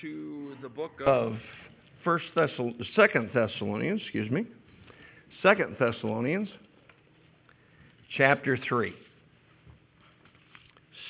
to 0.00 0.56
the 0.62 0.68
book 0.68 0.92
of 1.04 1.36
First 2.04 2.24
Thessalonians, 2.34 2.86
Second 2.96 3.30
Thessalonians, 3.34 4.00
excuse 4.02 4.30
me, 4.30 4.46
Second 5.42 5.76
Thessalonians, 5.78 6.48
chapter 8.16 8.56
three. 8.68 8.94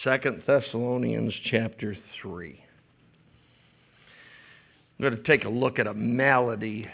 Second 0.02 0.42
Thessalonians, 0.46 1.32
chapter 1.50 1.96
three. 2.20 2.64
I'm 4.98 5.10
going 5.10 5.16
to 5.16 5.22
take 5.22 5.44
a 5.44 5.48
look 5.48 5.78
at 5.78 5.86
a 5.86 5.94
malady 5.94 6.88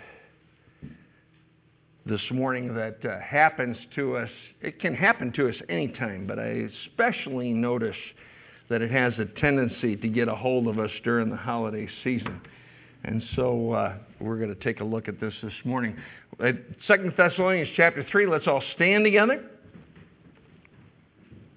this 2.05 2.23
morning 2.30 2.75
that 2.75 2.98
uh, 3.05 3.20
happens 3.20 3.77
to 3.95 4.16
us. 4.16 4.30
It 4.61 4.80
can 4.80 4.95
happen 4.95 5.32
to 5.32 5.48
us 5.48 5.57
anytime, 5.68 6.27
but 6.27 6.39
I 6.39 6.68
especially 6.86 7.52
notice 7.52 7.96
that 8.68 8.82
it 8.82 8.90
has 8.90 9.12
a 9.18 9.24
tendency 9.40 9.96
to 9.96 10.08
get 10.08 10.28
a 10.28 10.34
hold 10.34 10.68
of 10.68 10.78
us 10.78 10.90
during 11.04 11.30
the 11.30 11.36
holiday 11.36 11.88
season. 12.04 12.40
And 13.04 13.22
so 13.36 13.72
uh, 13.72 13.95
we're 14.20 14.38
going 14.38 14.54
to 14.54 14.60
take 14.62 14.80
a 14.80 14.84
look 14.84 15.09
at 15.09 15.20
this 15.20 15.34
this 15.42 15.52
morning. 15.64 15.96
Second 16.86 17.14
Thessalonians 17.16 17.70
chapter 17.76 18.04
3, 18.10 18.26
let's 18.26 18.46
all 18.46 18.62
stand 18.74 19.04
together. 19.04 19.45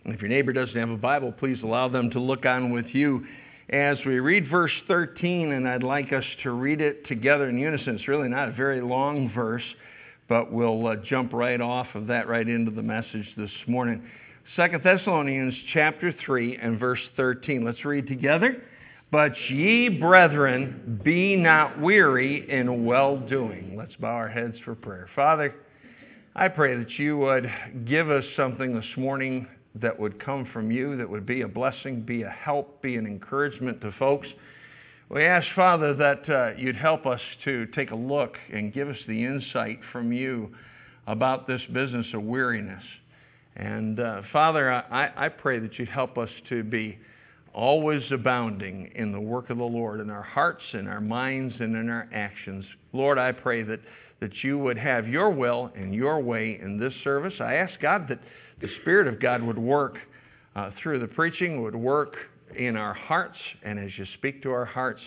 And 0.06 0.14
if 0.14 0.22
your 0.22 0.30
neighbor 0.30 0.54
doesn't 0.54 0.76
have 0.76 0.90
a 0.90 0.98
Bible, 0.98 1.32
please 1.32 1.60
allow 1.64 1.88
them 1.88 2.10
to 2.12 2.20
look 2.20 2.46
on 2.46 2.72
with 2.72 2.88
you 2.94 3.26
as 3.72 3.98
we 4.06 4.20
read 4.20 4.50
verse 4.50 4.72
13, 4.88 5.54
and 5.54 5.68
I'd 5.68 5.84
like 5.84 6.12
us 6.12 6.26
to 6.44 6.52
read 6.52 6.82
it 6.82 7.08
together 7.08 7.48
in 7.48 7.58
unison. 7.58 7.96
It's 7.96 8.08
really 8.08 8.28
not 8.28 8.50
a 8.50 8.52
very 8.52 8.82
long 8.82 9.32
verse, 9.34 9.64
but 10.28 10.52
we'll 10.52 10.88
uh, 10.88 10.96
jump 11.08 11.32
right 11.32 11.62
off 11.62 11.88
of 11.94 12.08
that 12.08 12.28
right 12.28 12.48
into 12.48 12.72
the 12.72 12.82
message 12.82 13.28
this 13.38 13.52
morning. 13.68 14.04
Second 14.56 14.84
Thessalonians 14.84 15.54
chapter 15.74 16.14
3 16.26 16.58
and 16.58 16.80
verse 16.80 17.00
13. 17.16 17.64
Let's 17.64 17.86
read 17.86 18.08
together. 18.08 18.62
But 19.12 19.32
ye, 19.50 19.90
brethren, 19.90 21.02
be 21.04 21.36
not 21.36 21.80
weary 21.80 22.50
in 22.50 22.86
well 22.86 23.18
doing. 23.18 23.76
Let's 23.78 23.96
bow 23.96 24.08
our 24.08 24.30
heads 24.30 24.56
for 24.64 24.74
prayer. 24.76 25.10
Father, 25.16 25.56
I 26.36 26.48
pray 26.48 26.78
that 26.78 26.92
you 26.98 27.18
would 27.18 27.52
give 27.86 28.10
us 28.10 28.24
something 28.38 28.74
this 28.74 28.98
morning 28.98 29.48
that 29.76 29.98
would 30.00 30.24
come 30.24 30.48
from 30.54 30.72
you, 30.72 30.96
that 30.98 31.10
would 31.10 31.26
be 31.26 31.42
a 31.42 31.48
blessing, 31.48 32.02
be 32.02 32.24
a 32.24 32.30
help, 32.30 32.82
be 32.82 32.96
an 32.96 33.06
encouragement 33.06 33.82
to 33.82 33.92
folks. 34.00 34.28
We 35.10 35.26
ask, 35.26 35.46
Father, 35.56 35.94
that 35.96 36.30
uh, 36.30 36.58
you'd 36.58 36.78
help 36.78 37.06
us 37.06 37.20
to 37.44 37.66
take 37.68 37.92
a 37.92 37.96
look 37.96 38.38
and 38.54 38.74
give 38.74 38.88
us 38.88 38.98
the 39.08 39.26
insight 39.26 39.80
from 39.92 40.14
you 40.14 40.56
about 41.08 41.48
this 41.48 41.62
business 41.74 42.08
of 42.14 42.24
weariness. 42.24 42.84
And 43.56 44.00
uh, 44.00 44.22
Father, 44.32 44.72
I, 44.72 45.12
I 45.16 45.30
pray 45.30 45.60
that 45.60 45.78
you'd 45.78 45.90
help 45.90 46.18
us 46.18 46.30
to 46.50 46.64
be 46.64 46.98
always 47.54 48.02
abounding 48.12 48.92
in 48.96 49.12
the 49.12 49.20
work 49.20 49.50
of 49.50 49.58
the 49.58 49.64
Lord 49.64 50.00
in 50.00 50.10
our 50.10 50.22
hearts, 50.22 50.64
in 50.74 50.88
our 50.88 51.02
minds, 51.02 51.54
and 51.60 51.76
in 51.76 51.90
our 51.90 52.08
actions. 52.14 52.66
Lord, 52.94 53.18
I 53.18 53.34
pray 53.34 53.64
that, 53.64 53.80
that 54.22 54.32
you 54.42 54.58
would 54.58 54.78
have 54.78 55.08
your 55.08 55.30
will 55.30 55.72
and 55.76 55.94
your 55.94 56.22
way 56.22 56.60
in 56.62 56.80
this 56.80 56.94
service. 57.04 57.34
I 57.40 57.56
ask 57.56 57.80
God 57.82 58.08
that 58.08 58.20
the 58.62 58.70
Spirit 58.82 59.08
of 59.08 59.20
God 59.20 59.44
would 59.44 59.58
work 59.58 59.98
uh, 60.56 60.72
through 60.82 61.00
the 61.00 61.08
preaching, 61.08 61.62
would 61.62 61.76
work 61.76 62.16
in 62.58 62.76
our 62.76 62.94
hearts, 62.94 63.38
and 63.64 63.80
as 63.80 63.92
you 63.98 64.06
speak 64.18 64.44
to 64.44 64.52
our 64.52 64.66
hearts, 64.66 65.02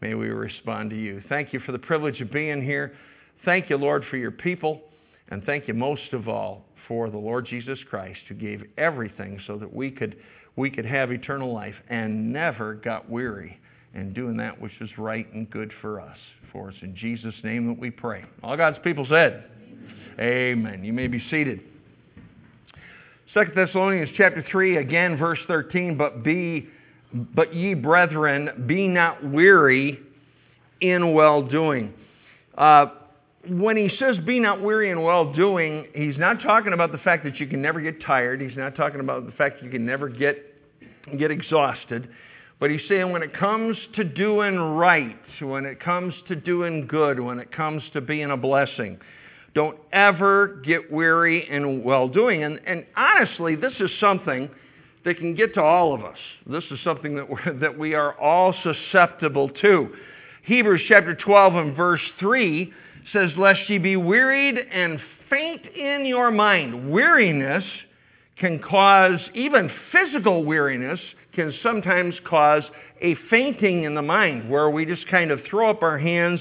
may 0.00 0.14
we 0.14 0.28
respond 0.28 0.90
to 0.90 0.96
you. 0.96 1.22
Thank 1.28 1.52
you 1.52 1.60
for 1.60 1.72
the 1.72 1.78
privilege 1.78 2.20
of 2.20 2.30
being 2.30 2.62
here. 2.62 2.94
Thank 3.44 3.70
you, 3.70 3.76
Lord, 3.76 4.04
for 4.10 4.16
your 4.16 4.30
people. 4.30 4.82
And 5.30 5.44
thank 5.44 5.68
you 5.68 5.74
most 5.74 6.12
of 6.12 6.28
all 6.28 6.64
for 6.88 7.10
the 7.10 7.18
Lord 7.18 7.46
Jesus 7.46 7.78
Christ 7.88 8.18
who 8.28 8.34
gave 8.34 8.64
everything 8.78 9.40
so 9.46 9.58
that 9.58 9.72
we 9.72 9.90
could, 9.90 10.16
we 10.56 10.70
could 10.70 10.86
have 10.86 11.12
eternal 11.12 11.52
life 11.52 11.74
and 11.88 12.32
never 12.32 12.74
got 12.74 13.08
weary 13.08 13.60
in 13.94 14.12
doing 14.14 14.36
that 14.38 14.58
which 14.60 14.72
is 14.80 14.90
right 14.98 15.30
and 15.32 15.48
good 15.50 15.70
for 15.80 16.00
us. 16.00 16.16
For 16.52 16.70
it's 16.70 16.78
in 16.82 16.96
Jesus' 16.96 17.34
name 17.44 17.66
that 17.68 17.78
we 17.78 17.90
pray. 17.90 18.24
All 18.42 18.56
God's 18.56 18.78
people 18.82 19.06
said, 19.08 19.44
Amen. 20.18 20.64
Amen. 20.66 20.84
You 20.84 20.94
may 20.94 21.06
be 21.06 21.22
seated. 21.30 21.60
Second 23.34 23.54
Thessalonians 23.54 24.08
chapter 24.16 24.44
3, 24.50 24.78
again, 24.78 25.18
verse 25.18 25.38
13, 25.46 25.96
but 25.96 26.24
be 26.24 26.68
but 27.12 27.54
ye 27.54 27.74
brethren, 27.74 28.64
be 28.66 28.86
not 28.86 29.24
weary 29.24 29.98
in 30.80 31.14
well 31.14 31.42
doing. 31.42 31.94
Uh, 32.56 32.86
when 33.46 33.76
he 33.76 33.90
says 33.98 34.16
be 34.18 34.40
not 34.40 34.62
weary 34.62 34.90
in 34.90 35.02
well 35.02 35.32
doing, 35.32 35.86
he's 35.94 36.18
not 36.18 36.42
talking 36.42 36.72
about 36.72 36.92
the 36.92 36.98
fact 36.98 37.24
that 37.24 37.38
you 37.38 37.46
can 37.46 37.62
never 37.62 37.80
get 37.80 38.02
tired. 38.02 38.40
He's 38.40 38.56
not 38.56 38.74
talking 38.74 39.00
about 39.00 39.26
the 39.26 39.32
fact 39.32 39.56
that 39.56 39.64
you 39.64 39.70
can 39.70 39.86
never 39.86 40.08
get, 40.08 40.38
get 41.18 41.30
exhausted. 41.30 42.08
But 42.60 42.70
he's 42.70 42.80
saying 42.88 43.12
when 43.12 43.22
it 43.22 43.32
comes 43.32 43.76
to 43.94 44.02
doing 44.02 44.56
right, 44.56 45.16
when 45.40 45.64
it 45.64 45.80
comes 45.80 46.12
to 46.26 46.34
doing 46.34 46.86
good, 46.88 47.20
when 47.20 47.38
it 47.38 47.52
comes 47.52 47.82
to 47.92 48.00
being 48.00 48.30
a 48.32 48.36
blessing, 48.36 48.98
don't 49.54 49.78
ever 49.92 50.60
get 50.64 50.90
weary 50.90 51.48
in 51.48 51.84
well 51.84 52.08
doing. 52.08 52.42
And, 52.42 52.60
and 52.66 52.84
honestly, 52.96 53.54
this 53.54 53.74
is 53.78 53.90
something 54.00 54.50
that 55.04 55.18
can 55.18 55.36
get 55.36 55.54
to 55.54 55.62
all 55.62 55.94
of 55.94 56.04
us. 56.04 56.18
This 56.46 56.64
is 56.70 56.80
something 56.82 57.14
that, 57.14 57.60
that 57.60 57.78
we 57.78 57.94
are 57.94 58.18
all 58.18 58.52
susceptible 58.62 59.48
to. 59.62 59.94
Hebrews 60.42 60.82
chapter 60.88 61.14
12 61.14 61.54
and 61.54 61.76
verse 61.76 62.00
3 62.18 62.72
says, 63.12 63.30
Lest 63.36 63.68
ye 63.68 63.78
be 63.78 63.96
wearied 63.96 64.58
and 64.58 65.00
faint 65.30 65.66
in 65.66 66.06
your 66.06 66.30
mind. 66.30 66.90
Weariness 66.90 67.64
can 68.38 68.60
cause, 68.60 69.20
even 69.34 69.70
physical 69.92 70.44
weariness 70.44 71.00
can 71.34 71.52
sometimes 71.62 72.14
cause 72.24 72.62
a 73.00 73.16
fainting 73.30 73.84
in 73.84 73.94
the 73.94 74.02
mind 74.02 74.50
where 74.50 74.70
we 74.70 74.84
just 74.84 75.06
kind 75.08 75.30
of 75.30 75.40
throw 75.48 75.70
up 75.70 75.82
our 75.82 75.98
hands 75.98 76.40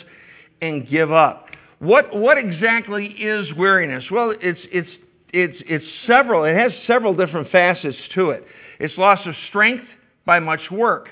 and 0.61 0.88
give 0.89 1.11
up. 1.11 1.47
What, 1.79 2.16
what 2.16 2.38
exactly 2.38 3.05
is 3.05 3.53
weariness? 3.53 4.05
Well, 4.09 4.34
it's, 4.41 4.59
it's, 4.72 4.89
it's, 5.31 5.57
it's 5.67 5.85
several, 6.07 6.45
it 6.45 6.55
has 6.55 6.72
several 6.88 7.16
different 7.16 7.51
facets 7.51 7.97
to 8.16 8.31
it. 8.31 8.44
It's 8.79 8.97
loss 8.97 9.19
of 9.25 9.35
strength 9.49 9.85
by 10.25 10.39
much 10.39 10.72
work. 10.72 11.09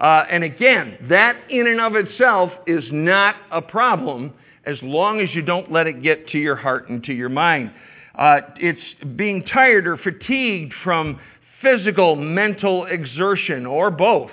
Uh, 0.00 0.24
and 0.30 0.44
again, 0.44 0.98
that 1.08 1.36
in 1.48 1.66
and 1.66 1.80
of 1.80 1.96
itself 1.96 2.52
is 2.66 2.84
not 2.92 3.36
a 3.50 3.62
problem 3.62 4.34
as 4.66 4.76
long 4.82 5.20
as 5.20 5.28
you 5.34 5.42
don't 5.42 5.70
let 5.70 5.86
it 5.86 6.02
get 6.02 6.28
to 6.28 6.38
your 6.38 6.56
heart 6.56 6.88
and 6.88 7.02
to 7.04 7.12
your 7.12 7.28
mind. 7.28 7.72
Uh, 8.16 8.40
it's 8.56 8.80
being 9.16 9.44
tired 9.44 9.86
or 9.86 9.96
fatigued 9.96 10.74
from 10.82 11.20
physical, 11.62 12.16
mental 12.16 12.86
exertion, 12.86 13.64
or 13.66 13.90
both. 13.90 14.30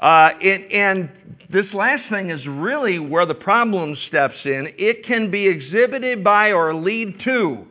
Uh, 0.00 0.30
it, 0.40 0.72
and 0.72 1.08
this 1.50 1.66
last 1.72 2.02
thing 2.10 2.30
is 2.30 2.44
really 2.46 2.98
where 2.98 3.24
the 3.24 3.34
problem 3.34 3.96
steps 4.08 4.34
in. 4.44 4.68
It 4.76 5.06
can 5.06 5.30
be 5.30 5.46
exhibited 5.46 6.24
by 6.24 6.50
or 6.50 6.74
lead 6.74 7.20
to 7.24 7.66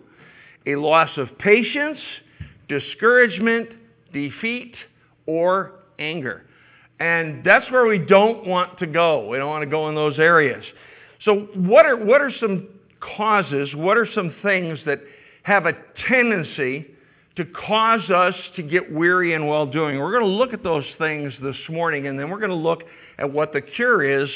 a 0.66 0.76
loss 0.76 1.10
of 1.18 1.38
patience, 1.38 2.00
discouragement, 2.70 3.70
defeat, 4.14 4.76
or 5.26 5.74
anger. 6.00 6.44
And 7.00 7.44
that's 7.44 7.70
where 7.72 7.86
we 7.86 7.98
don't 7.98 8.46
want 8.46 8.80
to 8.80 8.88
go. 8.88 9.28
We 9.28 9.38
don't 9.38 9.50
want 9.50 9.64
to 9.64 9.70
go 9.70 9.90
in 9.90 9.96
those 9.96 10.20
areas. 10.20 10.64
So, 11.26 11.48
what 11.56 11.86
are, 11.86 11.98
what 11.98 12.22
are 12.22 12.32
some 12.40 12.68
causes, 13.00 13.70
what 13.76 13.98
are 13.98 14.08
some 14.14 14.34
things 14.42 14.80
that 14.86 15.02
have 15.44 15.66
a 15.66 15.74
tendency 16.08 16.88
to 17.36 17.46
cause 17.46 18.10
us 18.10 18.36
to 18.56 18.64
get 18.64 18.92
weary 18.92 19.34
in 19.34 19.46
well 19.46 19.66
doing? 19.68 20.00
We're 20.00 20.12
going 20.12 20.24
to 20.24 20.30
look 20.30 20.54
at 20.54 20.64
those 20.64 20.86
things 20.98 21.34
this 21.42 21.56
morning, 21.70 22.08
and 22.08 22.20
then 22.20 22.30
we're 22.30 22.40
going 22.40 22.50
to 22.50 22.56
look 22.56 22.84
at 23.20 23.32
what 23.32 23.54
the 23.54 23.62
cure 23.62 24.24
is 24.24 24.30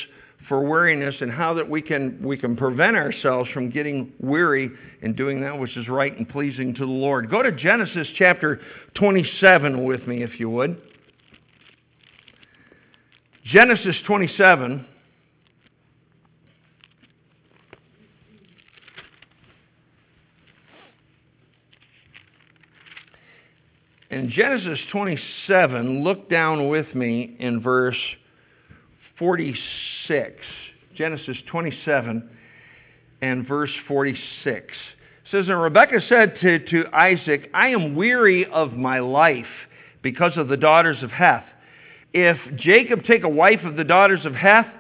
for 0.47 0.62
weariness 0.62 1.16
and 1.22 1.31
how 1.31 1.56
that 1.56 1.68
we 1.68 1.81
can, 1.81 2.22
we 2.23 2.38
can 2.38 2.56
prevent 2.56 2.96
ourselves 2.96 3.50
from 3.52 3.72
getting 3.72 4.13
weary 4.19 4.69
in 5.02 5.16
doing 5.16 5.41
that 5.41 5.57
which 5.57 5.75
is 5.75 5.88
right 5.88 6.16
and 6.16 6.29
pleasing 6.29 6.73
to 6.75 6.81
the 6.81 6.91
Lord. 6.91 7.31
Go 7.31 7.41
to 7.41 7.52
Genesis 7.52 8.07
chapter 8.16 8.62
27 8.94 9.84
with 9.84 10.06
me, 10.07 10.22
if 10.22 10.40
you 10.40 10.52
would. 10.52 10.79
Genesis 13.46 13.96
27. 14.06 14.85
In 24.16 24.29
Genesis 24.29 24.79
27, 24.94 26.02
look 26.02 26.29
down 26.29 26.70
with 26.70 26.96
me 26.96 27.35
in 27.38 27.59
verse 27.59 28.00
46. 29.20 30.41
Genesis 30.96 31.35
27 31.52 32.29
and 33.22 33.46
verse 33.46 33.73
46. 33.90 34.23
It 34.47 34.73
says, 35.29 35.50
And 35.50 35.62
Rebekah 35.62 36.00
said 36.08 36.38
to, 36.40 36.59
to 36.59 36.85
Isaac, 36.94 37.50
I 37.53 37.67
am 37.67 37.97
weary 37.97 38.46
of 38.46 38.72
my 38.72 39.00
life 39.00 39.46
because 40.02 40.38
of 40.38 40.47
the 40.47 40.56
daughters 40.56 41.03
of 41.03 41.11
Heth. 41.11 41.44
If 42.14 42.38
Jacob 42.56 43.03
take 43.03 43.26
a 43.26 43.29
wife 43.29 43.66
of 43.66 43.76
the 43.76 43.84
daughters 43.84 44.26
of 44.26 44.34
Heth, 44.34 44.72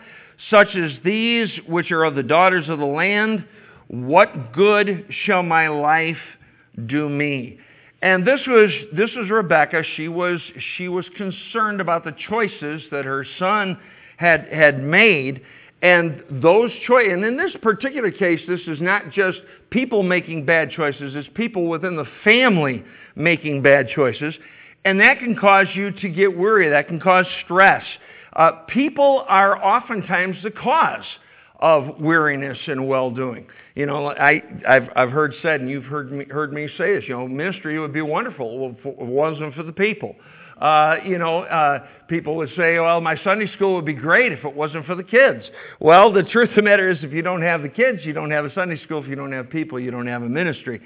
such 0.49 0.77
as 0.77 0.91
these 1.03 1.49
which 1.67 1.91
are 1.91 2.05
of 2.05 2.15
the 2.15 2.23
daughters 2.23 2.69
of 2.69 2.79
the 2.79 2.85
land, 2.85 3.43
what 3.89 4.53
good 4.53 5.07
shall 5.25 5.43
my 5.43 5.67
life 5.67 6.21
do 6.85 7.09
me? 7.09 7.59
And 8.01 8.25
this 8.25 8.41
was, 8.47 8.69
this 8.93 9.09
was 9.15 9.29
Rebecca. 9.29 9.83
She 9.95 10.07
was, 10.07 10.39
she 10.77 10.87
was 10.87 11.05
concerned 11.17 11.81
about 11.81 12.03
the 12.03 12.15
choices 12.29 12.83
that 12.91 13.05
her 13.05 13.25
son 13.39 13.79
had, 14.17 14.47
had 14.51 14.83
made. 14.83 15.41
And 15.81 16.23
those 16.29 16.71
choices, 16.87 17.13
and 17.13 17.25
in 17.25 17.37
this 17.37 17.55
particular 17.61 18.11
case, 18.11 18.41
this 18.47 18.61
is 18.67 18.81
not 18.81 19.11
just 19.11 19.39
people 19.69 20.03
making 20.03 20.45
bad 20.45 20.71
choices, 20.71 21.15
it's 21.15 21.27
people 21.33 21.67
within 21.67 21.95
the 21.95 22.07
family 22.23 22.83
making 23.15 23.61
bad 23.61 23.89
choices. 23.89 24.33
And 24.83 24.99
that 24.99 25.19
can 25.19 25.35
cause 25.35 25.67
you 25.73 25.91
to 25.91 26.09
get 26.09 26.37
weary, 26.37 26.69
that 26.69 26.87
can 26.87 26.99
cause 26.99 27.25
stress. 27.43 27.83
Uh, 28.33 28.51
people 28.67 29.25
are 29.27 29.63
oftentimes 29.63 30.37
the 30.43 30.51
cause 30.51 31.05
of 31.59 31.99
weariness 31.99 32.57
and 32.67 32.87
well 32.87 33.09
doing. 33.09 33.47
You 33.75 33.85
know, 33.85 34.07
I, 34.07 34.41
I've, 34.67 34.89
I've 34.95 35.11
heard 35.11 35.33
said, 35.41 35.59
and 35.59 35.69
you've 35.69 35.83
heard 35.83 36.09
me, 36.11 36.25
heard 36.29 36.53
me 36.53 36.67
say 36.77 36.95
this, 36.95 37.03
you 37.07 37.13
know, 37.13 37.27
ministry 37.27 37.77
would 37.77 37.91
be 37.93 38.01
wonderful 38.01 38.73
if 38.79 38.85
it 38.85 38.97
wasn't 38.97 39.53
for 39.53 39.63
the 39.63 39.73
people. 39.73 40.15
Uh, 40.57 40.95
you 41.05 41.17
know, 41.17 41.41
uh, 41.41 41.85
people 42.07 42.37
would 42.37 42.47
say, 42.55 42.79
well, 42.79 43.01
my 43.01 43.21
Sunday 43.25 43.51
school 43.53 43.75
would 43.75 43.85
be 43.85 43.93
great 43.93 44.31
if 44.31 44.45
it 44.45 44.55
wasn't 44.55 44.85
for 44.85 44.95
the 44.95 45.03
kids. 45.03 45.43
Well, 45.81 46.13
the 46.13 46.23
truth 46.23 46.51
of 46.51 46.55
the 46.55 46.61
matter 46.61 46.89
is, 46.89 46.99
if 47.01 47.11
you 47.11 47.21
don't 47.21 47.41
have 47.41 47.61
the 47.61 47.69
kids, 47.69 47.99
you 48.03 48.13
don't 48.13 48.31
have 48.31 48.45
a 48.45 48.53
Sunday 48.53 48.81
school. 48.85 49.03
If 49.03 49.09
you 49.09 49.15
don't 49.15 49.33
have 49.33 49.49
people, 49.49 49.77
you 49.77 49.91
don't 49.91 50.07
have 50.07 50.23
a 50.23 50.29
ministry. 50.29 50.81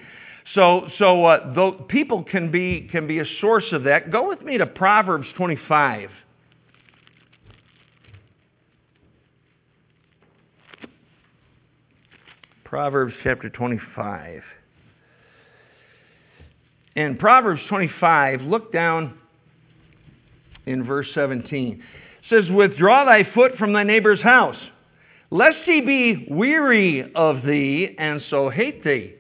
So, 0.56 0.88
so 0.98 1.26
uh, 1.26 1.72
people 1.90 2.24
can 2.24 2.50
be, 2.50 2.90
can 2.92 3.06
be 3.06 3.20
a 3.20 3.26
source 3.40 3.66
of 3.72 3.84
that. 3.84 4.12
Go 4.12 4.28
with 4.28 4.42
me 4.42 4.58
to 4.58 4.66
Proverbs 4.66 5.28
25. 5.38 6.10
Proverbs 12.70 13.16
chapter 13.24 13.50
25. 13.50 14.44
In 16.96 17.18
Proverbs 17.18 17.62
25, 17.68 18.42
look 18.42 18.72
down 18.72 19.18
in 20.68 20.84
verse 20.84 21.08
17. 21.16 21.74
It 21.74 21.84
says, 22.30 22.48
Withdraw 22.52 23.06
thy 23.06 23.28
foot 23.34 23.58
from 23.58 23.74
thy 23.74 23.82
neighbor's 23.82 24.22
house, 24.22 24.56
lest 25.32 25.58
he 25.66 25.82
be 25.82 26.28
weary 26.30 27.12
of 27.16 27.44
thee 27.44 27.96
and 27.98 28.22
so 28.30 28.52
hate 28.52 28.84
thee. 28.84 29.16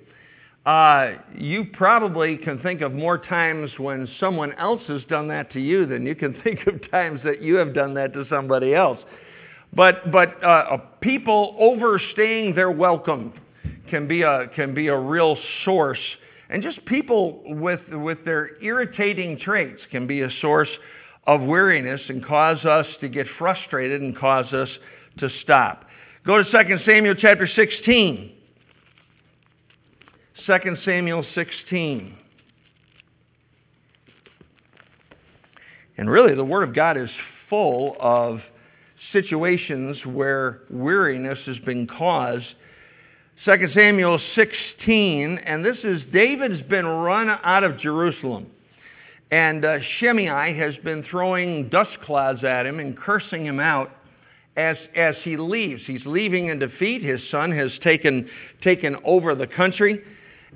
Uh, 0.64 1.14
you 1.36 1.66
probably 1.74 2.38
can 2.38 2.60
think 2.60 2.82
of 2.82 2.94
more 2.94 3.18
times 3.18 3.72
when 3.80 4.08
someone 4.20 4.54
else 4.60 4.84
has 4.86 5.02
done 5.10 5.28
that 5.30 5.52
to 5.54 5.60
you 5.60 5.88
than 5.88 6.06
you 6.06 6.14
can 6.14 6.40
think 6.44 6.68
of 6.68 6.88
times 6.92 7.20
that 7.24 7.42
you 7.42 7.56
have 7.56 7.74
done 7.74 7.96
that 7.96 8.14
to 8.14 8.26
somebody 8.30 8.76
else. 8.76 9.00
But, 9.74 10.12
but 10.12 10.44
uh, 10.44 10.78
people 11.02 11.56
overstaying 11.60 12.56
their 12.56 12.72
welcome 12.72 13.34
can 13.90 14.08
be 14.08 14.24
a, 14.24 14.48
can 14.56 14.74
be 14.74 14.88
a 14.88 14.98
real 14.98 15.38
source. 15.66 16.00
And 16.50 16.64
just 16.64 16.84
people 16.86 17.44
with, 17.46 17.82
with 17.92 18.26
their 18.26 18.62
irritating 18.64 19.40
traits 19.40 19.82
can 19.92 20.08
be 20.08 20.22
a 20.22 20.30
source 20.42 20.70
of 21.28 21.42
weariness 21.42 22.02
and 22.10 22.26
cause 22.26 22.66
us 22.66 22.88
to 23.02 23.08
get 23.08 23.28
frustrated 23.38 24.02
and 24.02 24.18
cause 24.18 24.52
us 24.52 24.70
to 25.20 25.30
stop. 25.44 25.86
Go 26.26 26.44
to 26.44 26.44
2 26.44 26.78
Samuel 26.86 27.16
chapter 27.16 27.48
16. 27.48 28.32
2 30.48 30.76
Samuel 30.84 31.24
16. 31.36 32.16
And 35.98 36.10
really, 36.10 36.34
the 36.34 36.46
Word 36.46 36.64
of 36.68 36.74
God 36.74 36.98
is 36.98 37.10
full 37.50 37.96
of 38.00 38.40
situations 39.12 39.98
where 40.06 40.62
weariness 40.70 41.40
has 41.46 41.58
been 41.60 41.88
caused. 41.88 42.46
2 43.46 43.70
Samuel 43.74 44.20
16, 44.36 45.38
and 45.40 45.64
this 45.64 45.78
is 45.84 46.02
David's 46.12 46.62
been 46.64 46.86
run 46.86 47.30
out 47.30 47.64
of 47.64 47.80
Jerusalem. 47.80 48.48
And 49.32 49.64
uh, 49.64 49.78
Shimei 50.00 50.58
has 50.58 50.76
been 50.84 51.06
throwing 51.10 51.70
dust 51.70 51.98
clouds 52.04 52.44
at 52.44 52.66
him 52.66 52.80
and 52.80 52.98
cursing 52.98 53.46
him 53.46 53.60
out 53.60 53.92
as, 54.58 54.76
as 54.96 55.16
he 55.24 55.38
leaves. 55.38 55.82
He's 55.86 56.06
leaving 56.06 56.48
in 56.48 56.60
defeat. 56.60 57.04
His 57.04 57.22
son 57.32 57.52
has 57.52 57.72
taken, 57.84 58.30
taken 58.62 58.98
over 59.06 59.36
the 59.36 59.48
country. 59.48 60.02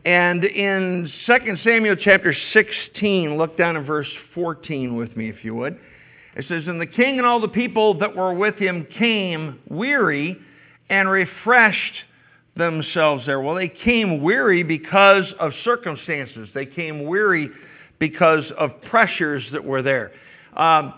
And 0.06 0.44
in 0.44 1.10
2 1.26 1.34
Samuel 1.64 1.96
chapter 1.96 2.36
16, 2.52 3.38
look 3.38 3.58
down 3.58 3.78
at 3.78 3.86
verse 3.86 4.10
14 4.34 4.98
with 4.98 5.16
me, 5.16 5.30
if 5.30 5.46
you 5.46 5.56
would. 5.56 5.80
It 6.36 6.46
says, 6.48 6.64
And 6.68 6.82
the 6.82 6.88
king 6.88 7.18
and 7.18 7.28
all 7.28 7.40
the 7.40 7.48
people 7.48 8.00
that 8.00 8.16
were 8.16 8.34
with 8.34 8.56
him 8.56 8.88
came 8.98 9.60
weary 9.70 10.38
and 10.90 11.10
refreshed 11.10 11.94
themselves 12.56 13.26
there. 13.26 13.42
Well, 13.42 13.56
they 13.56 13.70
came 13.70 14.22
weary 14.22 14.64
because 14.64 15.26
of 15.40 15.52
circumstances, 15.64 16.50
they 16.54 16.66
came 16.66 17.06
weary 17.06 17.50
because 18.00 18.46
of 18.58 18.72
pressures 18.90 19.44
that 19.52 19.64
were 19.64 19.82
there. 19.82 20.12
Um, 20.56 20.94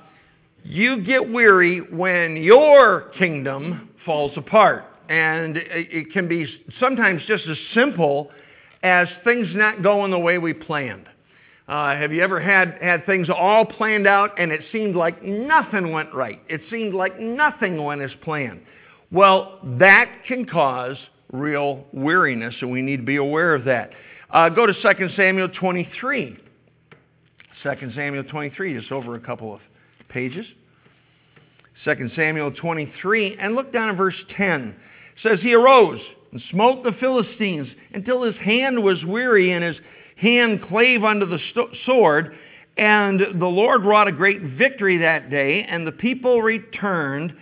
you 0.64 1.04
get 1.04 1.30
weary 1.30 1.80
when 1.80 2.38
your 2.38 3.12
kingdom 3.18 3.90
falls 4.06 4.32
apart. 4.36 4.86
And 5.08 5.58
it 5.58 6.12
can 6.14 6.28
be 6.28 6.48
sometimes 6.80 7.22
just 7.28 7.46
as 7.48 7.58
simple 7.76 8.32
as 8.82 9.08
things 9.24 9.48
not 9.54 9.84
going 9.84 10.10
the 10.10 10.18
way 10.20 10.40
we 10.40 10.54
planned. 10.54 11.06
Uh, 11.68 11.96
have 11.96 12.12
you 12.12 12.22
ever 12.22 12.40
had, 12.40 12.78
had 12.80 13.06
things 13.08 13.28
all 13.30 13.66
planned 13.66 14.06
out 14.06 14.40
and 14.40 14.52
it 14.52 14.62
seemed 14.72 14.96
like 14.96 15.24
nothing 15.24 15.92
went 15.92 16.14
right? 16.14 16.40
It 16.48 16.62
seemed 16.70 16.94
like 16.94 17.20
nothing 17.20 17.84
went 17.84 18.02
as 18.02 18.12
planned. 18.22 18.62
Well, 19.12 19.60
that 19.80 20.10
can 20.28 20.46
cause 20.46 20.98
real 21.32 21.86
weariness, 21.92 22.54
and 22.62 22.72
we 22.72 22.82
need 22.82 22.98
to 22.98 23.04
be 23.04 23.16
aware 23.16 23.56
of 23.56 23.66
that. 23.66 23.92
Uh, 24.30 24.50
go 24.50 24.66
to 24.66 24.74
2 24.74 25.10
Samuel 25.16 25.50
23. 25.50 26.38
2 27.64 27.92
Samuel 27.96 28.24
23, 28.24 28.80
just 28.80 28.92
over 28.92 29.16
a 29.16 29.20
couple 29.20 29.54
of 29.54 29.62
pages. 30.10 30.46
2 31.84 32.10
Samuel 32.16 32.52
23, 32.52 33.38
and 33.40 33.56
look 33.56 33.74
down 33.74 33.90
at 33.90 33.98
verse 33.98 34.16
10. 34.38 34.70
It 34.70 34.76
says, 35.24 35.40
He 35.42 35.54
arose 35.54 36.02
and 36.32 36.42
smote 36.52 36.84
the 36.84 36.92
Philistines 37.00 37.68
until 37.94 38.24
his 38.24 38.36
hand 38.36 38.84
was 38.84 39.04
weary 39.04 39.52
and 39.52 39.64
his 39.64 39.78
hand 40.16 40.64
clave 40.68 41.04
unto 41.04 41.26
the 41.26 41.40
sword. 41.86 42.36
And 42.78 43.40
the 43.40 43.46
Lord 43.46 43.84
wrought 43.84 44.08
a 44.08 44.12
great 44.12 44.42
victory 44.42 44.98
that 44.98 45.30
day, 45.30 45.64
and 45.64 45.88
the 45.88 45.94
people 45.94 46.42
returned 46.42 47.34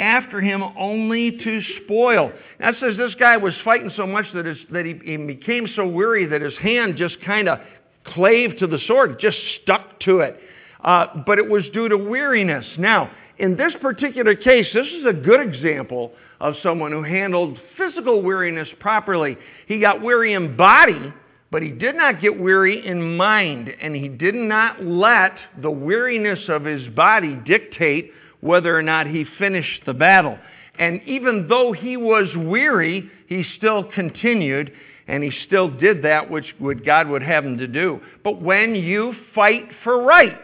after 0.00 0.40
him 0.40 0.62
only 0.62 1.30
to 1.30 1.60
spoil. 1.84 2.32
That 2.58 2.74
says 2.80 2.96
this 2.96 3.14
guy 3.14 3.36
was 3.36 3.54
fighting 3.64 3.92
so 3.96 4.06
much 4.06 4.24
that, 4.34 4.46
his, 4.46 4.58
that 4.72 4.86
he, 4.86 4.98
he 5.04 5.16
became 5.18 5.68
so 5.76 5.86
weary 5.86 6.26
that 6.26 6.40
his 6.40 6.56
hand 6.56 6.96
just 6.96 7.20
kind 7.24 7.48
of 7.48 7.60
clave 8.04 8.56
to 8.58 8.66
the 8.66 8.78
sword, 8.86 9.20
just 9.20 9.36
stuck 9.62 10.00
to 10.00 10.20
it. 10.20 10.40
Uh, 10.82 11.22
but 11.26 11.38
it 11.38 11.48
was 11.48 11.64
due 11.72 11.88
to 11.88 11.96
weariness. 11.96 12.64
Now, 12.78 13.10
in 13.38 13.56
this 13.56 13.72
particular 13.80 14.34
case, 14.34 14.66
this 14.72 14.86
is 14.86 15.04
a 15.06 15.12
good 15.12 15.40
example 15.40 16.12
of 16.40 16.54
someone 16.62 16.90
who 16.90 17.02
handled 17.02 17.58
physical 17.76 18.22
weariness 18.22 18.68
properly. 18.80 19.36
He 19.66 19.78
got 19.78 20.00
weary 20.00 20.32
in 20.32 20.56
body, 20.56 21.12
but 21.50 21.62
he 21.62 21.70
did 21.70 21.96
not 21.96 22.20
get 22.20 22.38
weary 22.38 22.86
in 22.86 23.16
mind, 23.16 23.72
and 23.80 23.94
he 23.94 24.08
did 24.08 24.34
not 24.34 24.84
let 24.84 25.32
the 25.60 25.70
weariness 25.70 26.48
of 26.48 26.64
his 26.64 26.86
body 26.94 27.38
dictate 27.44 28.12
whether 28.40 28.76
or 28.76 28.82
not 28.82 29.06
he 29.06 29.24
finished 29.38 29.82
the 29.84 29.94
battle. 29.94 30.38
And 30.78 31.02
even 31.06 31.48
though 31.48 31.72
he 31.72 31.96
was 31.96 32.28
weary, 32.36 33.10
he 33.26 33.44
still 33.58 33.84
continued 33.84 34.72
and 35.08 35.24
he 35.24 35.32
still 35.46 35.68
did 35.68 36.02
that 36.04 36.30
which 36.30 36.54
God 36.86 37.08
would 37.08 37.22
have 37.22 37.44
him 37.44 37.58
to 37.58 37.66
do. 37.66 38.00
But 38.22 38.40
when 38.40 38.76
you 38.76 39.12
fight 39.34 39.68
for 39.82 40.04
right, 40.04 40.38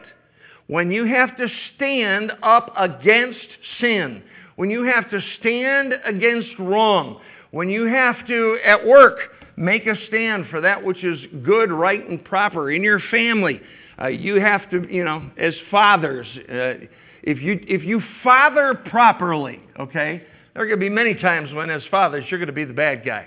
when 0.67 0.91
you 0.91 1.05
have 1.05 1.37
to 1.37 1.47
stand 1.77 2.33
up 2.43 2.75
against 2.77 3.47
sin, 3.81 4.25
when 4.57 4.69
you 4.69 4.83
have 4.83 5.09
to 5.11 5.21
stand 5.39 5.95
against 6.05 6.59
wrong, 6.59 7.21
when 7.53 7.69
you 7.69 7.87
have 7.87 8.27
to, 8.27 8.59
at 8.65 8.85
work, 8.85 9.19
make 9.57 9.87
a 9.87 9.95
stand 10.09 10.47
for 10.51 10.61
that 10.61 10.85
which 10.85 11.03
is 11.03 11.19
good, 11.43 11.71
right, 11.71 12.07
and 12.09 12.25
proper 12.25 12.71
in 12.71 12.83
your 12.83 13.01
family, 13.11 13.61
uh, 14.01 14.09
you 14.09 14.41
have 14.41 14.69
to, 14.71 14.87
you 14.93 15.05
know, 15.05 15.31
as 15.39 15.55
fathers, 15.71 16.27
uh, 16.49 16.87
if 17.23 17.41
you, 17.41 17.59
if 17.67 17.83
you 17.83 18.03
father 18.23 18.75
properly, 18.75 19.61
okay, 19.81 20.23
there 20.55 20.63
are 20.63 20.67
going 20.67 20.79
to 20.79 20.85
be 20.85 20.91
many 20.91 21.15
times 21.15 21.53
when, 21.53 21.71
as 21.71 21.83
fathers, 21.91 22.25
you're 22.29 22.39
going 22.39 22.47
to 22.47 22.53
be 22.53 22.65
the 22.65 22.73
bad 22.73 23.05
guy. 23.05 23.27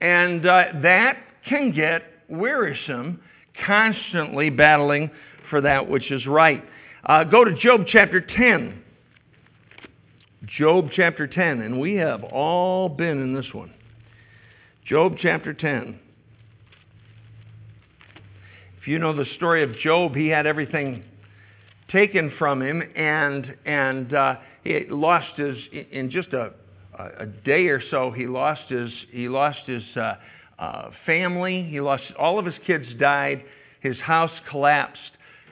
And 0.00 0.46
uh, 0.46 0.64
that 0.82 1.18
can 1.48 1.72
get 1.72 2.02
wearisome, 2.28 3.20
constantly 3.64 4.50
battling 4.50 5.10
for 5.48 5.60
that 5.62 5.88
which 5.88 6.10
is 6.10 6.26
right. 6.26 6.62
Uh, 7.04 7.24
go 7.24 7.44
to 7.44 7.54
Job 7.56 7.86
chapter 7.86 8.20
10. 8.20 8.82
Job 10.58 10.90
chapter 10.94 11.26
10, 11.26 11.62
and 11.62 11.80
we 11.80 11.94
have 11.94 12.22
all 12.22 12.88
been 12.88 13.20
in 13.20 13.34
this 13.34 13.46
one. 13.52 13.72
Job 14.86 15.16
chapter 15.18 15.52
10. 15.52 15.98
If 18.80 18.86
you 18.86 19.00
know 19.00 19.12
the 19.12 19.26
story 19.34 19.64
of 19.64 19.76
Job, 19.78 20.14
he 20.14 20.28
had 20.28 20.46
everything 20.46 21.02
taken 21.90 22.32
from 22.38 22.62
him, 22.62 22.84
and, 22.94 23.56
and 23.64 24.14
uh, 24.14 24.36
he 24.62 24.84
lost 24.88 25.34
his, 25.36 25.56
in 25.90 26.08
just 26.08 26.32
a, 26.34 26.52
a 27.18 27.26
day 27.26 27.66
or 27.66 27.82
so, 27.90 28.12
he 28.12 28.28
lost 28.28 28.60
his, 28.68 28.88
he 29.10 29.28
lost 29.28 29.58
his 29.66 29.82
uh, 29.96 30.14
uh, 30.60 30.90
family. 31.04 31.66
He 31.68 31.80
lost, 31.80 32.04
all 32.16 32.38
of 32.38 32.46
his 32.46 32.54
kids 32.64 32.86
died. 33.00 33.42
His 33.80 33.98
house 33.98 34.30
collapsed. 34.48 35.00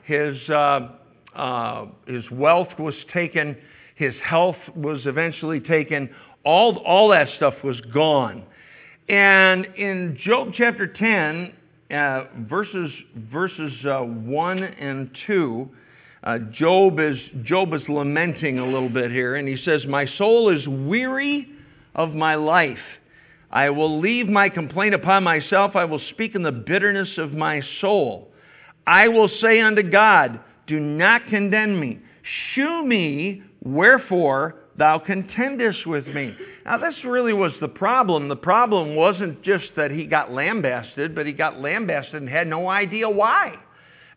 His, 0.05 0.37
uh, 0.49 0.91
uh, 1.35 1.87
his 2.07 2.23
wealth 2.31 2.69
was 2.79 2.95
taken. 3.13 3.57
His 3.97 4.15
health 4.23 4.59
was 4.77 5.01
eventually 5.07 5.59
taken. 5.59 6.09
All, 6.45 6.77
all 6.87 7.09
that 7.09 7.27
stuff 7.37 7.55
was 7.65 7.81
gone. 7.93 8.45
And 9.09 9.67
in 9.77 10.19
Job 10.25 10.53
chapter 10.57 10.87
10, 10.87 11.53
uh, 11.95 12.25
verses, 12.49 12.91
verses 13.31 13.73
uh, 13.85 14.01
1 14.01 14.63
and 14.63 15.11
2, 15.27 15.69
uh, 16.23 16.39
Job, 16.53 16.99
is, 16.99 17.19
Job 17.43 17.75
is 17.75 17.83
lamenting 17.89 18.59
a 18.59 18.65
little 18.65 18.89
bit 18.89 19.11
here, 19.11 19.37
and 19.37 19.47
he 19.47 19.59
says, 19.63 19.85
My 19.87 20.07
soul 20.17 20.49
is 20.49 20.67
weary 20.67 21.49
of 21.95 22.15
my 22.15 22.35
life. 22.35 22.79
I 23.51 23.71
will 23.71 24.01
leave 24.01 24.27
my 24.27 24.49
complaint 24.49 24.95
upon 24.95 25.23
myself. 25.23 25.77
I 25.77 25.85
will 25.85 26.01
speak 26.11 26.35
in 26.35 26.43
the 26.43 26.51
bitterness 26.51 27.11
of 27.19 27.33
my 27.33 27.61
soul. 27.81 28.33
I 28.87 29.09
will 29.09 29.31
say 29.41 29.61
unto 29.61 29.83
God, 29.83 30.41
Do 30.67 30.81
not 30.81 31.29
condemn 31.29 31.79
me. 31.79 32.01
Shew 32.55 32.85
me 32.87 33.43
wherefore 33.63 34.57
thou 34.77 34.99
contendest 34.99 35.87
with 35.87 36.07
me. 36.07 36.35
Now, 36.65 36.79
this 36.79 36.95
really 37.05 37.33
was 37.33 37.53
the 37.61 37.69
problem. 37.69 38.29
The 38.29 38.37
problem 38.37 38.97
wasn't 38.97 39.43
just 39.43 39.67
that 39.77 39.91
he 39.91 40.07
got 40.07 40.33
lambasted, 40.33 41.15
but 41.15 41.27
he 41.27 41.33
got 41.33 41.61
lambasted 41.61 42.15
and 42.15 42.29
had 42.29 42.49
no 42.49 42.69
idea 42.69 43.09
why. 43.09 43.55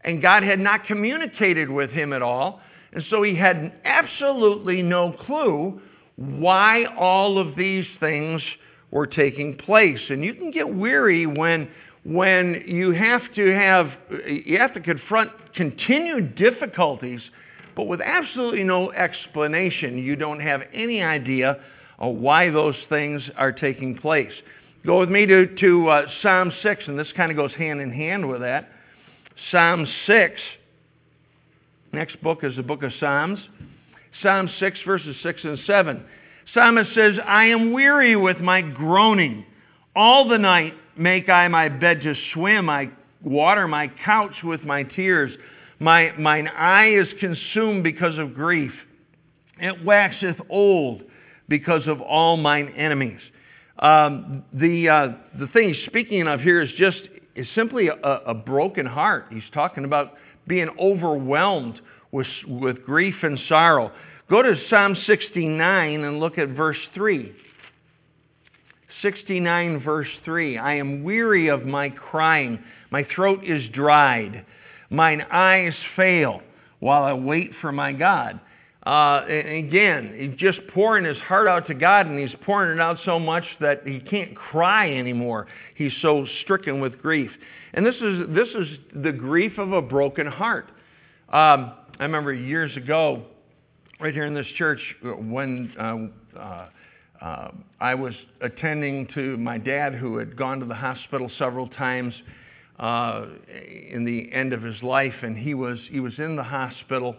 And 0.04 0.22
God 0.22 0.44
had 0.44 0.60
not 0.60 0.86
communicated 0.86 1.70
with 1.70 1.90
him 1.90 2.14
at 2.14 2.22
all. 2.22 2.62
And 2.94 3.04
so 3.10 3.22
he 3.22 3.36
had 3.36 3.74
absolutely 3.84 4.82
no 4.82 5.12
clue 5.12 5.82
why 6.16 6.86
all 6.98 7.38
of 7.38 7.56
these 7.56 7.86
things 8.00 8.42
were 8.92 9.08
taking 9.08 9.58
place. 9.58 10.00
And 10.10 10.24
you 10.24 10.34
can 10.34 10.52
get 10.52 10.68
weary 10.68 11.26
when 11.26 11.70
when 12.04 12.64
you 12.66 12.92
have 12.92 13.22
to 13.36 13.54
have 13.54 13.92
you 14.26 14.58
have 14.58 14.74
to 14.74 14.80
confront 14.80 15.30
continued 15.56 16.36
difficulties 16.36 17.20
but 17.78 17.86
with 17.86 18.02
absolutely 18.02 18.64
no 18.64 18.92
explanation. 18.92 20.00
You 20.00 20.16
don't 20.16 20.40
have 20.40 20.64
any 20.74 21.04
idea 21.04 21.60
of 22.00 22.16
why 22.16 22.50
those 22.50 22.76
things 22.90 23.22
are 23.38 23.52
taking 23.52 23.96
place. 23.96 24.34
Go 24.84 25.00
with 25.00 25.10
me 25.10 25.28
to, 25.28 25.56
to 25.58 25.88
uh, 25.88 26.06
Psalm 26.24 26.52
6, 26.64 26.84
and 26.88 26.98
this 26.98 27.08
kind 27.16 27.30
of 27.30 27.38
goes 27.38 27.54
hand 27.54 27.80
in 27.80 27.92
hand 27.92 28.28
with 28.28 28.42
that. 28.42 28.70
Psalm 29.52 29.86
6. 30.08 30.42
Next 31.94 32.22
book 32.24 32.44
is 32.44 32.56
the 32.56 32.64
book 32.64 32.82
of 32.82 32.92
Psalms. 33.00 33.40
Psalm 34.24 34.50
6, 34.60 34.80
verses 34.84 35.16
6 35.22 35.44
and 35.44 35.60
7. 35.68 36.04
Psalmist 36.56 36.96
says, 36.96 37.14
I 37.28 37.46
am 37.46 37.74
weary 37.74 38.16
with 38.16 38.40
my 38.40 38.62
groaning. 38.62 39.46
All 39.96 40.28
the 40.28 40.40
night 40.40 40.74
make 40.98 41.30
I 41.30 41.48
my 41.48 41.70
bed 41.70 42.02
to 42.02 42.16
swim. 42.34 42.70
I 42.70 42.90
water 43.24 43.68
my 43.68 43.92
couch 44.04 44.34
with 44.44 44.64
my 44.64 44.82
tears. 44.82 45.32
My, 45.80 46.12
mine 46.18 46.48
eye 46.48 46.94
is 46.94 47.08
consumed 47.20 47.84
because 47.84 48.18
of 48.18 48.34
grief. 48.34 48.72
It 49.60 49.84
waxeth 49.84 50.38
old 50.50 51.04
because 51.48 51.88
of 51.88 52.02
all 52.02 52.38
mine 52.38 52.74
enemies. 52.76 53.20
Um, 53.80 54.44
the, 54.54 54.90
uh, 54.90 55.08
the 55.40 55.48
thing 55.48 55.74
he's 55.74 55.86
speaking 55.86 56.28
of 56.28 56.42
here 56.42 56.62
is 56.62 56.72
just 56.78 57.00
is 57.36 57.48
simply 57.54 57.88
a, 57.88 57.94
a 57.94 58.34
broken 58.34 58.88
heart. 58.88 59.28
He's 59.30 59.44
talking 59.54 59.86
about 59.86 60.14
being 60.48 60.70
overwhelmed 60.80 61.80
with, 62.12 62.28
with 62.48 62.84
grief 62.84 63.16
and 63.22 63.40
sorrow. 63.48 63.92
Go 64.30 64.42
to 64.42 64.56
Psalm 64.70 64.98
69 65.06 66.04
and 66.04 66.20
look 66.20 66.40
at 66.40 66.50
verse 66.50 66.78
3. 66.96 67.32
69, 69.04 69.84
verse 69.84 70.08
3. 70.26 70.58
I 70.58 70.76
am 70.76 71.04
weary 71.04 71.50
of 71.50 71.64
my 71.64 71.90
crying. 71.90 72.60
My 72.90 73.08
throat 73.16 73.44
is 73.44 73.70
dried. 73.72 74.44
Mine 74.90 75.22
eyes 75.32 75.74
fail 75.96 76.42
while 76.80 77.04
I 77.04 77.14
wait 77.14 77.52
for 77.62 77.72
my 77.72 77.94
God. 77.94 78.40
Uh, 78.86 79.26
again, 79.28 80.16
he's 80.18 80.40
just 80.40 80.66
pouring 80.74 81.04
his 81.04 81.18
heart 81.18 81.48
out 81.48 81.68
to 81.68 81.74
God, 81.74 82.06
and 82.06 82.18
he's 82.18 82.34
pouring 82.46 82.78
it 82.78 82.82
out 82.82 82.98
so 83.04 83.20
much 83.20 83.44
that 83.60 83.86
he 83.86 84.00
can't 84.00 84.34
cry 84.34 84.90
anymore. 84.94 85.48
He's 85.76 85.92
so 86.02 86.26
stricken 86.44 86.80
with 86.80 87.02
grief. 87.02 87.30
And 87.74 87.86
this 87.86 87.96
is, 87.96 88.28
this 88.30 88.48
is 88.48 88.78
the 89.04 89.12
grief 89.12 89.58
of 89.58 89.74
a 89.74 89.82
broken 89.82 90.26
heart. 90.26 90.70
Um, 91.34 91.74
I 92.00 92.04
remember 92.04 92.34
years 92.34 92.78
ago, 92.78 93.24
right 94.00 94.14
here 94.14 94.26
in 94.26 94.34
this 94.34 94.48
church, 94.58 94.80
when 95.04 95.74
uh, 95.78 96.40
uh, 96.40 96.70
uh, 97.22 97.52
I 97.82 97.94
was 97.94 98.14
attending 98.40 99.08
to 99.16 99.36
my 99.36 99.58
dad, 99.58 99.96
who 99.96 100.18
had 100.18 100.38
gone 100.38 100.62
to 100.62 100.66
the 100.66 100.76
hospital 100.76 101.30
several 101.38 101.68
times 101.68 102.14
uh, 102.80 103.26
in 103.92 104.06
the 104.06 104.32
end 104.32 104.54
of 104.54 104.62
his 104.62 104.82
life, 104.84 105.16
and 105.24 105.38
he 105.38 105.54
was 105.54 105.80
he 105.90 106.00
was 106.00 106.14
in 106.18 106.36
the 106.36 106.44
hospital. 106.44 107.16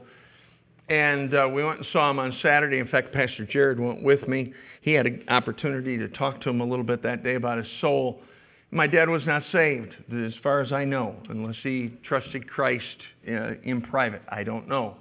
And 0.88 1.34
uh, 1.34 1.46
we 1.52 1.62
went 1.62 1.78
and 1.78 1.86
saw 1.92 2.10
him 2.10 2.18
on 2.18 2.34
Saturday. 2.40 2.78
In 2.78 2.88
fact, 2.88 3.12
Pastor 3.12 3.44
Jared 3.44 3.78
went 3.78 4.02
with 4.02 4.26
me. 4.26 4.54
He 4.80 4.92
had 4.92 5.06
an 5.06 5.22
opportunity 5.28 5.98
to 5.98 6.08
talk 6.08 6.40
to 6.42 6.50
him 6.50 6.62
a 6.62 6.64
little 6.64 6.84
bit 6.84 7.02
that 7.02 7.22
day 7.22 7.34
about 7.34 7.58
his 7.58 7.66
soul. 7.80 8.22
My 8.70 8.86
dad 8.86 9.08
was 9.08 9.24
not 9.26 9.42
saved, 9.52 9.94
as 10.12 10.32
far 10.42 10.60
as 10.60 10.72
I 10.72 10.84
know, 10.84 11.16
unless 11.28 11.56
he 11.62 11.92
trusted 12.04 12.48
Christ 12.48 12.84
uh, 13.26 13.54
in 13.64 13.82
private. 13.82 14.22
I 14.30 14.44
don't 14.44 14.68
know. 14.68 14.96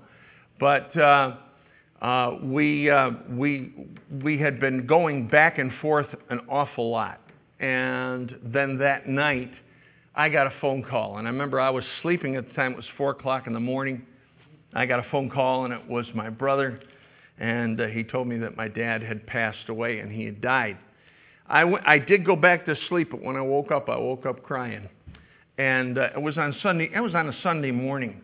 But 0.60 0.96
uh, 0.98 1.36
uh, 2.02 2.38
we, 2.42 2.90
uh, 2.90 3.12
we, 3.30 3.74
we 4.24 4.38
had 4.38 4.60
been 4.60 4.86
going 4.86 5.28
back 5.28 5.58
and 5.58 5.72
forth 5.82 6.08
an 6.30 6.42
awful 6.50 6.90
lot. 6.90 7.22
And 7.60 8.38
then 8.44 8.78
that 8.78 9.08
night, 9.08 9.52
I 10.18 10.30
got 10.30 10.48
a 10.48 10.54
phone 10.60 10.84
call. 10.84 11.20
And 11.20 11.28
I 11.28 11.32
remember 11.32 11.62
I 11.62 11.70
was 11.70 11.84
sleeping 12.02 12.36
at 12.36 12.48
the 12.48 12.54
time. 12.56 12.72
It 12.72 12.78
was 12.78 12.86
4 12.98 13.12
o'clock 13.12 13.46
in 13.46 13.54
the 13.54 13.60
morning. 13.60 14.02
I 14.74 14.88
got 14.88 15.00
a 15.00 15.06
phone 15.12 15.30
call, 15.30 15.66
and 15.66 15.74
it 15.74 15.88
was 15.88 16.08
my 16.16 16.30
brother. 16.30 16.80
And 17.38 17.80
uh, 17.80 17.86
he 17.86 18.04
told 18.04 18.28
me 18.28 18.38
that 18.40 18.58
my 18.58 18.68
dad 18.68 19.04
had 19.04 19.28
passed 19.28 19.70
away 19.70 20.00
and 20.00 20.12
he 20.12 20.26
had 20.26 20.42
died. 20.42 20.80
I, 21.48 21.62
w- 21.62 21.82
I 21.86 22.00
did 22.00 22.26
go 22.26 22.36
back 22.36 22.66
to 22.66 22.76
sleep, 22.90 23.12
but 23.12 23.22
when 23.22 23.36
I 23.36 23.42
woke 23.42 23.72
up, 23.72 23.90
I 23.90 23.98
woke 23.98 24.26
up 24.26 24.42
crying. 24.42 24.90
And 25.60 26.00
uh, 26.00 26.10
it 26.16 26.22
was 26.22 26.36
on 26.40 26.56
Sunday. 26.64 26.90
It 26.94 27.00
was 27.00 27.14
on 27.14 27.30
a 27.30 27.42
Sunday 27.44 27.72
morning. 27.72 28.20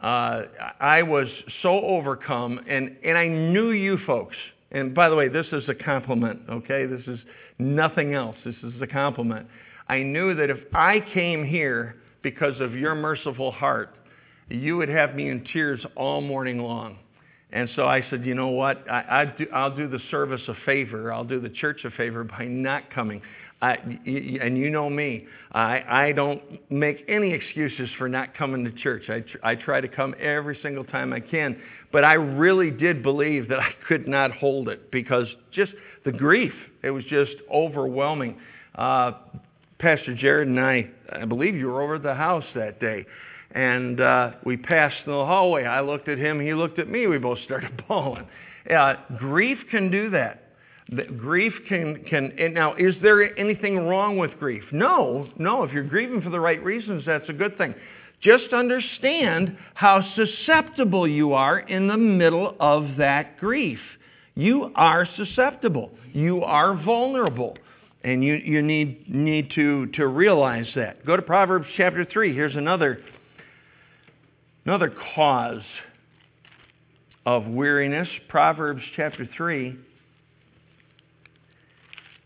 Uh, 0.00 0.42
I 0.78 1.02
was 1.02 1.26
so 1.62 1.80
overcome, 1.80 2.60
and, 2.68 2.96
and 3.04 3.18
I 3.18 3.26
knew 3.26 3.70
you 3.72 3.98
folks. 4.06 4.36
And 4.70 4.94
by 4.94 5.08
the 5.08 5.16
way, 5.16 5.28
this 5.28 5.46
is 5.50 5.68
a 5.68 5.74
compliment, 5.74 6.40
okay? 6.48 6.86
This 6.86 7.06
is 7.08 7.18
nothing 7.58 8.14
else. 8.14 8.36
This 8.44 8.56
is 8.62 8.80
a 8.80 8.86
compliment. 8.86 9.46
I 9.88 10.02
knew 10.02 10.34
that 10.34 10.50
if 10.50 10.58
I 10.74 11.00
came 11.12 11.44
here 11.44 11.96
because 12.22 12.58
of 12.60 12.74
your 12.74 12.94
merciful 12.94 13.52
heart, 13.52 13.94
you 14.48 14.76
would 14.76 14.88
have 14.88 15.14
me 15.14 15.28
in 15.28 15.44
tears 15.52 15.84
all 15.96 16.20
morning 16.20 16.58
long. 16.58 16.98
And 17.52 17.68
so 17.76 17.86
I 17.86 18.04
said, 18.10 18.24
you 18.26 18.34
know 18.34 18.48
what? 18.48 18.84
I, 18.90 19.24
will 19.24 19.76
do, 19.76 19.84
do 19.84 19.88
the 19.88 20.02
service 20.10 20.40
a 20.48 20.54
favor. 20.66 21.12
I'll 21.12 21.24
do 21.24 21.40
the 21.40 21.50
church 21.50 21.84
a 21.84 21.90
favor 21.92 22.24
by 22.24 22.46
not 22.46 22.90
coming. 22.90 23.22
I, 23.62 23.76
and 23.76 24.58
you 24.58 24.70
know 24.70 24.90
me, 24.90 25.26
I, 25.52 25.82
I 25.88 26.12
don't 26.12 26.42
make 26.70 27.04
any 27.08 27.32
excuses 27.32 27.88
for 27.96 28.08
not 28.08 28.36
coming 28.36 28.64
to 28.64 28.72
church. 28.72 29.08
I, 29.08 29.20
tr- 29.20 29.38
I 29.42 29.54
try 29.54 29.80
to 29.80 29.88
come 29.88 30.14
every 30.20 30.58
single 30.62 30.84
time 30.84 31.12
I 31.12 31.20
can. 31.20 31.56
But 31.92 32.04
I 32.04 32.14
really 32.14 32.70
did 32.70 33.02
believe 33.02 33.48
that 33.48 33.60
I 33.60 33.70
could 33.86 34.08
not 34.08 34.32
hold 34.32 34.68
it 34.68 34.90
because 34.90 35.28
just 35.52 35.72
the 36.04 36.12
grief, 36.12 36.52
it 36.82 36.90
was 36.90 37.04
just 37.04 37.32
overwhelming. 37.50 38.38
Uh, 38.74 39.12
Pastor 39.84 40.14
Jared 40.14 40.48
and 40.48 40.58
I, 40.58 40.88
I 41.12 41.26
believe 41.26 41.54
you 41.54 41.66
were 41.66 41.82
over 41.82 41.96
at 41.96 42.02
the 42.02 42.14
house 42.14 42.46
that 42.54 42.80
day. 42.80 43.04
And 43.50 44.00
uh, 44.00 44.30
we 44.42 44.56
passed 44.56 44.96
in 45.04 45.12
the 45.12 45.26
hallway. 45.26 45.64
I 45.64 45.82
looked 45.82 46.08
at 46.08 46.16
him, 46.16 46.40
he 46.40 46.54
looked 46.54 46.78
at 46.78 46.88
me. 46.88 47.06
We 47.06 47.18
both 47.18 47.38
started 47.44 47.84
bawling. 47.88 48.26
Uh, 48.74 48.94
grief 49.18 49.58
can 49.70 49.90
do 49.90 50.08
that. 50.08 50.44
The 50.88 51.02
grief 51.02 51.52
can, 51.68 52.02
can 52.04 52.32
now, 52.54 52.76
is 52.76 52.94
there 53.02 53.38
anything 53.38 53.76
wrong 53.76 54.16
with 54.16 54.30
grief? 54.38 54.62
No, 54.72 55.28
no. 55.36 55.64
If 55.64 55.72
you're 55.72 55.84
grieving 55.84 56.22
for 56.22 56.30
the 56.30 56.40
right 56.40 56.64
reasons, 56.64 57.04
that's 57.04 57.28
a 57.28 57.34
good 57.34 57.58
thing. 57.58 57.74
Just 58.22 58.54
understand 58.54 59.54
how 59.74 60.00
susceptible 60.16 61.06
you 61.06 61.34
are 61.34 61.58
in 61.58 61.88
the 61.88 61.98
middle 61.98 62.56
of 62.58 62.96
that 62.96 63.38
grief. 63.38 63.80
You 64.34 64.72
are 64.76 65.06
susceptible. 65.14 65.90
You 66.14 66.42
are 66.42 66.74
vulnerable. 66.74 67.58
And 68.04 68.22
you, 68.22 68.34
you 68.34 68.60
need, 68.60 69.08
need 69.08 69.50
to, 69.54 69.86
to 69.94 70.06
realize 70.06 70.66
that. 70.76 71.06
Go 71.06 71.16
to 71.16 71.22
Proverbs 71.22 71.66
chapter 71.76 72.04
3. 72.04 72.34
Here's 72.34 72.54
another, 72.54 73.00
another 74.66 74.94
cause 75.14 75.62
of 77.24 77.46
weariness. 77.46 78.08
Proverbs 78.28 78.82
chapter 78.94 79.26
3. 79.34 79.78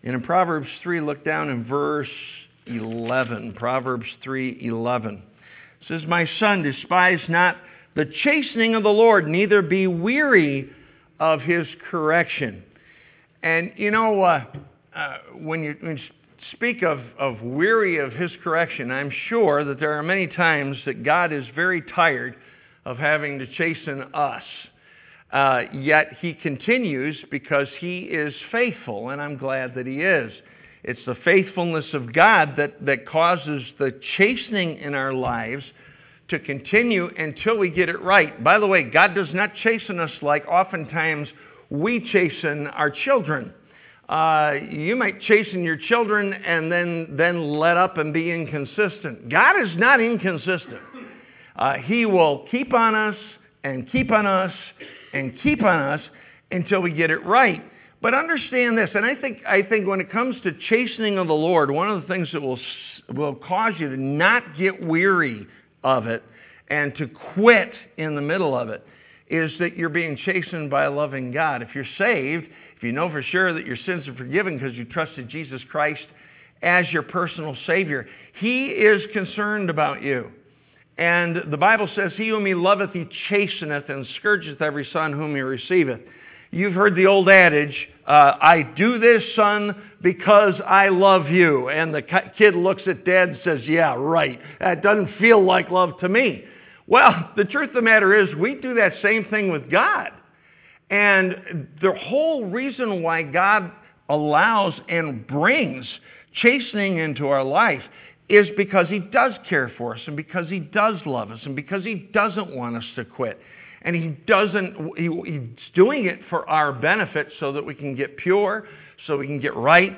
And 0.03 0.15
in 0.15 0.23
Proverbs 0.23 0.67
3, 0.83 1.01
look 1.01 1.25
down 1.25 1.49
in 1.49 1.65
verse 1.65 2.09
11. 2.67 3.55
Proverbs 3.55 4.07
3 4.25 4.59
11. 4.61 5.23
It 5.81 5.87
says, 5.87 6.03
My 6.09 6.29
son, 6.41 6.65
despise 6.65 7.21
not 7.29 7.57
the 7.95 8.07
chastening 8.25 8.75
of 8.75 8.83
the 8.83 8.89
Lord, 8.89 9.29
neither 9.29 9.63
be 9.63 9.87
weary 9.87 10.71
of 11.21 11.41
his 11.41 11.69
correction. 11.89 12.65
And 13.45 13.73
you 13.77 13.93
know, 13.93 14.23
uh, 14.23 14.45
uh, 14.99 15.19
when, 15.37 15.63
you, 15.63 15.77
when 15.81 15.97
you 15.97 16.03
speak 16.53 16.83
of, 16.83 16.99
of 17.19 17.41
weary 17.41 17.99
of 17.99 18.13
his 18.13 18.33
correction, 18.43 18.91
I'm 18.91 19.13
sure 19.29 19.65
that 19.65 19.79
there 19.79 19.93
are 19.93 20.03
many 20.03 20.27
times 20.27 20.77
that 20.87 21.05
God 21.05 21.33
is 21.33 21.45
very 21.55 21.83
tired 21.83 22.35
of 22.85 22.99
having 22.99 23.39
to 23.39 23.47
chasten 23.47 24.03
us. 24.13 24.43
Uh, 25.33 25.63
yet 25.73 26.17
he 26.21 26.35
continues 26.35 27.17
because 27.31 27.69
he 27.79 28.01
is 28.01 28.35
faithful, 28.51 29.11
and 29.11 29.23
I'm 29.23 29.37
glad 29.37 29.75
that 29.77 29.87
he 29.87 30.01
is. 30.01 30.33
It's 30.83 31.05
the 31.07 31.17
faithfulness 31.25 31.85
of 31.93 32.13
God 32.13 32.55
that, 32.57 32.85
that 32.85 33.07
causes 33.07 33.63
the 33.79 34.01
chastening 34.17 34.79
in 34.79 34.95
our 34.95 35.13
lives 35.13 35.63
to 36.29 36.41
continue 36.41 37.09
until 37.17 37.57
we 37.57 37.71
get 37.71 37.89
it 37.89 38.01
right. 38.01 38.43
By 38.43 38.59
the 38.59 38.67
way, 38.67 38.83
God 38.83 39.15
does 39.15 39.33
not 39.33 39.55
chasten 39.63 40.01
us 40.01 40.11
like 40.23 40.47
oftentimes 40.49 41.29
we 41.71 42.01
chasten 42.11 42.67
our 42.69 42.91
children. 42.91 43.53
Uh, 44.09 44.55
you 44.71 44.97
might 44.97 45.21
chasten 45.21 45.63
your 45.63 45.77
children 45.77 46.33
and 46.33 46.73
then, 46.73 47.15
then 47.17 47.51
let 47.51 47.77
up 47.77 47.99
and 47.99 48.13
be 48.13 48.31
inconsistent. 48.31 49.29
God 49.29 49.61
is 49.63 49.77
not 49.77 50.01
inconsistent. 50.01 50.81
Uh, 51.57 51.75
he 51.75 52.07
will 52.07 52.47
keep 52.51 52.73
on 52.73 52.95
us 52.95 53.17
and 53.65 53.91
keep 53.91 54.11
on 54.11 54.25
us 54.25 54.55
and 55.13 55.39
keep 55.43 55.63
on 55.63 55.79
us 55.79 56.01
until 56.51 56.81
we 56.81 56.93
get 56.93 57.11
it 57.11 57.25
right. 57.27 57.63
But 58.01 58.15
understand 58.15 58.79
this, 58.79 58.91
and 58.95 59.05
I 59.05 59.15
think, 59.15 59.39
I 59.47 59.63
think 59.63 59.87
when 59.87 60.01
it 60.01 60.11
comes 60.11 60.37
to 60.45 60.53
chastening 60.69 61.19
of 61.19 61.27
the 61.27 61.35
Lord, 61.35 61.71
one 61.71 61.91
of 61.91 62.01
the 62.01 62.09
things 62.09 62.29
that 62.33 62.41
will, 62.41 62.59
will 63.13 63.35
cause 63.35 63.75
you 63.79 63.91
to 63.91 63.97
not 63.97 64.57
get 64.57 64.81
weary 64.83 65.47
of 65.83 66.07
it 66.07 66.23
and 66.69 66.95
to 66.97 67.09
quit 67.35 67.73
in 67.97 68.15
the 68.15 68.23
middle 68.23 68.57
of 68.57 68.69
it 68.69 68.87
is 69.29 69.51
that 69.59 69.77
you're 69.77 69.89
being 69.89 70.17
chastened 70.25 70.71
by 70.71 70.85
a 70.85 70.91
loving 70.91 71.33
God. 71.33 71.61
If 71.61 71.75
you're 71.75 71.85
saved, 71.99 72.47
if 72.79 72.85
you 72.85 72.93
know 72.93 73.11
for 73.11 73.25
sure 73.25 73.53
that 73.53 73.67
your 73.67 73.77
sins 73.77 74.07
are 74.07 74.15
forgiven 74.15 74.57
because 74.57 74.77
you 74.77 74.85
trusted 74.85 75.29
Jesus 75.29 75.61
Christ 75.69 76.07
as 76.63 76.87
your 76.93 77.03
personal 77.03 77.57
Savior, 77.67 78.07
He 78.39 78.67
is 78.67 79.03
concerned 79.13 79.69
about 79.69 80.01
you. 80.01 80.31
And 80.97 81.51
the 81.51 81.57
Bible 81.57 81.89
says, 81.97 82.13
He 82.17 82.29
whom 82.29 82.47
He 82.47 82.55
loveth, 82.55 82.93
He 82.93 83.09
chasteneth, 83.29 83.89
and 83.89 84.07
scourgeth 84.21 84.63
every 84.63 84.89
son 84.93 85.13
whom 85.13 85.35
He 85.35 85.41
receiveth. 85.41 85.99
You've 86.53 86.75
heard 86.75 86.95
the 86.95 87.07
old 87.07 87.29
adage, 87.29 87.75
uh, 88.07 88.37
I 88.41 88.63
do 88.63 89.01
this, 89.01 89.25
son, 89.35 89.75
because 90.01 90.55
I 90.65 90.89
love 90.89 91.27
you. 91.27 91.71
And 91.71 91.93
the 91.93 92.03
kid 92.39 92.55
looks 92.55 92.83
at 92.87 93.05
dad 93.05 93.31
and 93.31 93.41
says, 93.43 93.63
Yeah, 93.65 93.97
right. 93.99 94.41
That 94.61 94.85
doesn't 94.85 95.19
feel 95.19 95.43
like 95.45 95.69
love 95.73 95.99
to 95.99 96.09
me. 96.09 96.45
Well, 96.87 97.33
the 97.37 97.45
truth 97.45 97.71
of 97.71 97.75
the 97.75 97.83
matter 97.83 98.15
is, 98.15 98.33
we 98.37 98.55
do 98.55 98.75
that 98.75 98.93
same 99.03 99.25
thing 99.25 99.51
with 99.51 99.69
God. 99.69 100.11
And 100.91 101.69
the 101.83 101.93
whole 101.93 102.47
reason 102.47 103.03
why 103.03 103.23
God 103.23 103.73
allows 104.09 104.75
and 104.89 105.27
brings 105.27 105.87
chastening 106.35 106.99
into 106.99 107.29
our 107.29 107.45
life 107.45 107.83
is 108.29 108.47
because 108.57 108.89
He 108.89 108.99
does 108.99 109.33
care 109.49 109.73
for 109.77 109.95
us 109.95 110.01
and 110.07 110.17
because 110.17 110.49
He 110.49 110.61
does 110.61 110.97
love 111.07 111.31
us 111.31 111.41
and 111.45 111.57
because 111.57 111.85
He 111.85 111.95
doesn't 112.13 112.55
want 112.55 112.77
us 112.77 112.85
to 112.97 113.05
quit. 113.05 113.41
And 113.83 113.95
He 113.95 114.09
doesn't, 114.27 114.93
he, 114.97 115.09
He's 115.25 115.73
doing 115.75 116.07
it 116.07 116.21
for 116.29 116.49
our 116.49 116.73
benefit 116.73 117.29
so 117.41 117.53
that 117.53 117.65
we 117.65 117.75
can 117.75 117.95
get 117.95 118.17
pure, 118.17 118.67
so 119.07 119.19
we 119.19 119.27
can 119.27 119.41
get 119.41 119.55
right, 119.57 119.97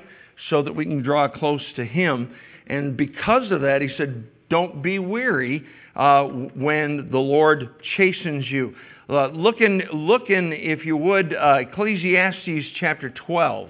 so 0.48 0.62
that 0.62 0.74
we 0.74 0.84
can 0.84 1.02
draw 1.02 1.28
close 1.28 1.62
to 1.76 1.84
Him. 1.84 2.34
And 2.66 2.96
because 2.96 3.50
of 3.50 3.60
that, 3.62 3.80
He 3.80 3.88
said, 3.96 4.24
Don't 4.48 4.82
be 4.82 4.98
weary 4.98 5.64
uh, 5.96 6.24
when 6.24 7.08
the 7.10 7.18
Lord 7.18 7.70
chastens 7.96 8.48
you. 8.48 8.74
Look, 9.10 9.60
in, 9.60 9.82
look 9.92 10.30
in, 10.30 10.52
if 10.52 10.86
you 10.86 10.96
would, 10.96 11.34
uh, 11.34 11.58
Ecclesiastes 11.62 12.68
chapter 12.78 13.10
12. 13.10 13.68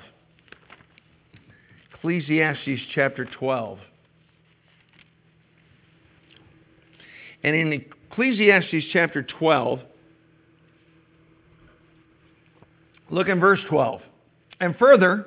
Ecclesiastes 1.95 2.83
chapter 2.95 3.25
12. 3.25 3.79
And 7.43 7.57
in 7.57 7.73
Ecclesiastes 8.11 8.85
chapter 8.93 9.23
12, 9.23 9.81
look 13.09 13.29
in 13.29 13.41
verse 13.41 13.61
12. 13.71 14.03
And 14.61 14.77
further, 14.77 15.27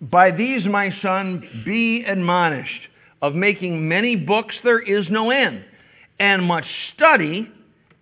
by 0.00 0.30
these, 0.30 0.64
my 0.64 0.90
son, 1.02 1.62
be 1.66 2.02
admonished. 2.04 2.88
Of 3.20 3.34
making 3.34 3.86
many 3.86 4.16
books, 4.16 4.54
there 4.64 4.80
is 4.80 5.06
no 5.10 5.30
end 5.30 5.66
and 6.18 6.42
much 6.42 6.64
study 6.94 7.50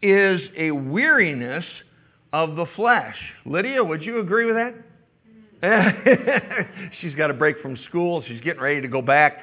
is 0.03 0.41
a 0.57 0.71
weariness 0.71 1.65
of 2.33 2.57
the 2.57 2.67
flesh. 2.77 3.17
Lydia, 3.45 3.83
would 3.83 4.03
you 4.03 4.21
agree 4.21 4.47
with 4.47 4.57
that? 4.57 4.75
She's 7.01 7.15
got 7.15 7.31
a 7.31 7.35
break 7.35 7.61
from 7.61 7.77
school. 7.89 8.23
She's 8.27 8.41
getting 8.41 8.63
ready 8.63 8.81
to 8.81 8.89
go 8.89 9.03
back 9.03 9.39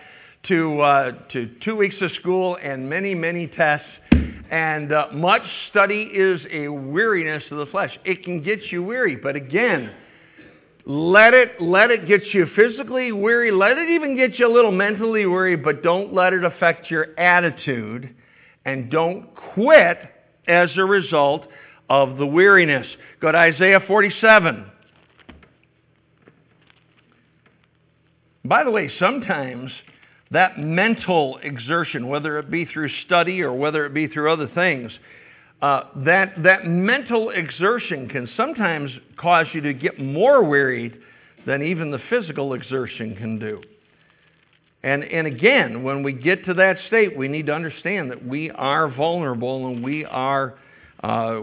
to, 0.48 0.82
uh, 0.82 1.12
to 1.34 1.50
two 1.64 1.76
weeks 1.76 1.96
of 2.02 2.12
school 2.20 2.58
and 2.62 2.90
many, 2.90 3.14
many 3.14 3.48
tests. 3.48 3.88
And 4.50 4.94
uh, 4.94 5.08
much 5.14 5.44
study 5.70 6.04
is 6.04 6.42
a 6.52 6.70
weariness 6.70 7.44
of 7.52 7.58
the 7.58 7.66
flesh. 7.68 7.98
It 8.06 8.24
can 8.24 8.42
get 8.42 8.72
you 8.72 8.82
weary, 8.82 9.16
but 9.16 9.36
again, 9.36 9.92
let 10.86 11.34
it 11.34 11.62
let 11.62 11.92
it 11.92 12.08
get 12.08 12.34
you 12.34 12.48
physically 12.56 13.12
weary. 13.12 13.52
Let 13.52 13.78
it 13.78 13.90
even 13.90 14.16
get 14.16 14.40
you 14.40 14.48
a 14.48 14.54
little 14.54 14.72
mentally 14.72 15.26
weary, 15.26 15.58
but 15.58 15.84
don't 15.84 16.14
let 16.14 16.32
it 16.32 16.46
affect 16.46 16.90
your 16.90 17.08
attitude 17.20 18.16
and 18.64 18.90
don't 18.90 19.28
quit 19.54 19.98
as 20.48 20.70
a 20.78 20.86
result 20.86 21.46
of 21.90 22.18
the 22.18 22.26
weariness. 22.26 22.88
Go 23.22 23.32
to 23.32 23.38
Isaiah 23.38 23.80
47. 23.88 24.72
By 28.46 28.64
the 28.64 28.72
way, 28.72 28.90
sometimes 29.00 29.72
that 30.32 30.60
mental 30.60 31.40
exertion, 31.44 32.08
whether 32.08 32.38
it 32.40 32.50
be 32.50 32.66
through 32.66 32.90
study 33.06 33.42
or 33.42 33.54
whether 33.54 33.86
it 33.86 33.94
be 33.94 34.08
through 34.08 34.32
other 34.32 34.48
things, 34.54 34.92
uh, 35.62 35.84
that, 36.06 36.44
that 36.44 36.66
mental 36.66 37.32
exertion 37.32 38.08
can 38.10 38.30
sometimes 38.38 38.92
cause 39.18 39.48
you 39.54 39.62
to 39.62 39.74
get 39.74 40.00
more 40.00 40.44
wearied 40.44 40.98
than 41.46 41.64
even 41.64 41.92
the 41.92 42.00
physical 42.10 42.54
exertion 42.54 43.16
can 43.16 43.40
do. 43.40 43.62
And, 44.84 45.04
and 45.04 45.26
again, 45.26 45.84
when 45.84 46.04
we 46.04 46.14
get 46.14 46.46
to 46.46 46.54
that 46.56 46.78
state, 46.88 47.18
we 47.18 47.28
need 47.28 47.48
to 47.48 47.54
understand 47.54 48.12
that 48.12 48.26
we 48.26 48.52
are 48.52 48.88
vulnerable 48.90 49.68
and 49.68 49.84
we 49.84 50.06
are, 50.06 50.60
uh, 51.04 51.42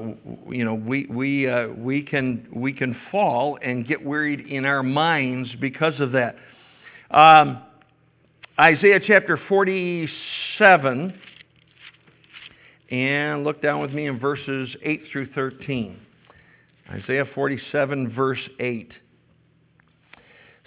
you 0.49 0.65
know, 0.65 0.75
we, 0.75 1.07
we, 1.07 1.49
uh, 1.49 1.69
we, 1.69 2.03
can, 2.03 2.47
we 2.53 2.73
can 2.73 2.97
fall 3.11 3.59
and 3.61 3.87
get 3.87 4.05
wearied 4.05 4.41
in 4.41 4.65
our 4.65 4.83
minds 4.83 5.51
because 5.61 5.99
of 6.01 6.13
that. 6.13 6.37
Um, 7.11 7.63
Isaiah 8.59 9.01
chapter 9.05 9.39
47, 9.49 11.21
and 12.91 13.45
look 13.45 13.61
down 13.61 13.81
with 13.81 13.91
me 13.91 14.07
in 14.07 14.21
verses 14.21 14.77
8 14.81 15.03
through 15.11 15.33
13. 15.33 15.99
Isaiah 16.89 17.25
47, 17.35 18.15
verse 18.15 18.39
8 18.61 18.93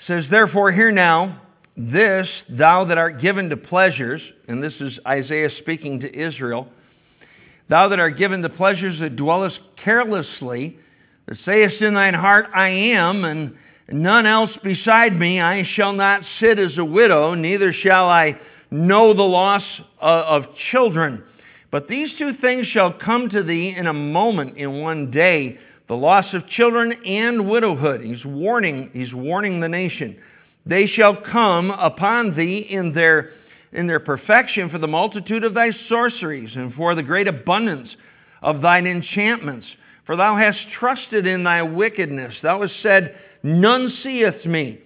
says, 0.05 0.25
Therefore, 0.29 0.71
hear 0.71 0.91
now 0.91 1.41
this, 1.77 2.27
thou 2.49 2.85
that 2.85 2.97
art 2.97 3.21
given 3.21 3.49
to 3.49 3.57
pleasures, 3.57 4.21
and 4.47 4.63
this 4.63 4.73
is 4.79 4.97
Isaiah 5.07 5.49
speaking 5.59 5.99
to 5.99 6.13
Israel, 6.13 6.67
thou 7.69 7.89
that 7.89 7.99
art 7.99 8.17
given 8.17 8.41
to 8.41 8.49
pleasures 8.49 8.99
that 8.99 9.15
dwellest 9.15 9.59
carelessly, 9.83 10.79
that 11.27 11.37
sayest 11.45 11.81
in 11.81 11.93
thine 11.93 12.15
heart, 12.15 12.47
I 12.55 12.69
am, 12.69 13.25
and 13.25 13.55
none 13.91 14.25
else 14.25 14.49
beside 14.63 15.17
me, 15.17 15.39
I 15.39 15.63
shall 15.75 15.93
not 15.93 16.23
sit 16.39 16.57
as 16.57 16.77
a 16.79 16.83
widow, 16.83 17.35
neither 17.35 17.71
shall 17.73 18.09
I 18.09 18.39
know 18.71 19.13
the 19.13 19.21
loss 19.21 19.63
uh, 20.01 20.05
of 20.05 20.45
children. 20.71 21.23
But 21.69 21.87
these 21.87 22.09
two 22.17 22.33
things 22.41 22.65
shall 22.67 22.91
come 22.91 23.29
to 23.29 23.43
thee 23.43 23.75
in 23.77 23.85
a 23.85 23.93
moment, 23.93 24.57
in 24.57 24.81
one 24.81 25.11
day 25.11 25.59
the 25.87 25.95
loss 25.95 26.25
of 26.33 26.47
children 26.47 26.91
and 27.05 27.47
widowhood. 27.47 28.01
He's 28.01 28.25
warning, 28.25 28.89
he's 28.93 29.13
warning 29.13 29.59
the 29.59 29.69
nation. 29.69 30.17
They 30.67 30.87
shall 30.87 31.15
come 31.15 31.71
upon 31.71 32.35
thee 32.35 32.67
in 32.69 32.93
their, 32.93 33.31
in 33.71 33.87
their 33.87 33.99
perfection 33.99 34.69
for 34.69 34.77
the 34.77 34.87
multitude 34.87 35.43
of 35.43 35.53
thy 35.53 35.71
sorceries 35.87 36.55
and 36.55 36.73
for 36.73 36.93
the 36.93 37.03
great 37.03 37.27
abundance 37.27 37.89
of 38.41 38.61
thine 38.61 38.85
enchantments. 38.85 39.65
For 40.05 40.15
thou 40.15 40.35
hast 40.37 40.59
trusted 40.79 41.25
in 41.25 41.43
thy 41.43 41.61
wickedness. 41.63 42.35
Thou 42.41 42.61
hast 42.61 42.73
said, 42.81 43.15
None 43.43 43.93
seeth 44.03 44.45
me. 44.45 44.79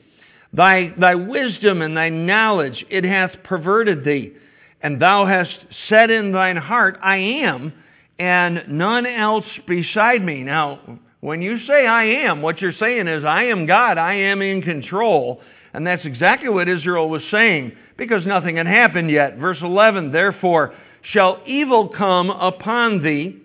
Thy, 0.54 0.94
thy 1.00 1.16
wisdom 1.16 1.82
and 1.82 1.96
thy 1.96 2.10
knowledge, 2.10 2.86
it 2.90 3.04
hath 3.04 3.32
perverted 3.44 4.04
thee. 4.04 4.34
And 4.82 5.02
thou 5.02 5.26
hast 5.26 5.56
said 5.88 6.10
in 6.10 6.32
thine 6.32 6.58
heart, 6.58 6.98
I 7.02 7.18
am, 7.18 7.74
and 8.20 8.64
none 8.68 9.06
else 9.06 9.46
beside 9.68 10.24
me. 10.24 10.44
Now, 10.44 11.00
when 11.22 11.42
you 11.42 11.60
say 11.66 11.86
I 11.86 12.04
am, 12.04 12.42
what 12.42 12.62
you're 12.62 12.74
saying 12.74 13.08
is, 13.08 13.24
I 13.24 13.46
am 13.46 13.68
God, 13.68 13.98
I 13.98 14.16
am 14.16 14.42
in 14.42 14.62
control, 14.62 15.42
and 15.74 15.86
that's 15.86 16.06
exactly 16.06 16.50
what 16.50 16.68
Israel 16.68 17.10
was 17.10 17.22
saying 17.32 17.74
because 17.98 18.26
nothing 18.26 18.58
had 18.58 18.68
happened 18.68 19.10
yet. 19.10 19.38
Verse 19.38 19.60
11 19.62 20.12
Therefore 20.12 20.74
shall 21.02 21.42
evil 21.46 21.90
come 21.90 22.30
upon 22.30 23.04
thee, 23.04 23.42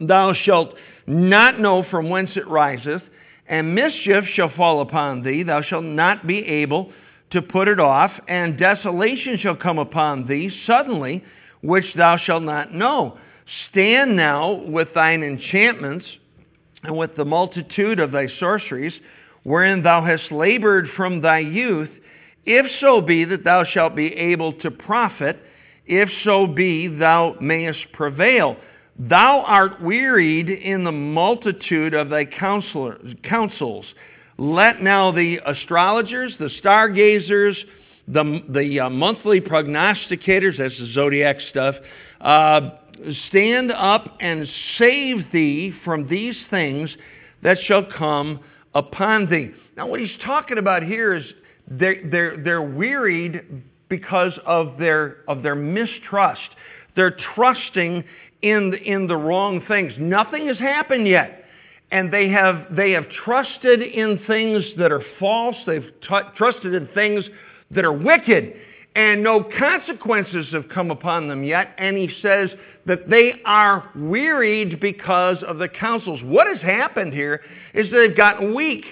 thou 0.00 0.32
shalt 0.32 0.74
not 1.06 1.60
know 1.60 1.84
from 1.90 2.08
whence 2.08 2.30
it 2.36 2.46
riseth, 2.48 3.02
and 3.46 3.74
mischief 3.74 4.24
shall 4.34 4.50
fall 4.56 4.80
upon 4.80 5.22
thee, 5.22 5.42
thou 5.42 5.62
shalt 5.62 5.84
not 5.84 6.26
be 6.26 6.38
able 6.38 6.92
to 7.30 7.42
put 7.42 7.68
it 7.68 7.80
off, 7.80 8.10
and 8.28 8.58
desolation 8.58 9.38
shall 9.38 9.56
come 9.56 9.78
upon 9.78 10.26
thee 10.26 10.50
suddenly, 10.66 11.24
which 11.62 11.86
thou 11.96 12.16
shalt 12.16 12.42
not 12.42 12.72
know. 12.74 13.18
Stand 13.70 14.16
now 14.16 14.52
with 14.52 14.88
thine 14.94 15.22
enchantments 15.22 16.06
and 16.82 16.96
with 16.96 17.16
the 17.16 17.24
multitude 17.24 18.00
of 18.00 18.12
thy 18.12 18.26
sorceries, 18.38 18.92
wherein 19.44 19.82
thou 19.82 20.04
hast 20.04 20.30
labored 20.30 20.88
from 20.96 21.20
thy 21.20 21.38
youth, 21.38 21.90
if 22.44 22.66
so 22.80 23.00
be 23.00 23.24
that 23.24 23.44
thou 23.44 23.64
shalt 23.64 23.94
be 23.94 24.12
able 24.14 24.52
to 24.60 24.70
profit, 24.70 25.38
if 25.86 26.08
so 26.24 26.46
be 26.46 26.88
thou 26.88 27.36
mayest 27.40 27.80
prevail. 27.92 28.56
Thou 28.98 29.40
art 29.40 29.82
wearied 29.82 30.48
in 30.48 30.84
the 30.84 30.92
multitude 30.92 31.94
of 31.94 32.08
thy 32.10 32.24
counsels. 32.24 33.86
Let 34.38 34.82
now 34.82 35.12
the 35.12 35.40
astrologers, 35.46 36.34
the 36.38 36.50
stargazers, 36.60 37.56
the, 38.08 38.42
the 38.48 38.80
uh, 38.80 38.90
monthly 38.90 39.40
prognosticators, 39.40 40.58
that's 40.58 40.78
the 40.78 40.92
zodiac 40.92 41.36
stuff, 41.50 41.76
uh, 42.20 42.70
stand 43.28 43.72
up 43.72 44.16
and 44.20 44.48
save 44.78 45.30
thee 45.32 45.72
from 45.84 46.08
these 46.08 46.36
things 46.50 46.90
that 47.42 47.58
shall 47.66 47.84
come 47.84 48.40
upon 48.74 49.28
thee. 49.28 49.50
Now, 49.76 49.86
what 49.86 50.00
he's 50.00 50.10
talking 50.24 50.58
about 50.58 50.82
here 50.82 51.14
is 51.14 51.24
they're, 51.68 52.02
they're, 52.10 52.36
they're 52.42 52.62
wearied 52.62 53.62
because 53.88 54.32
of 54.46 54.78
their, 54.78 55.18
of 55.28 55.42
their 55.42 55.54
mistrust. 55.54 56.40
They're 56.96 57.16
trusting 57.34 58.04
in 58.42 58.70
the, 58.70 58.82
in 58.82 59.06
the 59.06 59.16
wrong 59.16 59.62
things. 59.68 59.92
Nothing 59.98 60.48
has 60.48 60.58
happened 60.58 61.06
yet. 61.06 61.44
And 61.90 62.12
they 62.12 62.30
have, 62.30 62.74
they 62.74 62.92
have 62.92 63.04
trusted 63.24 63.82
in 63.82 64.18
things 64.26 64.64
that 64.78 64.90
are 64.90 65.02
false. 65.20 65.56
They've 65.66 65.92
t- 66.00 66.20
trusted 66.36 66.74
in 66.74 66.88
things 66.88 67.24
that 67.70 67.84
are 67.84 67.92
wicked. 67.92 68.54
And 68.94 69.22
no 69.22 69.42
consequences 69.58 70.46
have 70.52 70.68
come 70.68 70.90
upon 70.90 71.28
them 71.28 71.44
yet. 71.44 71.74
And 71.78 71.96
he 71.96 72.10
says 72.20 72.50
that 72.86 73.08
they 73.08 73.40
are 73.44 73.90
wearied 73.94 74.80
because 74.80 75.38
of 75.46 75.58
the 75.58 75.68
counsels. 75.68 76.20
What 76.22 76.46
has 76.46 76.60
happened 76.60 77.14
here 77.14 77.40
is 77.72 77.90
they've 77.90 78.16
gotten 78.16 78.54
weak. 78.54 78.84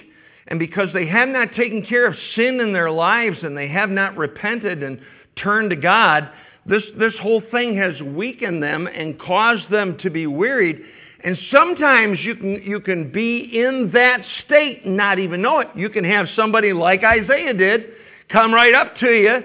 And 0.47 0.57
because 0.57 0.89
they 0.93 1.05
have 1.07 1.29
not 1.29 1.53
taken 1.55 1.85
care 1.85 2.07
of 2.07 2.15
sin 2.35 2.59
in 2.59 2.73
their 2.73 2.89
lives 2.89 3.37
and 3.43 3.55
they 3.55 3.67
have 3.67 3.89
not 3.89 4.17
repented 4.17 4.81
and 4.81 4.99
turned 5.35 5.69
to 5.69 5.75
God, 5.75 6.29
this, 6.65 6.83
this 6.97 7.13
whole 7.21 7.41
thing 7.51 7.77
has 7.77 7.99
weakened 8.01 8.61
them 8.61 8.87
and 8.87 9.19
caused 9.19 9.69
them 9.69 9.97
to 9.99 10.09
be 10.09 10.27
wearied. 10.27 10.81
And 11.23 11.37
sometimes 11.51 12.19
you 12.21 12.35
can, 12.35 12.61
you 12.63 12.79
can 12.79 13.11
be 13.11 13.37
in 13.39 13.91
that 13.93 14.21
state 14.45 14.83
and 14.85 14.97
not 14.97 15.19
even 15.19 15.41
know 15.41 15.59
it. 15.59 15.69
You 15.75 15.89
can 15.89 16.03
have 16.03 16.27
somebody 16.35 16.73
like 16.73 17.03
Isaiah 17.03 17.53
did 17.53 17.85
come 18.29 18.53
right 18.53 18.73
up 18.73 18.97
to 18.97 19.07
you, 19.07 19.43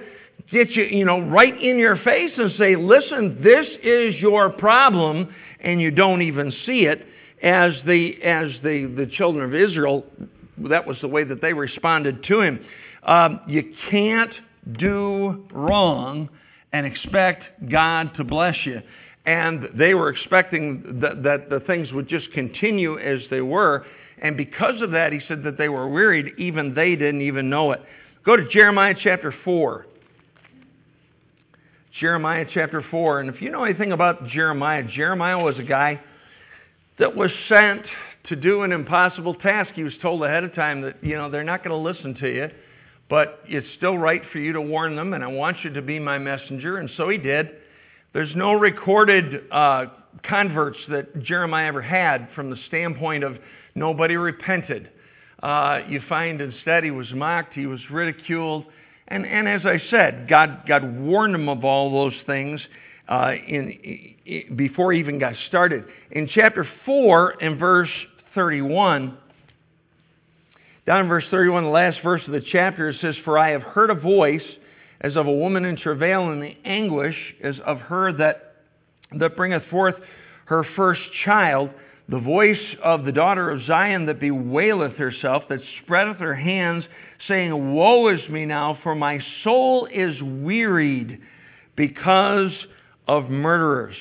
get 0.51 0.71
you, 0.71 0.85
you 0.85 1.05
know, 1.05 1.21
right 1.21 1.61
in 1.61 1.79
your 1.79 1.97
face 1.97 2.33
and 2.37 2.53
say, 2.59 2.77
listen, 2.77 3.41
this 3.43 3.67
is 3.83 4.15
your 4.17 4.51
problem, 4.51 5.35
and 5.61 5.81
you 5.81 5.91
don't 5.91 6.23
even 6.23 6.53
see 6.65 6.87
it. 6.87 7.07
As 7.43 7.73
the, 7.87 8.23
as 8.23 8.51
the, 8.63 8.93
the 8.97 9.07
children 9.13 9.45
of 9.45 9.55
Israel, 9.55 10.05
that 10.59 10.87
was 10.87 10.97
the 11.03 11.09
way 11.09 11.23
that 11.25 11.43
they 11.43 11.53
responded 11.53 12.25
to 12.25 12.41
him. 12.41 12.65
Um, 13.03 13.41
you 13.47 13.75
can't 13.91 14.33
do 14.79 15.47
wrong 15.53 16.29
and 16.73 16.87
expect 16.87 17.45
God 17.71 18.15
to 18.17 18.25
bless 18.25 18.57
you. 18.65 18.81
And 19.27 19.69
they 19.75 19.95
were 19.95 20.09
expecting 20.09 21.01
that, 21.01 21.23
that 21.25 21.51
the 21.51 21.61
things 21.61 21.93
would 21.93 22.09
just 22.09 22.31
continue 22.33 22.99
as 22.99 23.21
they 23.31 23.41
were. 23.41 23.85
And 24.23 24.37
because 24.37 24.81
of 24.81 24.93
that, 24.93 25.13
he 25.13 25.21
said 25.29 25.43
that 25.45 25.59
they 25.59 25.69
were 25.69 25.89
wearied. 25.89 26.33
Even 26.39 26.75
they 26.75 26.91
didn't 26.97 27.23
even 27.23 27.51
know 27.51 27.73
it. 27.73 27.83
Go 28.25 28.37
to 28.37 28.49
Jeremiah 28.49 28.95
chapter 28.99 29.35
4. 29.45 29.87
Jeremiah 32.01 32.45
chapter 32.53 32.85
4. 32.91 33.21
And 33.21 33.31
if 33.31 33.41
you 33.41 33.51
know 33.51 33.65
anything 33.65 33.93
about 33.93 34.27
Jeremiah, 34.29 34.83
Jeremiah 34.85 35.43
was 35.43 35.59
a 35.59 35.63
guy 35.63 36.01
that 36.99 37.17
was 37.17 37.31
sent 37.49 37.83
to 38.29 38.37
do 38.37 38.63
an 38.63 38.73
impossible 38.73 39.35
task. 39.35 39.71
He 39.75 39.83
was 39.83 39.95
told 40.03 40.23
ahead 40.23 40.45
of 40.45 40.55
time 40.55 40.83
that, 40.83 41.03
you 41.03 41.17
know, 41.17 41.31
they're 41.31 41.45
not 41.45 41.65
going 41.65 41.71
to 41.71 41.77
listen 41.77 42.15
to 42.21 42.29
you. 42.29 42.51
But 43.09 43.41
it's 43.47 43.67
still 43.77 43.97
right 43.97 44.23
for 44.33 44.39
you 44.39 44.53
to 44.53 44.61
warn 44.61 44.97
them, 44.97 45.13
and 45.13 45.23
I 45.23 45.29
want 45.29 45.59
you 45.63 45.73
to 45.75 45.83
be 45.83 46.01
my 46.01 46.19
messenger. 46.19 46.79
And 46.79 46.91
so 46.97 47.09
he 47.09 47.19
did. 47.19 47.51
There's 48.13 48.35
no 48.35 48.55
recorded 48.55 49.45
uh, 49.53 49.87
converts 50.25 50.79
that 50.89 51.23
Jeremiah 51.23 51.69
ever 51.69 51.83
had 51.83 52.29
from 52.35 52.51
the 52.51 52.57
standpoint 52.67 53.23
of 53.23 53.37
nobody 53.77 54.17
repented. 54.17 54.91
Uh, 55.41 55.81
you 55.89 56.01
find 56.09 56.41
instead 56.41 56.83
he 56.83 56.91
was 56.91 57.11
mocked, 57.13 57.53
he 57.53 57.67
was 57.67 57.79
ridiculed. 57.91 58.65
And, 59.09 59.27
and 59.27 59.49
as 59.49 59.63
I 59.65 59.81
said, 59.91 60.27
God, 60.29 60.63
God 60.67 60.99
warned 60.99 61.35
him 61.35 61.49
of 61.49 61.65
all 61.65 61.91
those 61.93 62.21
things 62.27 62.61
uh, 63.09 63.33
in, 63.47 64.15
in, 64.25 64.57
before 64.57 64.93
he 64.93 64.99
even 64.99 65.19
got 65.19 65.35
started. 65.49 65.85
In 66.11 66.29
chapter 66.29 66.67
4 66.85 67.37
and 67.41 67.59
verse 67.59 67.91
31, 68.35 69.17
down 70.87 71.03
in 71.03 71.09
verse 71.09 71.25
31, 71.31 71.65
the 71.65 71.71
last 71.71 71.99
verse 72.03 72.23
of 72.27 72.33
the 72.33 72.43
chapter, 72.53 72.91
it 72.91 72.97
says, 73.01 73.17
For 73.25 73.39
I 73.39 73.51
have 73.51 73.63
heard 73.63 73.91
a 73.91 73.95
voice 73.95 74.43
as 75.01 75.17
of 75.17 75.27
a 75.27 75.33
woman 75.33 75.65
in 75.65 75.77
travail, 75.77 76.31
and 76.31 76.43
the 76.43 76.57
anguish 76.65 77.17
as 77.43 77.57
of 77.65 77.79
her 77.79 78.13
that, 78.15 78.57
that 79.19 79.37
bringeth 79.37 79.65
forth 79.71 79.97
her 80.47 80.65
first 80.75 81.01
child, 81.25 81.71
the 82.09 82.21
voice 82.21 82.61
of 82.83 83.05
the 83.05 83.13
daughter 83.13 83.51
of 83.51 83.65
Zion 83.67 84.07
that 84.07 84.21
bewaileth 84.21 84.95
herself, 84.97 85.43
that 85.49 85.59
spreadeth 85.83 86.19
her 86.19 86.35
hands, 86.35 86.85
saying, 87.29 87.75
Woe 87.75 88.09
is 88.09 88.29
me 88.29 88.47
now, 88.47 88.79
for 88.83 88.95
my 88.95 89.21
soul 89.43 89.89
is 89.93 90.17
wearied 90.23 91.21
because 91.77 92.53
of 93.09 93.31
murderers. 93.31 93.97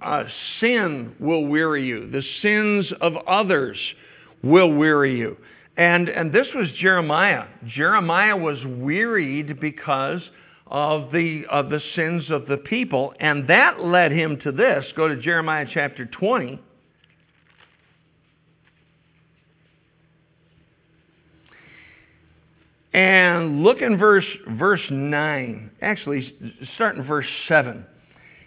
Uh, 0.00 0.24
sin 0.60 1.14
will 1.20 1.46
weary 1.46 1.86
you. 1.86 2.10
The 2.10 2.22
sins 2.40 2.86
of 3.00 3.14
others 3.26 3.78
will 4.42 4.72
weary 4.72 5.18
you. 5.18 5.36
And, 5.76 6.08
and 6.08 6.32
this 6.32 6.46
was 6.54 6.68
Jeremiah. 6.80 7.44
Jeremiah 7.66 8.36
was 8.36 8.58
wearied 8.64 9.60
because 9.60 10.22
of 10.66 11.12
the, 11.12 11.44
of 11.50 11.68
the 11.68 11.80
sins 11.94 12.24
of 12.30 12.46
the 12.46 12.56
people, 12.56 13.14
and 13.20 13.46
that 13.48 13.84
led 13.84 14.10
him 14.10 14.40
to 14.40 14.52
this. 14.52 14.84
Go 14.96 15.08
to 15.08 15.16
Jeremiah 15.16 15.66
chapter 15.72 16.06
20. 16.06 16.60
And 22.96 23.62
look 23.62 23.82
in 23.82 23.98
verse, 23.98 24.24
verse 24.52 24.80
9. 24.90 25.70
Actually, 25.82 26.34
start 26.76 26.96
in 26.96 27.04
verse 27.04 27.26
7. 27.46 27.84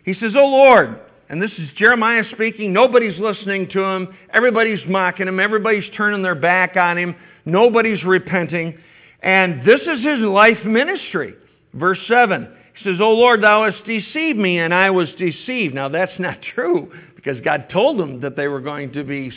He 0.03 0.15
says, 0.15 0.33
O 0.35 0.43
Lord, 0.43 0.99
and 1.29 1.39
this 1.39 1.51
is 1.59 1.69
Jeremiah 1.77 2.23
speaking. 2.33 2.73
Nobody's 2.73 3.19
listening 3.19 3.69
to 3.69 3.83
him. 3.83 4.17
Everybody's 4.33 4.79
mocking 4.87 5.27
him. 5.27 5.39
Everybody's 5.39 5.83
turning 5.95 6.23
their 6.23 6.33
back 6.33 6.77
on 6.77 6.97
him. 6.97 7.15
Nobody's 7.45 8.03
repenting. 8.03 8.75
And 9.21 9.63
this 9.67 9.81
is 9.81 10.03
his 10.03 10.19
life 10.21 10.65
ministry. 10.65 11.35
Verse 11.75 11.99
7. 12.07 12.51
He 12.75 12.83
says, 12.85 12.99
O 12.99 13.11
Lord, 13.11 13.43
thou 13.43 13.69
hast 13.69 13.85
deceived 13.85 14.39
me, 14.39 14.57
and 14.57 14.73
I 14.73 14.89
was 14.89 15.09
deceived. 15.19 15.75
Now 15.75 15.89
that's 15.89 16.17
not 16.17 16.39
true, 16.55 16.91
because 17.15 17.39
God 17.41 17.69
told 17.71 17.99
them 17.99 18.21
that 18.21 18.35
they 18.35 18.47
were 18.47 18.61
going 18.61 18.93
to 18.93 19.03
be 19.03 19.31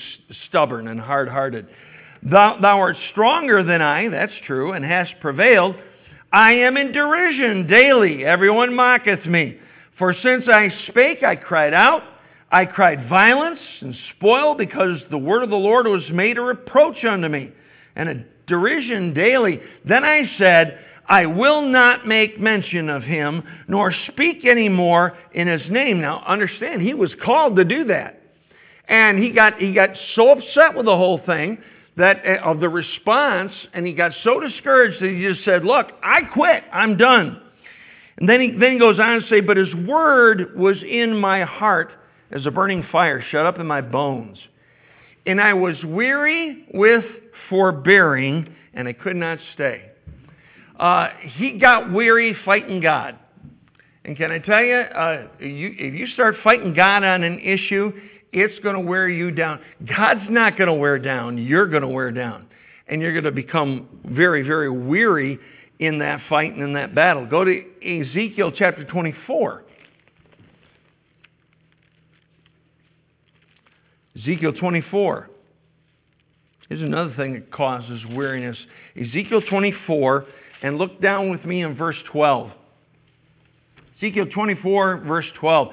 stubborn 0.49 0.89
and 0.89 0.99
hard-hearted. 0.99 1.67
Thou, 2.23 2.59
thou 2.61 2.79
art 2.79 2.97
stronger 3.11 3.63
than 3.63 3.83
I, 3.83 4.09
that's 4.09 4.33
true, 4.47 4.73
and 4.73 4.85
hast 4.85 5.13
prevailed. 5.21 5.77
I 6.33 6.53
am 6.53 6.77
in 6.77 6.93
derision 6.93 7.67
daily. 7.67 8.25
Everyone 8.25 8.75
mocketh 8.75 9.27
me. 9.27 9.59
For 9.99 10.15
since 10.23 10.45
I 10.49 10.73
spake, 10.89 11.23
I 11.23 11.37
cried 11.37 11.75
out. 11.75 12.03
I 12.51 12.65
cried 12.67 13.09
violence 13.09 13.61
and 13.81 13.97
spoil 14.17 14.55
because 14.55 15.01
the 15.11 15.19
word 15.19 15.43
of 15.43 15.51
the 15.51 15.57
Lord 15.57 15.87
was 15.87 16.03
made 16.11 16.39
a 16.39 16.43
reproach 16.43 17.05
unto 17.05 17.29
me 17.29 17.51
and 17.97 18.09
a 18.09 18.25
derision 18.47 19.15
daily. 19.15 19.61
Then 19.85 20.05
I 20.05 20.31
said, 20.39 20.79
I 21.09 21.27
will 21.27 21.63
not 21.63 22.07
make 22.07 22.39
mention 22.39 22.89
of 22.89 23.03
him, 23.03 23.43
nor 23.69 23.93
speak 24.13 24.45
any 24.45 24.69
more 24.69 25.17
in 25.33 25.49
his 25.49 25.63
name. 25.71 26.01
Now 26.01 26.23
understand, 26.27 26.83
he 26.83 26.95
was 26.95 27.11
called 27.25 27.57
to 27.57 27.65
do 27.65 27.85
that. 27.85 28.21
And 28.87 29.23
he 29.23 29.31
got, 29.31 29.59
he 29.59 29.73
got 29.73 29.91
so 30.15 30.31
upset 30.31 30.75
with 30.75 30.87
the 30.87 30.97
whole 30.97 31.21
thing 31.25 31.59
that 31.97 32.23
eh, 32.25 32.37
of 32.43 32.61
the 32.61 32.69
response, 32.69 33.53
and 33.75 33.87
he 33.87 33.93
got 33.93 34.13
so 34.25 34.41
discouraged 34.41 35.01
that 35.03 35.11
he 35.11 35.23
just 35.23 35.45
said, 35.45 35.65
look, 35.65 35.89
I 36.03 36.23
quit. 36.23 36.65
I'm 36.73 36.97
done. 36.97 37.43
And 38.19 38.29
then 38.29 38.41
he, 38.41 38.51
then 38.53 38.75
he 38.75 38.79
goes 38.79 38.99
on 39.01 39.21
to 39.21 39.29
say, 39.29 39.41
But 39.41 39.57
his 39.57 39.75
word 39.75 40.57
was 40.57 40.77
in 40.83 41.19
my 41.19 41.43
heart 41.43 41.93
as 42.31 42.47
a 42.47 42.51
burning 42.51 42.85
fire 42.93 43.25
shut 43.31 43.47
up 43.47 43.59
in 43.59 43.67
my 43.67 43.81
bones. 43.81 44.39
And 45.27 45.41
I 45.41 45.55
was 45.55 45.77
weary 45.85 46.67
with 46.75 47.05
forbearing, 47.49 48.55
and 48.75 48.89
I 48.89 48.93
could 48.93 49.17
not 49.17 49.39
stay. 49.55 49.91
Uh, 50.79 51.09
he 51.37 51.59
got 51.59 51.93
weary 51.93 52.37
fighting 52.45 52.81
God. 52.81 53.19
And 54.05 54.17
can 54.17 54.33
I 54.33 54.39
tell 54.39 54.63
you, 54.63 54.75
uh, 54.75 55.29
you, 55.39 55.75
if 55.79 55.95
you 55.95 56.07
start 56.09 56.35
fighting 56.43 56.75
God 56.75 57.05
on 57.05 57.23
an 57.23 57.39
issue, 57.39 57.93
it's 58.33 58.59
going 58.61 58.75
to 58.75 58.81
wear 58.81 59.09
you 59.09 59.31
down. 59.31 59.61
God's 59.87 60.29
not 60.31 60.57
going 60.57 60.69
to 60.69 60.75
wear 60.75 60.99
down. 60.99 61.39
You're 61.39 61.67
going 61.67 61.83
to 61.83 61.89
wear 61.89 62.11
down. 62.11 62.47
And 62.89 63.01
you're 63.01 63.13
going 63.13 63.25
to 63.25 63.31
become 63.33 63.89
very, 64.05 64.43
very 64.43 64.71
weary 64.71 65.39
in 65.79 65.99
that 65.99 66.21
fight 66.29 66.53
and 66.53 66.63
in 66.63 66.73
that 66.75 66.95
battle. 66.95 67.27
Go 67.27 67.45
to 67.45 67.63
Ezekiel 67.83 68.53
chapter 68.57 68.85
24. 68.85 69.65
Ezekiel 74.17 74.53
24. 74.53 75.31
Here's 76.69 76.83
another 76.83 77.13
thing 77.17 77.35
that 77.35 77.51
causes 77.51 78.01
weariness. 78.11 78.57
Ezekiel 78.97 79.43
24, 79.43 80.27
and 80.63 80.79
look 80.79 81.01
down 81.01 81.31
with 81.31 81.45
me 81.45 81.63
in 81.63 81.77
verse 81.77 81.97
12. 82.11 82.51
Ezekiel 83.99 84.27
24, 84.33 84.99
verse 84.99 85.27
12. 85.39 85.69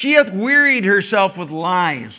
She 0.00 0.12
hath 0.12 0.32
wearied 0.32 0.84
herself 0.84 1.32
with 1.36 1.50
lies, 1.50 2.12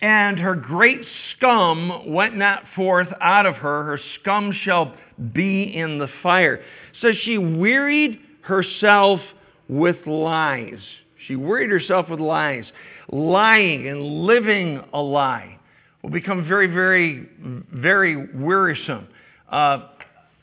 and 0.00 0.38
her 0.38 0.54
great 0.54 1.00
scum 1.36 2.12
went 2.12 2.36
not 2.36 2.62
forth 2.74 3.08
out 3.20 3.46
of 3.46 3.56
her. 3.56 3.84
Her 3.84 4.00
scum 4.20 4.52
shall 4.62 4.94
be 5.32 5.62
in 5.62 5.98
the 5.98 6.08
fire. 6.22 6.62
So 7.00 7.12
she 7.22 7.38
wearied 7.38 8.20
herself 8.42 9.20
with 9.68 9.96
lies. 10.06 10.78
She 11.26 11.36
worried 11.36 11.70
herself 11.70 12.08
with 12.08 12.20
lies. 12.20 12.64
Lying 13.10 13.88
and 13.88 14.02
living 14.02 14.82
a 14.92 15.00
lie 15.00 15.58
will 16.02 16.10
become 16.10 16.46
very, 16.46 16.66
very, 16.66 17.28
very 17.72 18.28
wearisome. 18.34 19.08
Uh, 19.50 19.88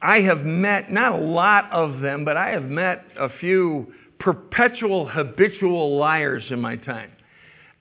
I 0.01 0.21
have 0.21 0.41
met, 0.41 0.91
not 0.91 1.13
a 1.13 1.23
lot 1.23 1.71
of 1.71 2.01
them, 2.01 2.25
but 2.25 2.37
I 2.37 2.49
have 2.49 2.65
met 2.65 3.05
a 3.17 3.29
few 3.39 3.91
perpetual, 4.25 5.07
habitual 5.07 5.97
liars 5.97 6.43
in 6.49 6.59
my 6.59 6.75
time. 6.75 7.11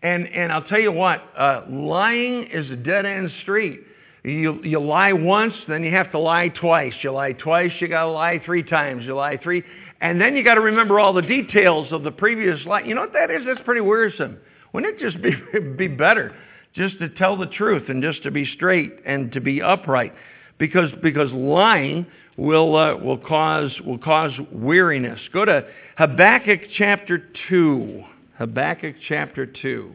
And, 0.03 0.29
and 0.29 0.53
I'll 0.53 0.65
tell 0.65 0.79
you 0.79 0.93
what, 0.93 1.23
uh, 1.37 1.63
lying 1.71 2.49
is 2.53 2.71
a 2.71 2.77
dead 2.77 3.07
end 3.07 3.31
street. 3.41 3.81
You, 4.23 4.63
you 4.63 4.79
lie 4.79 5.15
once, 5.15 5.55
then 5.67 5.83
you 5.83 5.91
have 5.93 6.11
to 6.13 6.19
lie 6.19 6.49
twice. 6.49 6.93
You 7.03 7.13
lie 7.13 7.33
twice, 7.33 7.73
you 7.81 7.89
got 7.89 8.05
to 8.05 8.11
lie 8.11 8.43
three 8.45 8.63
times. 8.63 9.07
You 9.07 9.17
lie 9.17 9.39
three, 9.39 9.63
and 10.03 10.21
then 10.21 10.37
you 10.37 10.45
got 10.45 10.57
to 10.57 10.61
remember 10.61 11.01
all 11.01 11.15
the 11.15 11.23
details 11.23 11.91
of 11.93 12.03
the 12.03 12.11
previous 12.11 12.65
lie. 12.67 12.83
You 12.83 12.95
know 12.95 13.01
what 13.01 13.15
that 13.15 13.31
is? 13.31 13.43
That's 13.47 13.65
pretty 13.65 13.81
wearisome. 13.81 14.37
Wouldn't 14.75 14.97
it 14.97 15.01
just 15.01 15.23
be, 15.23 15.33
be 15.77 15.89
better 15.89 16.37
just 16.75 16.99
to 16.99 17.09
tell 17.09 17.39
the 17.39 17.47
truth 17.47 17.89
and 17.89 18.03
just 18.03 18.23
to 18.25 18.31
be 18.31 18.45
straight 18.45 18.93
and 19.07 19.33
to 19.33 19.41
be 19.41 19.63
upright? 19.63 20.13
Because, 20.59 20.91
because 21.03 21.33
lying 21.33 22.07
will, 22.37 22.77
uh, 22.77 22.97
will, 22.97 23.19
cause, 23.19 23.73
will 23.85 23.99
cause 23.99 24.33
weariness. 24.53 25.21
Go 25.33 25.45
to 25.45 25.67
Habakkuk 25.97 26.61
chapter 26.77 27.23
2. 27.49 28.03
Habakkuk 28.39 28.97
chapter 29.09 29.47
2. 29.47 29.93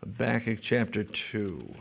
Habakkuk 0.00 0.58
chapter 0.68 1.04
2. 1.32 1.74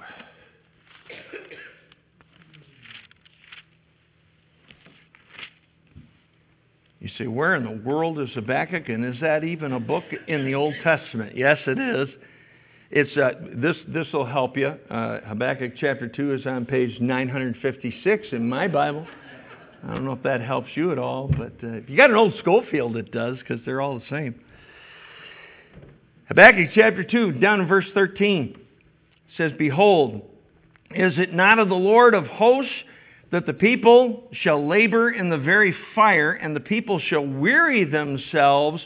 You 7.00 7.10
say, 7.18 7.28
where 7.28 7.56
in 7.56 7.64
the 7.64 7.82
world 7.88 8.20
is 8.20 8.30
Habakkuk? 8.34 8.90
And 8.90 9.06
is 9.06 9.20
that 9.22 9.44
even 9.44 9.74
a 9.74 9.80
book 9.80 10.04
in 10.28 10.46
the 10.46 10.56
Old 10.56 10.74
Testament? 10.84 11.38
Yes, 11.38 11.60
it 11.68 11.78
is. 11.78 12.10
It's 12.90 13.18
uh, 13.18 13.32
this. 13.54 13.76
This 13.90 14.08
will 14.14 14.26
help 14.26 14.56
you. 14.56 14.68
Uh, 14.90 15.20
Habakkuk 15.26 15.74
chapter 15.78 16.08
two 16.08 16.34
is 16.34 16.46
on 16.46 16.66
page 16.66 16.98
956 17.02 18.28
in 18.32 18.48
my 18.48 18.68
Bible. 18.68 19.06
I 19.84 19.94
don't 19.94 20.06
know 20.06 20.14
if 20.14 20.24
that 20.24 20.42
helps 20.42 20.70
you 20.74 20.92
at 20.92 20.98
all, 20.98 21.28
but 21.28 21.54
uh, 21.64 21.74
if 21.74 21.90
you 21.90 21.98
got 21.98 22.10
an 22.10 22.16
old 22.16 22.34
Scofield, 22.40 22.96
it 22.96 23.12
does 23.12 23.38
because 23.40 23.60
they're 23.66 23.82
all 23.82 24.00
the 24.00 24.06
same. 24.10 24.36
Habakkuk 26.30 26.72
chapter 26.74 27.04
2, 27.04 27.34
down 27.34 27.62
in 27.62 27.68
verse 27.68 27.86
13, 27.94 28.58
says, 29.38 29.52
Behold, 29.58 30.22
is 30.92 31.14
it 31.18 31.34
not 31.34 31.60
of 31.60 31.70
the 31.70 31.76
Lord 31.76 32.14
of 32.14 32.26
hosts 32.26 32.72
that 33.32 33.46
the 33.46 33.54
people 33.54 34.24
shall 34.32 34.66
labor 34.66 35.12
in 35.12 35.30
the 35.30 35.38
very 35.38 35.76
fire, 35.94 36.34
and 36.34 36.56
the 36.56 36.62
people 36.62 37.00
shall 37.00 37.26
weary 37.26 37.84
themselves 37.84 38.82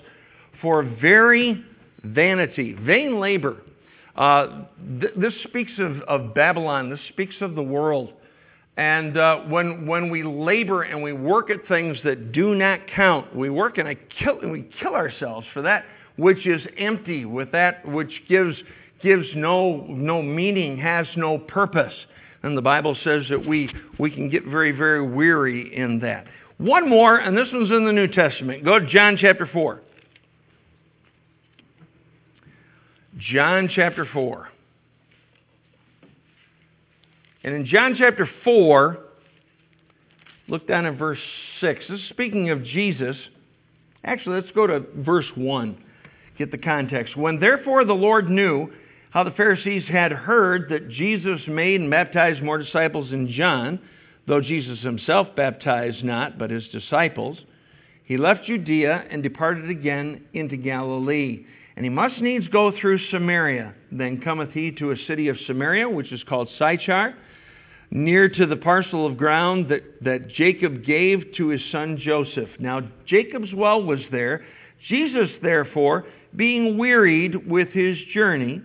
for 0.62 0.84
very 0.84 1.63
vanity? 2.04 2.73
Vain 2.73 3.19
labor. 3.19 3.58
Uh, 4.15 4.63
th- 4.99 5.13
this 5.15 5.34
speaks 5.43 5.71
of, 5.77 6.01
of, 6.01 6.34
Babylon. 6.34 6.89
This 6.89 6.99
speaks 7.10 7.36
of 7.41 7.56
the 7.56 7.63
world. 7.63 8.13
And 8.77 9.17
uh, 9.17 9.41
when, 9.41 9.86
when 9.86 10.10
we 10.10 10.23
labor 10.23 10.84
and 10.84 11.04
we 11.04 11.13
work 11.13 11.49
at 11.49 11.67
things 11.67 11.97
that 12.04 12.32
do 12.32 12.56
not 12.56 12.80
count, 12.95 13.36
we 13.36 13.49
work 13.49 13.77
and, 13.77 13.88
I 13.88 13.95
kill, 13.95 14.39
and 14.41 14.51
we 14.51 14.69
kill 14.82 14.95
ourselves 14.95 15.45
for 15.54 15.62
that 15.62 15.86
which 16.17 16.45
is 16.45 16.62
empty, 16.77 17.25
with 17.25 17.51
that 17.51 17.88
which 17.88 18.12
gives, 18.27 18.56
gives 19.01 19.27
no, 19.36 19.86
no 19.88 20.21
meaning, 20.21 20.77
has 20.77 21.08
no 21.15 21.38
purpose. 21.38 21.93
And 22.43 22.58
the 22.58 22.62
Bible 22.62 22.97
says 23.04 23.25
that 23.30 23.45
we, 23.45 23.69
we 23.99 24.10
can 24.10 24.30
get 24.30 24.45
very, 24.45 24.71
very 24.71 25.01
weary 25.01 25.75
in 25.75 25.99
that. 25.99 26.25
One 26.58 26.89
more, 26.89 27.17
and 27.17 27.38
this 27.38 27.47
one's 27.51 27.71
in 27.71 27.86
the 27.86 27.93
New 27.93 28.08
Testament. 28.08 28.63
Go 28.63 28.80
to 28.80 28.86
John 28.88 29.17
chapter 29.19 29.47
4. 29.51 29.82
John 33.17 33.69
chapter 33.73 34.08
4. 34.12 34.49
And 37.43 37.56
in 37.56 37.65
John 37.65 37.95
chapter 37.97 38.30
4, 38.43 38.97
look 40.47 40.67
down 40.67 40.86
at 40.86 40.97
verse 40.97 41.19
6. 41.60 41.86
This 41.89 41.99
is 41.99 42.10
speaking 42.10 42.49
of 42.49 42.63
Jesus. 42.63 43.15
Actually, 44.04 44.41
let's 44.41 44.51
go 44.54 44.67
to 44.67 44.84
verse 44.97 45.25
1. 45.36 45.84
Get 46.38 46.51
the 46.51 46.58
context. 46.58 47.15
When 47.17 47.39
therefore 47.39 47.86
the 47.86 47.93
Lord 47.93 48.30
knew 48.30 48.71
how 49.12 49.24
the 49.24 49.32
Pharisees 49.32 49.84
had 49.88 50.12
heard 50.12 50.69
that 50.69 50.89
Jesus 50.89 51.41
made 51.47 51.82
and 51.82 51.91
baptized 51.91 52.41
more 52.41 52.58
disciples 52.58 53.12
than 53.12 53.32
John, 53.32 53.80
though 54.26 54.41
Jesus 54.41 54.80
himself 54.80 55.28
baptized 55.36 56.04
not, 56.04 56.39
but 56.39 56.50
his 56.50 56.67
disciples, 56.69 57.38
he 58.06 58.17
left 58.17 58.45
Judea 58.45 59.06
and 59.10 59.21
departed 59.21 59.69
again 59.69 60.26
into 60.34 60.58
Galilee. 60.58 61.45
And 61.76 61.86
he 61.86 61.89
must 61.89 62.19
needs 62.19 62.47
go 62.50 62.71
through 62.80 63.00
Samaria. 63.10 63.74
Then 63.91 64.21
cometh 64.21 64.52
he 64.52 64.71
to 64.74 64.91
a 64.91 64.97
city 65.08 65.28
of 65.28 65.38
Samaria, 65.45 65.89
which 65.89 66.12
is 66.12 66.24
called 66.24 66.50
Sychar, 66.58 67.13
near 67.89 68.30
to 68.30 68.45
the 68.45 68.56
parcel 68.56 69.06
of 69.06 69.17
ground 69.17 69.69
that, 69.69 69.84
that 70.04 70.30
Jacob 70.30 70.86
gave 70.86 71.34
to 71.36 71.50
his 71.50 71.62
son 71.71 71.97
Joseph. 72.02 72.50
Now 72.60 72.82
Jacob's 73.06 73.54
well 73.54 73.84
was 73.84 74.00
there. 74.12 74.45
Jesus, 74.88 75.30
therefore, 75.41 76.06
being 76.36 76.78
wearied 76.78 77.50
with 77.50 77.69
his 77.69 77.97
journey, 78.13 78.62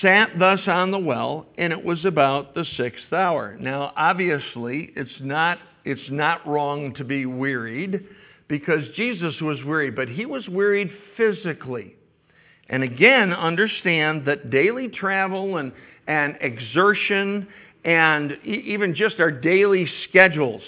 sat 0.00 0.38
thus 0.38 0.60
on 0.66 0.90
the 0.90 0.98
well, 0.98 1.46
and 1.58 1.72
it 1.72 1.84
was 1.84 2.04
about 2.04 2.54
the 2.54 2.64
sixth 2.76 3.12
hour. 3.12 3.56
Now, 3.60 3.92
obviously, 3.96 4.92
it's 4.96 5.10
not, 5.20 5.58
it's 5.84 6.10
not 6.10 6.46
wrong 6.46 6.94
to 6.94 7.04
be 7.04 7.26
wearied 7.26 8.04
because 8.48 8.84
Jesus 8.96 9.40
was 9.40 9.62
wearied, 9.64 9.96
but 9.96 10.08
he 10.08 10.26
was 10.26 10.48
wearied 10.48 10.90
physically. 11.16 11.96
And 12.68 12.82
again, 12.82 13.32
understand 13.32 14.24
that 14.26 14.50
daily 14.50 14.88
travel 14.88 15.58
and, 15.58 15.72
and 16.06 16.36
exertion 16.40 17.46
and 17.84 18.38
even 18.44 18.94
just 18.94 19.20
our 19.20 19.30
daily 19.30 19.86
schedules, 20.08 20.62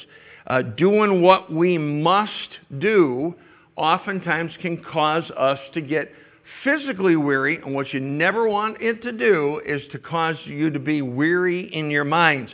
uh, 0.47 0.61
doing 0.61 1.23
what 1.23 1.51
we 1.51 1.79
must 1.79 2.31
do, 2.79 3.35
oftentimes 3.77 4.53
can 4.61 4.83
cause 4.85 5.25
us 5.37 5.59
to 5.73 5.81
get 5.81 6.13
physically 6.65 7.17
weary, 7.17 7.57
and 7.57 7.75
what 7.75 7.93
you 7.93 8.01
never 8.01 8.49
want 8.49 8.81
it 8.81 9.03
to 9.03 9.13
do 9.13 9.61
is 9.67 9.83
to 9.93 9.99
cause 9.99 10.37
you 10.45 10.71
to 10.71 10.79
be 10.79 11.03
weary 11.03 11.73
in 11.75 11.91
your 11.91 12.05
minds. 12.05 12.53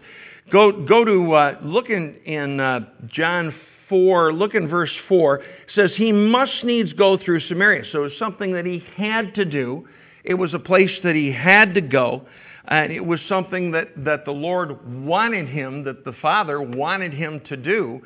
Go, 0.50 0.84
go 0.84 1.04
to, 1.04 1.32
uh, 1.32 1.58
look 1.62 1.88
in, 1.88 2.16
in 2.24 2.60
uh, 2.60 2.80
John 3.08 3.54
4, 3.88 4.32
look 4.32 4.54
in 4.54 4.68
verse 4.68 4.90
4, 5.08 5.36
it 5.36 5.44
says, 5.74 5.90
He 5.96 6.12
must 6.12 6.64
needs 6.64 6.92
go 6.94 7.18
through 7.18 7.40
Samaria. 7.40 7.84
So 7.92 8.04
it's 8.04 8.18
something 8.18 8.52
that 8.54 8.66
he 8.66 8.82
had 8.96 9.34
to 9.34 9.44
do. 9.44 9.88
It 10.24 10.34
was 10.34 10.54
a 10.54 10.58
place 10.58 10.90
that 11.04 11.14
he 11.14 11.32
had 11.32 11.74
to 11.74 11.80
go. 11.80 12.22
And 12.68 12.92
it 12.92 13.04
was 13.04 13.20
something 13.28 13.72
that, 13.72 13.88
that 14.04 14.24
the 14.24 14.32
Lord 14.32 15.04
wanted 15.04 15.48
him, 15.48 15.84
that 15.84 16.04
the 16.04 16.14
Father 16.22 16.62
wanted 16.62 17.12
him 17.12 17.40
to 17.48 17.56
do. 17.56 18.00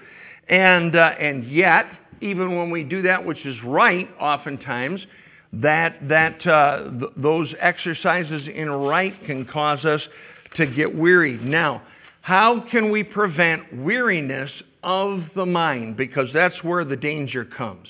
And, 0.49 0.97
uh, 0.97 1.13
and 1.21 1.51
yet, 1.51 1.87
even 2.21 2.57
when 2.57 2.71
we 2.71 2.83
do 2.83 3.03
that 3.03 3.25
which 3.25 3.45
is 3.45 3.57
right, 3.65 4.09
oftentimes, 4.19 5.01
that, 5.63 5.97
that 6.09 6.47
uh, 6.47 6.91
th- 6.91 7.13
those 7.17 7.53
exercises 7.61 8.49
in 8.53 8.71
right 8.71 9.15
can 9.27 9.45
cause 9.45 9.85
us 9.85 10.01
to 10.57 10.67
get 10.67 10.95
weary. 10.95 11.39
Now, 11.39 11.83
how 12.23 12.65
can 12.71 12.91
we 12.91 13.03
prevent 13.03 13.83
weariness 13.83 14.51
of 14.83 15.21
the 15.35 15.47
mind? 15.47 15.97
Because 15.97 16.29
that's 16.35 16.57
where 16.63 16.85
the 16.85 16.97
danger 16.97 17.45
comes. 17.45 17.87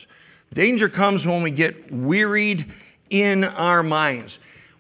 Danger 0.55 0.88
comes 0.88 1.24
when 1.24 1.42
we 1.42 1.50
get 1.50 1.92
wearied 1.92 2.66
in 3.11 3.44
our 3.44 3.83
minds. 3.83 4.33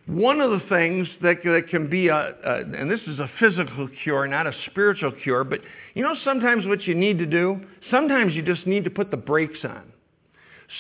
One 0.06 0.40
of 0.40 0.50
the 0.52 0.60
things 0.68 1.08
that, 1.22 1.42
that 1.44 1.68
can 1.68 1.90
be 1.90 2.08
a, 2.08 2.34
a, 2.44 2.58
and 2.60 2.90
this 2.90 3.00
is 3.06 3.18
a 3.18 3.30
physical 3.40 3.88
cure, 4.04 4.26
not 4.28 4.46
a 4.46 4.52
spiritual 4.70 5.12
cure, 5.22 5.42
but 5.42 5.60
you 5.94 6.02
know 6.02 6.14
sometimes 6.24 6.66
what 6.66 6.82
you 6.86 6.94
need 6.94 7.18
to 7.18 7.26
do? 7.26 7.60
Sometimes 7.90 8.34
you 8.34 8.42
just 8.42 8.66
need 8.66 8.84
to 8.84 8.90
put 8.90 9.10
the 9.10 9.16
brakes 9.16 9.58
on. 9.64 9.92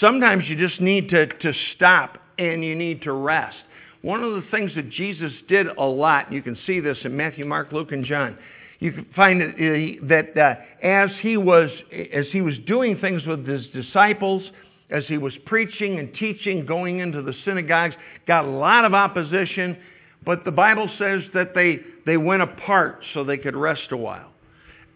Sometimes 0.00 0.44
you 0.48 0.56
just 0.56 0.80
need 0.80 1.10
to, 1.10 1.26
to 1.26 1.52
stop 1.74 2.18
and 2.38 2.64
you 2.64 2.74
need 2.74 3.02
to 3.02 3.12
rest. 3.12 3.56
One 4.02 4.22
of 4.22 4.34
the 4.34 4.44
things 4.50 4.72
that 4.76 4.90
Jesus 4.90 5.32
did 5.48 5.66
a 5.66 5.84
lot, 5.84 6.32
you 6.32 6.42
can 6.42 6.56
see 6.66 6.80
this 6.80 6.98
in 7.04 7.16
Matthew, 7.16 7.44
Mark, 7.44 7.72
Luke, 7.72 7.92
and 7.92 8.04
John. 8.04 8.38
You 8.78 8.92
can 8.92 9.06
find 9.16 9.40
that 9.40 10.36
uh, 10.36 10.86
as 10.86 11.10
he 11.22 11.38
was 11.38 11.70
as 12.12 12.26
he 12.30 12.42
was 12.42 12.54
doing 12.66 12.98
things 12.98 13.24
with 13.24 13.46
his 13.46 13.66
disciples, 13.68 14.42
as 14.90 15.04
he 15.06 15.18
was 15.18 15.32
preaching 15.46 15.98
and 15.98 16.14
teaching, 16.14 16.66
going 16.66 17.00
into 17.00 17.22
the 17.22 17.34
synagogues, 17.44 17.94
got 18.26 18.44
a 18.44 18.50
lot 18.50 18.84
of 18.84 18.92
opposition, 18.92 19.78
but 20.24 20.44
the 20.44 20.50
Bible 20.50 20.90
says 20.98 21.22
that 21.34 21.54
they, 21.54 21.80
they 22.04 22.16
went 22.16 22.42
apart 22.42 23.02
so 23.14 23.24
they 23.24 23.38
could 23.38 23.56
rest 23.56 23.92
a 23.92 23.96
while. 23.96 24.32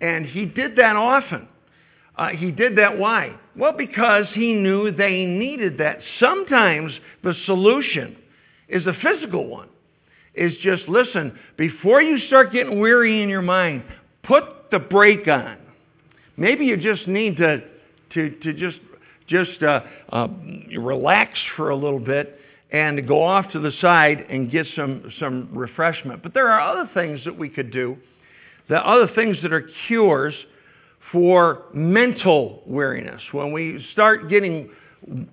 And 0.01 0.27
he 0.27 0.45
did 0.45 0.77
that 0.77 0.97
often. 0.97 1.49
Uh, 2.21 2.29
he 2.37 2.51
did 2.51 2.77
that 2.77 2.99
why? 2.99 3.35
Well, 3.57 3.73
because 3.73 4.27
he 4.35 4.53
knew 4.53 4.91
they 4.91 5.25
needed 5.25 5.79
that. 5.79 6.01
Sometimes 6.19 6.93
the 7.25 7.35
solution 7.47 8.15
is 8.69 8.87
a 8.87 8.93
physical 9.03 9.47
one. 9.47 9.71
Is 10.35 10.53
just 10.63 10.87
listen, 10.87 11.39
before 11.57 12.03
you 12.03 12.19
start 12.27 12.53
getting 12.53 12.79
weary 12.79 13.23
in 13.23 13.31
your 13.31 13.41
mind, 13.41 13.85
put 14.23 14.45
the 14.71 14.79
brake 14.79 15.29
on. 15.29 15.57
Maybe 16.37 16.67
you 16.67 16.77
just 16.77 17.09
need 17.09 17.39
to, 17.39 17.63
to, 18.13 18.31
to 18.31 18.53
just, 18.53 18.79
just 19.27 19.63
uh, 19.63 19.81
uh, 20.11 20.29
relax 20.79 21.39
for 21.57 21.71
a 21.71 21.77
little 21.77 21.99
bit 21.99 22.39
and 22.71 23.09
go 23.09 23.23
off 23.23 23.51
to 23.53 23.61
the 23.61 23.73
side 23.81 24.27
and 24.29 24.51
get 24.51 24.67
some, 24.77 25.11
some 25.19 25.49
refreshment. 25.53 26.23
But 26.23 26.35
there 26.35 26.51
are 26.51 26.61
other 26.61 26.91
things 26.93 27.21
that 27.25 27.37
we 27.37 27.49
could 27.49 27.73
do, 27.73 27.97
the 28.69 28.77
other 28.87 29.09
things 29.15 29.39
that 29.43 29.55
are 29.55 29.71
cures 29.89 30.35
for 31.13 31.65
mental 31.73 32.63
weariness. 32.67 33.21
When 33.33 33.53
we 33.53 33.85
start 33.93 34.29
getting 34.29 34.71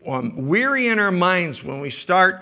um, 0.07 0.47
weary 0.47 0.87
in 0.87 0.99
our 0.99 1.11
minds, 1.11 1.57
when 1.63 1.81
we 1.81 1.93
start 2.03 2.41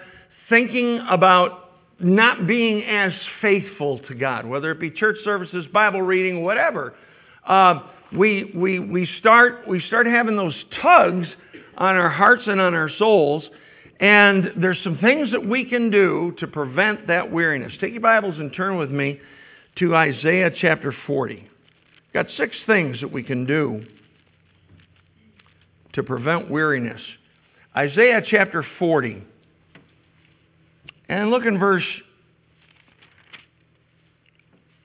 thinking 0.49 1.01
about 1.09 1.71
not 1.99 2.45
being 2.47 2.83
as 2.83 3.11
faithful 3.41 3.99
to 4.07 4.15
God, 4.15 4.45
whether 4.45 4.71
it 4.71 4.79
be 4.79 4.91
church 4.91 5.17
services, 5.23 5.65
Bible 5.73 6.01
reading, 6.01 6.43
whatever, 6.43 6.93
uh, 7.47 7.81
we, 8.15 8.51
we, 8.55 8.79
we, 8.79 9.07
start, 9.19 9.67
we 9.67 9.81
start 9.81 10.05
having 10.05 10.35
those 10.35 10.55
tugs 10.81 11.27
on 11.77 11.95
our 11.95 12.09
hearts 12.09 12.43
and 12.45 12.61
on 12.61 12.73
our 12.73 12.89
souls. 12.97 13.43
And 13.99 14.51
there's 14.57 14.79
some 14.83 14.97
things 14.97 15.31
that 15.31 15.45
we 15.45 15.65
can 15.65 15.89
do 15.89 16.35
to 16.39 16.47
prevent 16.47 17.07
that 17.07 17.31
weariness. 17.31 17.73
Take 17.79 17.93
your 17.93 18.01
Bibles 18.01 18.37
and 18.37 18.53
turn 18.53 18.77
with 18.77 18.91
me 18.91 19.19
to 19.77 19.95
Isaiah 19.95 20.51
chapter 20.61 20.93
40. 21.07 21.49
Got 22.15 22.27
six 22.37 22.55
things 22.65 23.01
that 23.01 23.11
we 23.11 23.23
can 23.23 23.45
do 23.45 23.83
to 25.91 26.01
prevent 26.01 26.49
weariness. 26.49 27.01
Isaiah 27.75 28.21
chapter 28.25 28.65
40. 28.79 29.21
And 31.09 31.29
look 31.29 31.43
in 31.45 31.59
verse 31.59 31.83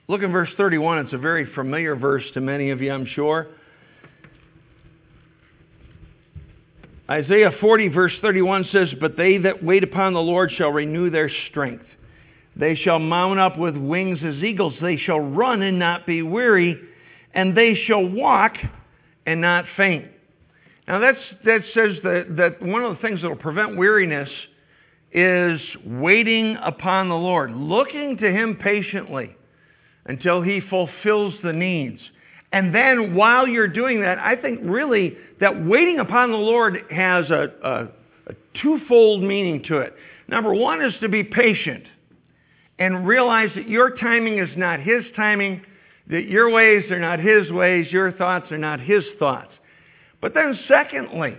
Look 0.09 0.23
in 0.23 0.33
verse 0.33 0.49
31. 0.57 1.05
It's 1.05 1.13
a 1.13 1.17
very 1.17 1.45
familiar 1.55 1.95
verse 1.95 2.25
to 2.33 2.41
many 2.41 2.69
of 2.71 2.81
you, 2.81 2.91
I'm 2.91 3.05
sure. 3.05 3.47
Isaiah 7.09 7.51
40, 7.61 7.87
verse 7.87 8.13
31 8.21 8.65
says, 8.73 8.89
But 8.99 9.15
they 9.15 9.37
that 9.37 9.63
wait 9.63 9.85
upon 9.85 10.11
the 10.11 10.19
Lord 10.19 10.51
shall 10.57 10.73
renew 10.73 11.09
their 11.09 11.31
strength. 11.49 11.85
They 12.57 12.75
shall 12.75 12.99
mount 12.99 13.39
up 13.39 13.57
with 13.57 13.77
wings 13.77 14.19
as 14.21 14.43
eagles. 14.43 14.73
They 14.81 14.97
shall 14.97 15.21
run 15.21 15.61
and 15.61 15.79
not 15.79 16.05
be 16.05 16.23
weary 16.23 16.89
and 17.33 17.55
they 17.55 17.75
shall 17.85 18.03
walk 18.03 18.55
and 19.25 19.41
not 19.41 19.65
faint. 19.77 20.05
Now 20.87 20.99
that's, 20.99 21.19
that 21.45 21.61
says 21.73 21.97
that, 22.03 22.35
that 22.37 22.61
one 22.61 22.83
of 22.83 22.95
the 22.95 23.01
things 23.01 23.21
that 23.21 23.29
will 23.29 23.35
prevent 23.35 23.77
weariness 23.77 24.29
is 25.13 25.61
waiting 25.85 26.57
upon 26.61 27.09
the 27.09 27.15
Lord, 27.15 27.51
looking 27.51 28.17
to 28.17 28.31
Him 28.31 28.55
patiently 28.55 29.35
until 30.05 30.41
He 30.41 30.61
fulfills 30.61 31.33
the 31.43 31.53
needs. 31.53 31.99
And 32.51 32.73
then 32.75 33.15
while 33.15 33.47
you're 33.47 33.67
doing 33.67 34.01
that, 34.01 34.19
I 34.19 34.35
think 34.35 34.59
really 34.63 35.17
that 35.39 35.65
waiting 35.65 35.99
upon 35.99 36.31
the 36.31 36.37
Lord 36.37 36.77
has 36.89 37.29
a, 37.29 37.51
a, 37.63 37.87
a 38.31 38.35
twofold 38.61 39.23
meaning 39.23 39.63
to 39.63 39.77
it. 39.77 39.93
Number 40.27 40.53
one 40.53 40.81
is 40.81 40.93
to 41.01 41.09
be 41.09 41.23
patient 41.23 41.85
and 42.79 43.07
realize 43.07 43.49
that 43.55 43.69
your 43.69 43.95
timing 43.97 44.39
is 44.39 44.49
not 44.57 44.79
His 44.79 45.03
timing 45.15 45.63
that 46.07 46.25
your 46.25 46.49
ways 46.49 46.89
are 46.91 46.99
not 46.99 47.19
his 47.19 47.51
ways, 47.51 47.91
your 47.91 48.11
thoughts 48.11 48.51
are 48.51 48.57
not 48.57 48.79
his 48.79 49.03
thoughts. 49.19 49.51
But 50.21 50.33
then, 50.33 50.57
secondly, 50.67 51.35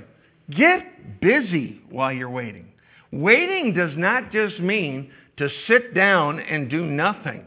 get 0.50 1.20
busy 1.20 1.80
while 1.90 2.12
you're 2.12 2.30
waiting. 2.30 2.66
Waiting 3.12 3.74
does 3.74 3.96
not 3.96 4.32
just 4.32 4.58
mean 4.58 5.10
to 5.36 5.48
sit 5.68 5.94
down 5.94 6.40
and 6.40 6.70
do 6.70 6.84
nothing. 6.84 7.44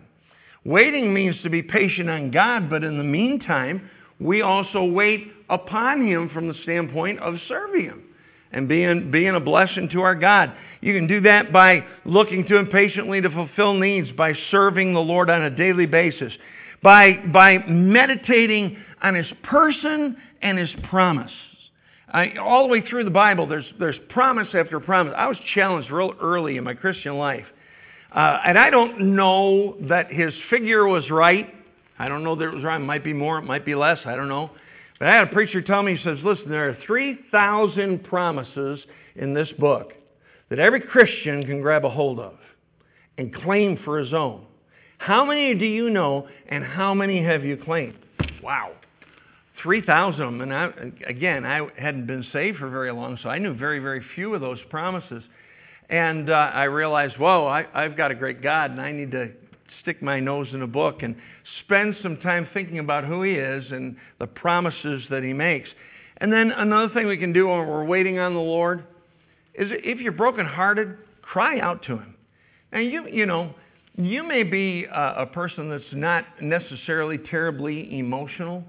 Waiting 0.63 1.13
means 1.13 1.35
to 1.43 1.49
be 1.49 1.61
patient 1.61 2.09
on 2.09 2.31
God, 2.31 2.69
but 2.69 2.83
in 2.83 2.97
the 2.97 3.03
meantime, 3.03 3.89
we 4.19 4.41
also 4.41 4.83
wait 4.83 5.31
upon 5.49 6.07
Him 6.07 6.29
from 6.29 6.47
the 6.47 6.55
standpoint 6.63 7.19
of 7.19 7.35
serving 7.47 7.85
Him 7.85 8.03
and 8.51 8.67
being, 8.67 9.11
being 9.11 9.35
a 9.35 9.39
blessing 9.39 9.89
to 9.89 10.01
our 10.01 10.15
God. 10.15 10.53
You 10.81 10.93
can 10.93 11.07
do 11.07 11.21
that 11.21 11.51
by 11.51 11.83
looking 12.05 12.47
to 12.47 12.57
Him 12.57 12.67
patiently 12.67 13.21
to 13.21 13.29
fulfill 13.29 13.73
needs, 13.73 14.11
by 14.11 14.33
serving 14.51 14.93
the 14.93 14.99
Lord 14.99 15.29
on 15.29 15.43
a 15.43 15.49
daily 15.49 15.85
basis 15.85 16.31
by, 16.85 17.13
by 17.33 17.57
meditating 17.67 18.77
on 19.01 19.15
his 19.15 19.25
person 19.41 20.15
and 20.43 20.55
his 20.59 20.69
promise. 20.87 21.31
I, 22.13 22.35
all 22.35 22.61
the 22.61 22.69
way 22.69 22.87
through 22.87 23.05
the 23.05 23.09
Bible, 23.09 23.47
there's, 23.47 23.65
there's 23.79 23.97
promise 24.09 24.49
after 24.53 24.79
promise. 24.79 25.15
I 25.17 25.27
was 25.27 25.37
challenged 25.55 25.89
real 25.89 26.13
early 26.21 26.57
in 26.57 26.63
my 26.63 26.75
Christian 26.75 27.17
life. 27.17 27.47
Uh, 28.11 28.37
and 28.45 28.59
I 28.59 28.69
don't 28.69 29.15
know 29.15 29.77
that 29.89 30.11
his 30.11 30.31
figure 30.51 30.85
was 30.85 31.09
right. 31.09 31.51
I 31.97 32.07
don't 32.07 32.23
know 32.23 32.35
that 32.35 32.45
it 32.45 32.53
was 32.53 32.63
right. 32.63 32.79
It 32.79 32.85
might 32.85 33.03
be 33.03 33.13
more, 33.13 33.39
it 33.39 33.45
might 33.45 33.65
be 33.65 33.73
less. 33.73 33.97
I 34.05 34.15
don't 34.15 34.29
know. 34.29 34.51
But 34.99 35.07
I 35.07 35.15
had 35.15 35.27
a 35.27 35.33
preacher 35.33 35.63
tell 35.63 35.81
me, 35.81 35.97
he 35.97 36.03
says, 36.03 36.19
listen, 36.23 36.51
there 36.51 36.69
are 36.69 36.77
3,000 36.85 38.03
promises 38.03 38.79
in 39.15 39.33
this 39.33 39.49
book 39.57 39.91
that 40.49 40.59
every 40.59 40.81
Christian 40.81 41.47
can 41.47 41.61
grab 41.61 41.83
a 41.83 41.89
hold 41.89 42.19
of 42.19 42.35
and 43.17 43.33
claim 43.33 43.79
for 43.83 43.97
his 43.97 44.13
own. 44.13 44.45
How 44.97 45.25
many 45.25 45.53
do 45.55 45.65
you 45.65 45.89
know, 45.89 46.27
and 46.49 46.63
how 46.63 46.93
many 46.93 47.23
have 47.23 47.43
you 47.43 47.57
claimed? 47.57 47.97
Wow. 48.41 48.71
3,000 49.61 50.21
of 50.21 50.27
them. 50.27 50.41
And 50.41 50.53
I, 50.53 50.69
again, 51.07 51.45
I 51.45 51.67
hadn't 51.77 52.05
been 52.05 52.25
saved 52.31 52.57
for 52.57 52.69
very 52.69 52.91
long, 52.91 53.17
so 53.21 53.29
I 53.29 53.37
knew 53.37 53.53
very, 53.53 53.79
very 53.79 54.03
few 54.15 54.33
of 54.35 54.41
those 54.41 54.59
promises. 54.69 55.23
And 55.89 56.29
uh, 56.29 56.33
I 56.33 56.63
realized, 56.65 57.17
whoa, 57.17 57.45
I, 57.45 57.65
I've 57.73 57.97
got 57.97 58.11
a 58.11 58.15
great 58.15 58.41
God, 58.41 58.71
and 58.71 58.81
I 58.81 58.91
need 58.91 59.11
to 59.11 59.31
stick 59.81 60.01
my 60.01 60.19
nose 60.19 60.47
in 60.53 60.61
a 60.61 60.67
book 60.67 61.03
and 61.03 61.15
spend 61.63 61.95
some 62.01 62.17
time 62.17 62.47
thinking 62.53 62.79
about 62.79 63.05
who 63.05 63.21
He 63.23 63.33
is 63.33 63.65
and 63.71 63.97
the 64.19 64.27
promises 64.27 65.03
that 65.09 65.23
He 65.23 65.33
makes. 65.33 65.69
And 66.17 66.31
then 66.31 66.51
another 66.51 66.93
thing 66.93 67.07
we 67.07 67.17
can 67.17 67.33
do 67.33 67.47
when 67.47 67.67
we're 67.67 67.85
waiting 67.85 68.19
on 68.19 68.33
the 68.33 68.39
Lord 68.39 68.85
is 69.53 69.69
if 69.71 69.99
you're 69.99 70.11
brokenhearted, 70.11 70.97
cry 71.21 71.59
out 71.59 71.83
to 71.83 71.97
Him. 71.97 72.15
And 72.71 72.91
you, 72.91 73.07
you 73.07 73.25
know, 73.25 73.53
you 73.97 74.23
may 74.23 74.43
be 74.43 74.85
a, 74.85 75.13
a 75.19 75.25
person 75.25 75.69
that's 75.69 75.83
not 75.93 76.25
necessarily 76.41 77.17
terribly 77.17 77.97
emotional, 77.97 78.63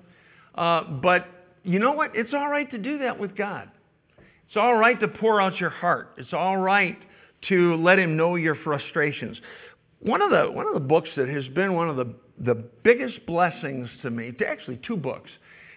uh, 0.55 0.85
but 0.85 1.27
you 1.65 1.79
know 1.79 1.93
what? 1.93 2.13
It's 2.15 2.33
all 2.33 2.49
right 2.49 2.71
to 2.71 2.79
do 2.79 2.99
that 2.99 3.19
with 3.19 3.37
God. 3.37 3.69
It's 4.47 4.57
all 4.57 4.77
right 4.77 4.99
to 5.01 5.09
pour 5.09 5.41
out 5.41 5.59
your 5.59 5.71
heart. 5.71 6.13
It's 6.17 6.33
all 6.33 6.57
right 6.57 6.97
to 7.49 7.77
let 7.77 7.99
Him 7.99 8.17
know 8.17 8.37
your 8.37 8.55
frustrations. 8.63 9.37
One 10.01 10.23
of 10.23 10.31
the, 10.31 10.45
one 10.51 10.69
of 10.69 10.75
the 10.75 10.81
books 10.81 11.09
that 11.17 11.29
has 11.29 11.47
been 11.49 11.75
one 11.75 11.89
of 11.89 11.97
the, 11.97 12.15
the 12.39 12.55
biggest 12.85 13.27
blessings 13.27 13.89
to 14.03 14.11
me, 14.11 14.33
actually, 14.47 14.79
two 14.87 14.97
books, 14.97 15.31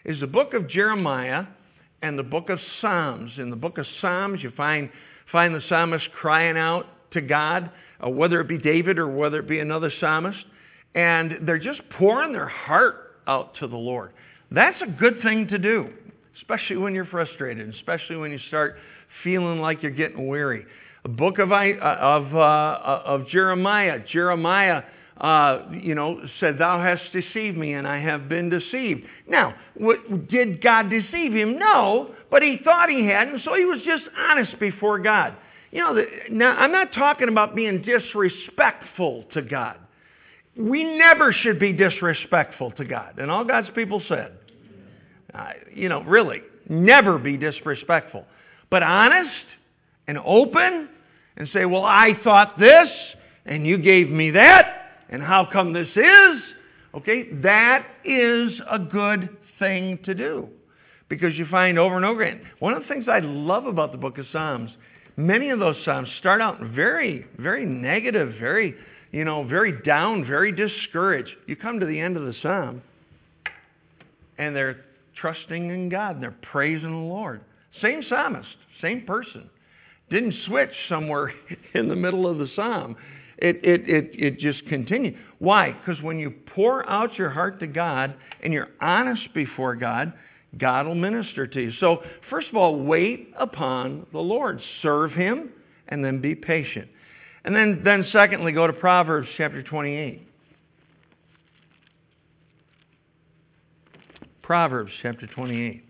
is 0.06 0.20
the 0.20 0.28
book 0.28 0.54
of 0.54 0.70
Jeremiah 0.70 1.46
and 2.04 2.18
the 2.18 2.24
book 2.24 2.50
of 2.50 2.60
Psalms. 2.80 3.32
In 3.38 3.50
the 3.50 3.56
book 3.56 3.80
of 3.80 3.86
Psalms, 4.00 4.44
you 4.44 4.52
find, 4.52 4.90
find 5.32 5.56
the 5.56 5.62
psalmist 5.68 6.08
crying 6.20 6.58
out 6.58 6.86
to 7.12 7.22
God 7.22 7.72
uh, 8.04 8.10
whether 8.10 8.40
it 8.40 8.48
be 8.48 8.58
David 8.58 9.00
or 9.00 9.08
whether 9.10 9.40
it 9.40 9.48
be 9.48 9.60
another 9.60 9.92
psalmist, 10.00 10.40
and 10.96 11.40
they're 11.44 11.60
just 11.60 11.82
pouring 11.98 12.34
their 12.34 12.48
heart 12.48 13.18
out 13.28 13.56
to 13.60 13.68
the 13.68 13.78
Lord. 13.78 14.12
That's 14.52 14.82
a 14.82 14.88
good 14.88 15.22
thing 15.22 15.48
to 15.50 15.58
do, 15.58 15.90
especially 16.38 16.78
when 16.78 16.96
you're 16.96 17.06
frustrated, 17.06 17.74
especially 17.76 18.18
when 18.18 18.32
you 18.32 18.40
start 18.48 18.78
feeling 19.24 19.60
like 19.60 19.84
you're 19.84 19.92
getting 19.92 20.28
weary. 20.28 20.66
The 21.04 21.10
book 21.10 21.40
of, 21.40 21.52
uh, 21.52 21.56
of, 21.56 22.34
uh, 22.34 22.40
uh, 22.40 23.04
of 23.06 23.28
Jeremiah, 23.28 24.00
Jeremiah. 24.12 24.84
Uh, 25.18 25.68
you 25.74 25.96
know, 25.96 26.22
said, 26.40 26.58
Thou 26.58 26.82
hast 26.82 27.02
deceived 27.12 27.58
me, 27.58 27.74
and 27.74 27.86
I 27.86 28.00
have 28.00 28.30
been 28.30 28.50
deceived. 28.50 29.04
Now, 29.28 29.54
what, 29.74 30.30
did 30.30 30.62
God 30.62 30.90
deceive 30.90 31.34
him? 31.34 31.60
No, 31.60 32.16
but 32.32 32.42
he 32.42 32.58
thought 32.64 32.88
he 32.90 33.06
had, 33.06 33.28
and 33.28 33.42
so 33.44 33.54
he 33.54 33.66
was 33.66 33.82
just 33.82 34.04
honest 34.18 34.58
before 34.62 34.98
God. 34.98 35.36
You 35.72 35.80
know, 35.80 36.06
now 36.32 36.56
I'm 36.58 36.72
not 36.72 36.94
talking 36.94 37.28
about 37.28 37.56
being 37.56 37.82
disrespectful 37.82 39.26
to 39.34 39.42
God. 39.42 39.78
We 40.58 40.84
never 40.84 41.32
should 41.32 41.60
be 41.60 41.74
disrespectful 41.74 42.72
to 42.72 42.86
God. 42.86 43.20
And 43.20 43.30
all 43.30 43.46
God's 43.46 43.70
people 43.76 44.02
said, 44.08 44.34
uh, 45.34 45.52
you 45.74 45.90
know, 45.90 46.02
really, 46.04 46.42
never 46.68 47.18
be 47.18 47.38
disrespectful. 47.38 48.26
But 48.70 48.84
honest 48.84 49.30
and 50.08 50.18
open 50.18 50.90
and 51.38 51.48
say, 51.54 51.66
well, 51.66 51.86
I 51.86 52.14
thought 52.24 52.60
this 52.60 52.90
and 53.46 53.66
you 53.66 53.78
gave 53.78 54.10
me 54.10 54.32
that, 54.32 54.92
and 55.10 55.22
how 55.22 55.48
come 55.52 55.74
this 55.74 55.90
is? 55.96 56.42
Okay, 56.94 57.32
that 57.42 57.86
is 58.06 58.52
a 58.70 58.80
good 58.80 59.38
thing 59.58 60.00
to 60.06 60.14
do 60.14 60.48
because 61.10 61.36
you 61.36 61.46
find 61.48 61.80
over 61.80 61.96
and 61.96 62.06
over 62.06 62.22
again. 62.22 62.46
One 62.60 62.74
of 62.74 62.84
the 62.84 62.88
things 62.88 63.06
I 63.08 63.20
love 63.20 63.66
about 63.66 63.92
the 63.92 63.98
book 63.98 64.18
of 64.20 64.26
Psalms, 64.32 64.70
many 65.20 65.50
of 65.50 65.60
those 65.60 65.76
Psalms 65.84 66.08
start 66.20 66.42
out 66.42 66.60
very, 66.62 67.26
very 67.38 67.66
negative, 67.66 68.36
very, 68.40 68.74
you 69.12 69.26
know, 69.26 69.44
very 69.44 69.82
down, 69.84 70.26
very 70.26 70.52
discouraged. 70.52 71.32
You 71.46 71.56
come 71.56 71.80
to 71.80 71.86
the 71.86 72.00
end 72.00 72.16
of 72.16 72.24
the 72.24 72.34
Psalm, 72.42 72.82
and 74.38 74.56
they're 74.56 74.86
trusting 75.16 75.70
in 75.70 75.90
God 75.90 76.16
and 76.16 76.24
they're 76.24 76.38
praising 76.52 76.90
the 76.90 77.14
Lord. 77.14 77.42
Same 77.82 78.02
psalmist, 78.08 78.48
same 78.82 79.06
person. 79.06 79.50
Didn't 80.10 80.34
switch 80.46 80.72
somewhere 80.88 81.34
in 81.74 81.90
the 81.90 81.96
middle 81.96 82.26
of 82.26 82.38
the 82.38 82.48
psalm. 82.56 82.96
It, 83.38 83.58
it, 83.64 83.90
it, 83.90 84.12
it 84.14 84.40
just 84.40 84.66
continued. 84.68 85.18
Why? 85.40 85.72
Because 85.72 86.02
when 86.02 86.20
you 86.20 86.34
pour 86.54 86.90
out 86.90 87.18
your 87.18 87.30
heart 87.30 87.60
to 87.60 87.68
God 87.68 88.16
and 88.42 88.52
you're 88.52 88.70
honest 88.82 89.34
before 89.34 89.76
God, 89.76 90.14
God 90.58 90.88
will 90.88 90.96
minister 90.96 91.46
to 91.46 91.62
you. 91.62 91.72
So, 91.80 92.02
first 92.30 92.50
of 92.50 92.56
all, 92.56 92.80
wait 92.80 93.34
upon 93.38 94.06
the 94.12 94.20
Lord, 94.20 94.60
serve 94.82 95.12
Him, 95.12 95.50
and 95.88 96.04
then 96.04 96.22
be 96.22 96.36
patient. 96.36 96.90
And 97.46 97.56
then, 97.56 97.82
then 97.84 98.06
secondly, 98.12 98.52
go 98.52 98.68
to 98.68 98.74
Proverbs 98.74 99.28
chapter 99.38 99.64
28. 99.64 100.28
Proverbs 104.42 104.92
chapter 105.04 105.28
28. 105.28 105.86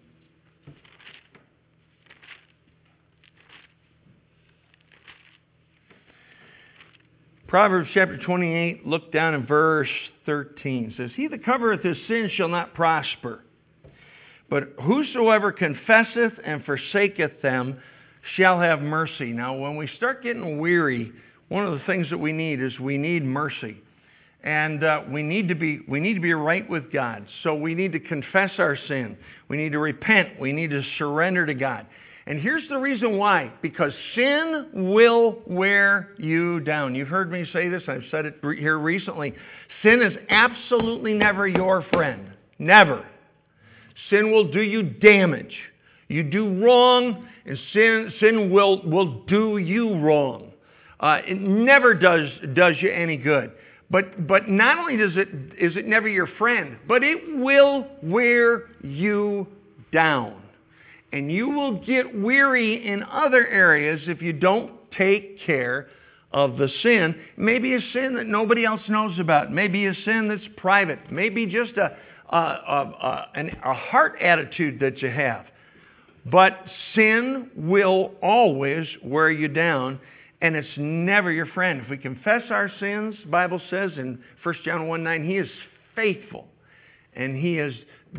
Proverbs 7.49 7.89
chapter 7.95 8.15
28, 8.15 8.85
look 8.85 9.11
down 9.11 9.33
in 9.33 9.47
verse 9.47 9.89
13. 10.27 10.91
It 10.91 10.97
says, 10.97 11.11
He 11.15 11.27
that 11.29 11.43
covereth 11.43 11.81
his 11.81 11.97
sin 12.07 12.29
shall 12.35 12.47
not 12.47 12.75
prosper, 12.75 13.43
but 14.49 14.73
whosoever 14.81 15.51
confesseth 15.51 16.33
and 16.43 16.63
forsaketh 16.65 17.41
them 17.41 17.79
shall 18.35 18.59
have 18.59 18.81
mercy. 18.81 19.31
Now, 19.31 19.55
when 19.55 19.75
we 19.75 19.87
start 19.97 20.23
getting 20.23 20.59
weary, 20.59 21.11
one 21.49 21.65
of 21.65 21.73
the 21.73 21.85
things 21.85 22.09
that 22.09 22.17
we 22.17 22.31
need 22.31 22.61
is 22.61 22.79
we 22.79 22.97
need 22.97 23.23
mercy. 23.23 23.81
And 24.43 24.83
uh, 24.83 25.01
we, 25.11 25.21
need 25.21 25.49
to 25.49 25.55
be, 25.55 25.81
we 25.87 25.99
need 25.99 26.13
to 26.13 26.21
be 26.21 26.33
right 26.33 26.67
with 26.69 26.91
God. 26.93 27.25
So 27.43 27.55
we 27.55 27.75
need 27.75 27.91
to 27.91 27.99
confess 27.99 28.51
our 28.57 28.77
sin. 28.87 29.17
We 29.49 29.57
need 29.57 29.73
to 29.73 29.79
repent. 29.79 30.39
We 30.39 30.53
need 30.53 30.69
to 30.69 30.81
surrender 30.97 31.45
to 31.45 31.53
God. 31.53 31.85
And 32.25 32.39
here's 32.39 32.67
the 32.69 32.77
reason 32.77 33.17
why 33.17 33.51
because 33.61 33.91
sin 34.15 34.67
will 34.73 35.39
wear 35.47 36.09
you 36.17 36.59
down. 36.59 36.93
You've 36.93 37.07
heard 37.07 37.31
me 37.31 37.45
say 37.51 37.69
this, 37.69 37.83
I've 37.87 38.03
said 38.11 38.25
it 38.25 38.35
here 38.41 38.77
recently. 38.77 39.33
Sin 39.81 40.01
is 40.01 40.13
absolutely 40.29 41.15
never 41.15 41.47
your 41.47 41.83
friend. 41.91 42.31
Never. 42.59 43.03
Sin 44.09 44.31
will 44.31 44.51
do 44.51 44.61
you 44.61 44.83
damage. 44.83 45.55
You 46.07 46.23
do 46.23 46.63
wrong, 46.63 47.27
and 47.45 47.57
sin, 47.73 48.13
sin 48.19 48.51
will, 48.51 48.81
will 48.83 49.21
do 49.25 49.57
you 49.57 49.99
wrong. 49.99 50.51
Uh, 50.99 51.19
it 51.25 51.39
never 51.39 51.93
does, 51.93 52.29
does 52.53 52.75
you 52.81 52.91
any 52.91 53.17
good. 53.17 53.51
But, 53.91 54.27
but 54.27 54.49
not 54.49 54.77
only 54.77 54.97
does 54.97 55.15
it, 55.15 55.29
is 55.57 55.75
it 55.75 55.87
never 55.87 56.07
your 56.07 56.27
friend, 56.37 56.77
but 56.87 57.03
it 57.03 57.39
will 57.39 57.87
wear 58.03 58.69
you 58.83 59.47
down 59.91 60.41
and 61.11 61.31
you 61.31 61.49
will 61.49 61.83
get 61.85 62.15
weary 62.15 62.87
in 62.87 63.03
other 63.03 63.47
areas 63.47 64.01
if 64.07 64.21
you 64.21 64.33
don't 64.33 64.71
take 64.97 65.39
care 65.45 65.87
of 66.31 66.57
the 66.57 66.69
sin. 66.83 67.15
Maybe 67.37 67.73
a 67.73 67.79
sin 67.93 68.15
that 68.15 68.27
nobody 68.27 68.65
else 68.65 68.81
knows 68.87 69.17
about, 69.19 69.51
maybe 69.51 69.87
a 69.87 69.93
sin 70.05 70.27
that's 70.27 70.47
private, 70.57 71.11
maybe 71.11 71.47
just 71.47 71.77
a, 71.77 71.97
a, 72.29 72.37
a, 72.37 73.27
a, 73.35 73.71
a 73.71 73.73
heart 73.73 74.15
attitude 74.21 74.79
that 74.79 75.01
you 75.01 75.09
have. 75.09 75.45
But 76.25 76.57
sin 76.95 77.49
will 77.55 78.11
always 78.21 78.87
wear 79.03 79.31
you 79.31 79.47
down 79.47 79.99
and 80.41 80.55
it's 80.55 80.67
never 80.77 81.31
your 81.31 81.47
friend. 81.47 81.81
If 81.83 81.89
we 81.89 81.97
confess 81.97 82.43
our 82.49 82.71
sins, 82.79 83.15
Bible 83.29 83.61
says 83.69 83.91
in 83.97 84.19
1 84.43 84.55
John 84.63 84.87
1 84.87 85.03
9, 85.03 85.23
He 85.25 85.37
is 85.37 85.49
faithful 85.95 86.47
and 87.13 87.35
He 87.35 87.57
is 87.57 87.73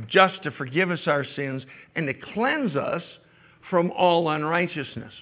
just 0.09 0.43
to 0.43 0.51
forgive 0.53 0.91
us 0.91 1.01
our 1.07 1.25
sins 1.37 1.63
and 1.97 2.07
to 2.07 2.15
cleanse 2.35 2.77
us 2.77 3.03
from 3.71 3.91
all 3.93 4.29
unrighteousness. 4.29 5.13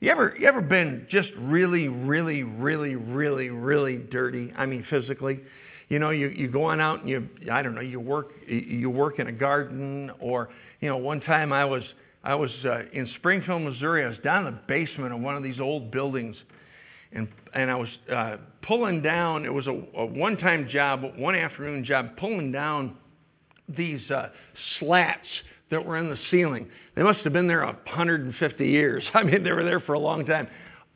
You 0.00 0.10
ever, 0.10 0.34
you 0.38 0.46
ever 0.48 0.60
been 0.60 1.06
just 1.10 1.28
really, 1.38 1.88
really, 1.88 2.42
really, 2.42 2.96
really, 2.96 3.50
really 3.50 3.98
dirty? 3.98 4.52
I 4.56 4.66
mean, 4.66 4.84
physically. 4.90 5.40
You 5.92 5.98
know, 5.98 6.08
you, 6.08 6.28
you 6.28 6.48
go 6.48 6.64
on 6.64 6.80
out 6.80 7.00
and 7.00 7.08
you, 7.10 7.28
I 7.52 7.60
don't 7.60 7.74
know, 7.74 7.82
you 7.82 8.00
work, 8.00 8.30
you 8.48 8.88
work 8.88 9.18
in 9.18 9.26
a 9.26 9.32
garden 9.32 10.10
or, 10.20 10.48
you 10.80 10.88
know, 10.88 10.96
one 10.96 11.20
time 11.20 11.52
I 11.52 11.66
was, 11.66 11.82
I 12.24 12.34
was 12.34 12.50
uh, 12.64 12.84
in 12.94 13.10
Springfield, 13.16 13.60
Missouri. 13.60 14.02
I 14.02 14.08
was 14.08 14.16
down 14.24 14.46
in 14.46 14.54
the 14.54 14.60
basement 14.66 15.12
of 15.12 15.20
one 15.20 15.36
of 15.36 15.42
these 15.42 15.60
old 15.60 15.90
buildings 15.90 16.34
and, 17.12 17.28
and 17.52 17.70
I 17.70 17.74
was 17.74 17.90
uh, 18.10 18.36
pulling 18.62 19.02
down, 19.02 19.44
it 19.44 19.52
was 19.52 19.66
a, 19.66 19.82
a 19.98 20.06
one 20.06 20.38
time 20.38 20.66
job, 20.70 21.02
one 21.18 21.34
afternoon 21.34 21.84
job, 21.84 22.16
pulling 22.16 22.52
down 22.52 22.96
these 23.68 24.00
uh, 24.10 24.30
slats 24.78 25.28
that 25.70 25.84
were 25.84 25.98
in 25.98 26.08
the 26.08 26.18
ceiling. 26.30 26.70
They 26.96 27.02
must 27.02 27.18
have 27.18 27.34
been 27.34 27.48
there 27.48 27.66
150 27.66 28.66
years. 28.66 29.04
I 29.12 29.24
mean, 29.24 29.42
they 29.42 29.52
were 29.52 29.64
there 29.64 29.80
for 29.80 29.92
a 29.92 29.98
long 29.98 30.24
time. 30.24 30.48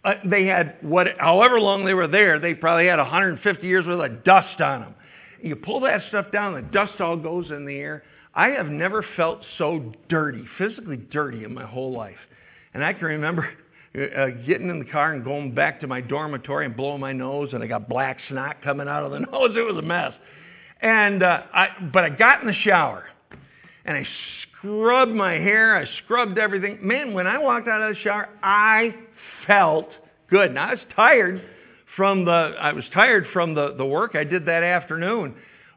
Uh, 0.05 0.14
they 0.24 0.47
had 0.47 0.76
what, 0.82 1.07
however 1.18 1.61
long 1.61 1.84
they 1.84 1.94
were 1.94 2.07
there, 2.07 2.38
they 2.38 2.55
probably 2.55 2.86
had 2.86 2.99
150 2.99 3.66
years 3.66 3.86
worth 3.86 4.11
of 4.11 4.24
dust 4.24 4.61
on 4.61 4.80
them. 4.80 4.94
You 5.42 5.57
pull 5.57 5.80
that 5.80 6.03
stuff 6.09 6.30
down, 6.32 6.55
the 6.55 6.62
dust 6.62 7.01
all 7.01 7.16
goes 7.16 7.51
in 7.51 7.66
the 7.66 7.76
air. 7.76 8.05
I 8.34 8.51
have 8.51 8.66
never 8.66 9.05
felt 9.16 9.40
so 9.59 9.92
dirty, 10.09 10.44
physically 10.59 10.97
dirty, 10.97 11.44
in 11.44 11.55
my 11.55 11.64
whole 11.64 11.92
life. 11.92 12.18
And 12.74 12.84
I 12.84 12.92
can 12.92 13.07
remember 13.07 13.49
uh, 13.94 14.26
getting 14.47 14.68
in 14.68 14.78
the 14.78 14.84
car 14.84 15.14
and 15.14 15.24
going 15.24 15.55
back 15.55 15.80
to 15.80 15.86
my 15.86 16.01
dormitory 16.01 16.66
and 16.66 16.76
blowing 16.76 17.01
my 17.01 17.12
nose, 17.12 17.51
and 17.53 17.62
I 17.62 17.66
got 17.66 17.88
black 17.88 18.18
snot 18.28 18.62
coming 18.62 18.88
out 18.88 19.05
of 19.05 19.11
the 19.11 19.20
nose. 19.32 19.57
It 19.57 19.62
was 19.62 19.76
a 19.76 19.86
mess. 19.86 20.12
And 20.82 21.22
uh, 21.22 21.42
I, 21.55 21.68
but 21.92 22.05
I 22.05 22.11
got 22.11 22.42
in 22.42 22.47
the 22.47 22.55
shower 22.55 23.07
and 23.86 23.97
I 23.97 24.07
scrubbed 24.42 25.12
my 25.12 25.32
hair. 25.34 25.76
I 25.76 25.86
scrubbed 26.05 26.38
everything. 26.38 26.78
Man, 26.82 27.14
when 27.14 27.26
I 27.26 27.38
walked 27.38 27.68
out 27.68 27.80
of 27.80 27.94
the 27.94 28.01
shower, 28.03 28.28
I 28.42 28.94
felt 29.47 29.88
good. 30.28 30.55
Now 30.55 30.68
I 30.68 30.70
was 30.72 30.80
tired 30.94 31.42
from 31.97 32.24
the 32.24 32.55
I 32.61 32.72
was 32.72 32.84
tired 32.92 33.26
from 33.32 33.55
the, 33.55 33.74
the 33.76 33.86
work 33.86 34.14
I 34.14 34.24
did 34.24 34.47
that 34.47 34.62
afternoon. 34.62 35.34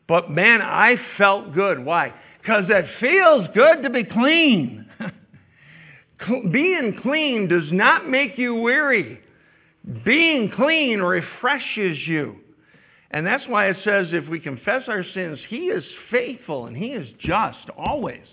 But 0.08 0.30
man, 0.32 0.62
I 0.62 0.96
felt 1.18 1.54
good. 1.54 1.84
Why? 1.84 2.14
Because 2.42 2.66
it 2.70 2.86
feels 3.00 3.48
good 3.54 3.84
to 3.84 3.90
be 3.90 4.04
clean. 4.04 4.86
Being 6.52 7.00
clean 7.02 7.48
does 7.48 7.72
not 7.72 8.10
make 8.10 8.38
you 8.38 8.56
weary. 8.56 9.22
Being 10.04 10.52
clean 10.56 11.00
refreshes 11.00 11.98
you. 12.08 12.38
And 13.12 13.26
that's 13.26 13.48
why 13.48 13.70
it 13.70 13.78
says 13.84 14.08
if 14.12 14.28
we 14.28 14.40
confess 14.40 14.84
our 14.88 15.04
sins, 15.14 15.40
He 15.48 15.68
is 15.68 15.84
faithful 16.12 16.66
and 16.66 16.76
He 16.76 16.88
is 16.88 17.08
just 17.20 17.70
always 17.78 18.26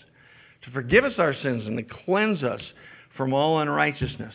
to 0.64 0.70
forgive 0.70 1.05
us 1.05 1.14
our 1.18 1.34
sins 1.34 1.64
and 1.66 1.76
to 1.76 1.84
cleanse 2.05 2.43
us 2.43 2.61
from 3.16 3.32
all 3.32 3.61
unrighteousness. 3.61 4.34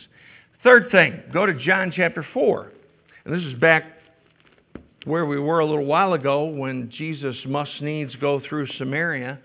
Third 0.62 0.92
thing, 0.92 1.20
go 1.32 1.44
to 1.44 1.54
John 1.54 1.92
chapter 1.94 2.24
4. 2.32 2.70
And 3.24 3.34
this 3.34 3.42
is 3.42 3.58
back 3.58 3.82
where 5.04 5.26
we 5.26 5.36
were 5.40 5.58
a 5.58 5.66
little 5.66 5.84
while 5.84 6.12
ago 6.12 6.44
when 6.44 6.88
Jesus 6.88 7.34
must 7.46 7.80
needs 7.80 8.14
go 8.16 8.40
through 8.48 8.68
Samaria. 8.78 9.40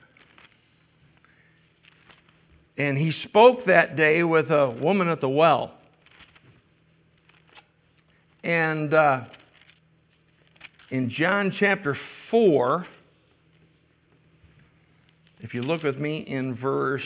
And 2.78 2.96
he 3.00 3.12
spoke 3.24 3.66
that 3.66 3.98
day 3.98 4.22
with 4.22 4.52
a 4.52 4.70
woman 4.70 5.08
at 5.08 5.20
the 5.20 5.28
well. 5.28 5.74
And 8.44 8.94
uh, 8.94 9.22
in 10.92 11.10
John 11.10 11.52
chapter 11.60 11.98
4, 12.30 12.86
if 15.40 15.56
you 15.56 15.64
look 15.64 15.82
with 15.82 15.98
me 15.98 16.20
in 16.28 16.56
verse, 16.56 17.02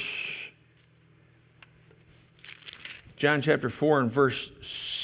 John 3.22 3.44
chapter 3.44 3.72
4 3.80 4.00
and 4.00 4.12
verse 4.12 4.34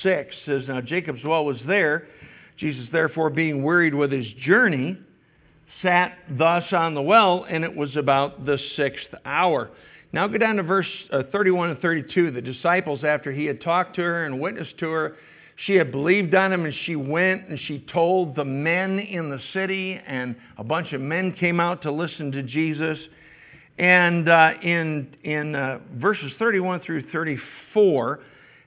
6 0.01 0.35
says, 0.47 0.63
Now 0.67 0.81
Jacob's 0.81 1.23
well 1.23 1.45
was 1.45 1.57
there. 1.67 2.07
Jesus, 2.57 2.87
therefore, 2.91 3.29
being 3.29 3.61
wearied 3.61 3.93
with 3.93 4.11
his 4.11 4.25
journey, 4.43 4.97
sat 5.83 6.17
thus 6.31 6.63
on 6.71 6.95
the 6.95 7.01
well, 7.01 7.45
and 7.47 7.63
it 7.63 7.75
was 7.75 7.95
about 7.95 8.43
the 8.43 8.57
sixth 8.75 9.05
hour. 9.23 9.69
Now 10.13 10.27
go 10.27 10.39
down 10.39 10.55
to 10.55 10.63
verse 10.63 10.87
uh, 11.11 11.23
31 11.31 11.69
and 11.69 11.79
32. 11.79 12.31
The 12.31 12.41
disciples, 12.41 13.03
after 13.03 13.31
he 13.31 13.45
had 13.45 13.61
talked 13.61 13.95
to 13.97 14.01
her 14.01 14.25
and 14.25 14.39
witnessed 14.39 14.79
to 14.79 14.89
her, 14.89 15.17
she 15.67 15.75
had 15.75 15.91
believed 15.91 16.33
on 16.33 16.51
him 16.51 16.65
and 16.65 16.73
she 16.87 16.95
went 16.95 17.47
and 17.49 17.59
she 17.67 17.85
told 17.93 18.35
the 18.35 18.45
men 18.45 18.97
in 18.97 19.29
the 19.29 19.39
city, 19.53 20.01
and 20.07 20.35
a 20.57 20.63
bunch 20.63 20.91
of 20.91 21.01
men 21.01 21.33
came 21.33 21.59
out 21.59 21.83
to 21.83 21.91
listen 21.91 22.31
to 22.31 22.41
Jesus. 22.41 22.97
And 23.77 24.27
uh, 24.27 24.53
in, 24.63 25.15
in 25.23 25.55
uh, 25.55 25.79
verses 25.93 26.31
31 26.39 26.81
through 26.81 27.11
34, 27.11 28.19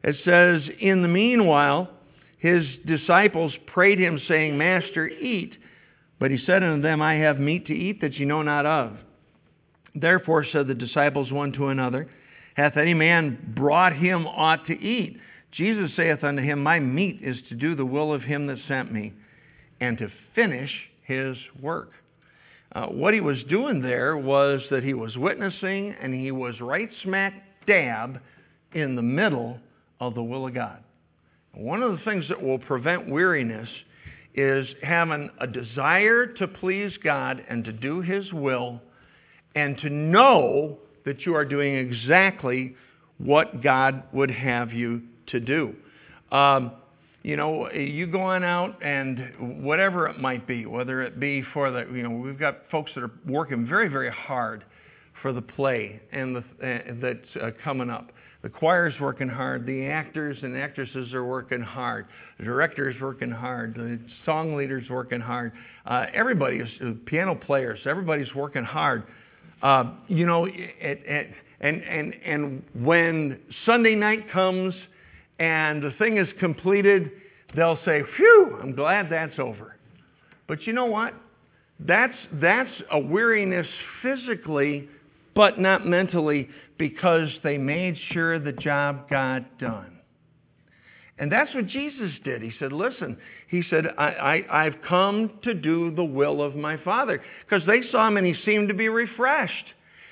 it 0.04 0.16
says, 0.24 0.62
In 0.80 1.02
the 1.02 1.08
meanwhile, 1.08 1.90
his 2.38 2.64
disciples 2.86 3.52
prayed 3.66 3.98
him, 3.98 4.20
saying, 4.28 4.56
Master, 4.56 5.08
eat. 5.08 5.54
But 6.18 6.30
he 6.30 6.38
said 6.38 6.62
unto 6.62 6.82
them, 6.82 7.02
I 7.02 7.14
have 7.14 7.38
meat 7.38 7.66
to 7.66 7.74
eat 7.74 8.00
that 8.02 8.14
ye 8.14 8.24
know 8.24 8.42
not 8.42 8.66
of. 8.66 8.96
Therefore 9.94 10.46
said 10.52 10.68
the 10.68 10.74
disciples 10.74 11.32
one 11.32 11.52
to 11.52 11.68
another, 11.68 12.08
Hath 12.54 12.76
any 12.76 12.94
man 12.94 13.52
brought 13.56 13.96
him 13.96 14.26
aught 14.26 14.66
to 14.66 14.74
eat? 14.74 15.18
Jesus 15.52 15.90
saith 15.96 16.22
unto 16.22 16.42
him, 16.42 16.62
My 16.62 16.78
meat 16.78 17.20
is 17.22 17.36
to 17.48 17.56
do 17.56 17.74
the 17.74 17.84
will 17.84 18.12
of 18.12 18.22
him 18.22 18.46
that 18.46 18.58
sent 18.68 18.92
me, 18.92 19.12
and 19.80 19.98
to 19.98 20.08
finish 20.34 20.70
his 21.02 21.36
work. 21.60 21.90
Uh, 22.72 22.86
what 22.86 23.14
he 23.14 23.20
was 23.20 23.42
doing 23.48 23.80
there 23.80 24.16
was 24.16 24.60
that 24.70 24.84
he 24.84 24.94
was 24.94 25.16
witnessing, 25.16 25.94
and 26.00 26.14
he 26.14 26.30
was 26.30 26.60
right 26.60 26.90
smack 27.02 27.34
dab 27.66 28.20
in 28.72 28.94
the 28.94 29.02
middle 29.02 29.58
of 29.98 30.14
the 30.14 30.22
will 30.22 30.46
of 30.46 30.54
God. 30.54 30.82
One 31.54 31.82
of 31.82 31.92
the 31.92 32.04
things 32.04 32.28
that 32.28 32.40
will 32.40 32.58
prevent 32.58 33.08
weariness 33.08 33.68
is 34.34 34.68
having 34.82 35.30
a 35.40 35.46
desire 35.46 36.26
to 36.26 36.46
please 36.46 36.92
God 37.02 37.44
and 37.48 37.64
to 37.64 37.72
do 37.72 38.00
His 38.00 38.32
will 38.32 38.80
and 39.56 39.76
to 39.78 39.90
know 39.90 40.78
that 41.04 41.26
you 41.26 41.34
are 41.34 41.44
doing 41.44 41.74
exactly 41.74 42.76
what 43.18 43.62
God 43.62 44.04
would 44.12 44.30
have 44.30 44.72
you 44.72 45.02
to 45.26 45.40
do. 45.40 45.74
Um, 46.30 46.72
you 47.22 47.36
know, 47.36 47.70
you 47.70 48.06
go 48.06 48.22
on 48.22 48.42
out 48.44 48.82
and 48.82 49.62
whatever 49.62 50.08
it 50.08 50.18
might 50.18 50.46
be, 50.46 50.64
whether 50.64 51.02
it 51.02 51.20
be 51.20 51.42
for 51.52 51.70
the, 51.70 51.86
you 51.92 52.02
know, 52.02 52.10
we've 52.10 52.38
got 52.38 52.60
folks 52.70 52.90
that 52.94 53.04
are 53.04 53.10
working 53.26 53.66
very, 53.66 53.88
very 53.88 54.10
hard 54.10 54.64
for 55.20 55.32
the 55.32 55.42
play 55.42 56.00
and 56.12 56.36
the, 56.36 56.40
uh, 56.40 56.94
that's 57.00 57.36
uh, 57.42 57.50
coming 57.62 57.90
up. 57.90 58.10
The 58.42 58.48
choir's 58.48 58.94
working 58.98 59.28
hard. 59.28 59.66
The 59.66 59.84
actors 59.86 60.38
and 60.42 60.56
actresses 60.56 61.12
are 61.12 61.26
working 61.26 61.60
hard. 61.60 62.06
The 62.38 62.44
director's 62.44 62.98
working 62.98 63.30
hard. 63.30 63.74
The 63.74 64.00
song 64.24 64.56
leader's 64.56 64.88
working 64.88 65.20
hard. 65.20 65.52
Uh, 65.84 66.06
everybody 66.14 66.56
is, 66.56 66.68
uh, 66.82 66.92
piano 67.04 67.34
players, 67.34 67.80
everybody's 67.84 68.34
working 68.34 68.64
hard. 68.64 69.04
Uh, 69.62 69.92
you 70.08 70.24
know, 70.24 70.46
it, 70.46 70.54
it, 70.80 71.34
and, 71.60 71.82
and, 71.82 72.14
and 72.24 72.62
when 72.72 73.38
Sunday 73.66 73.94
night 73.94 74.30
comes 74.32 74.72
and 75.40 75.82
the 75.82 75.92
thing 75.98 76.18
is 76.18 76.28
completed, 76.38 77.10
they'll 77.56 77.78
say, 77.84 78.02
phew, 78.16 78.58
I'm 78.62 78.74
glad 78.74 79.08
that's 79.10 79.38
over. 79.38 79.74
But 80.46 80.66
you 80.66 80.74
know 80.74 80.84
what? 80.84 81.14
That's, 81.80 82.14
that's 82.34 82.70
a 82.92 82.98
weariness 82.98 83.66
physically, 84.02 84.88
but 85.34 85.58
not 85.58 85.86
mentally 85.86 86.50
because 86.76 87.30
they 87.42 87.56
made 87.56 87.96
sure 88.12 88.38
the 88.38 88.52
job 88.52 89.08
got 89.08 89.58
done. 89.58 89.96
And 91.18 91.32
that's 91.32 91.54
what 91.54 91.66
Jesus 91.66 92.12
did. 92.22 92.42
He 92.42 92.52
said, 92.58 92.72
listen, 92.72 93.16
he 93.48 93.62
said, 93.70 93.86
I, 93.96 94.44
I, 94.50 94.64
have 94.64 94.76
come 94.86 95.32
to 95.42 95.54
do 95.54 95.94
the 95.94 96.04
will 96.04 96.42
of 96.42 96.54
my 96.54 96.78
Father. 96.78 97.22
Because 97.44 97.66
they 97.66 97.82
saw 97.90 98.08
him 98.08 98.16
and 98.16 98.26
he 98.26 98.34
seemed 98.44 98.68
to 98.68 98.74
be 98.74 98.88
refreshed. 98.88 99.66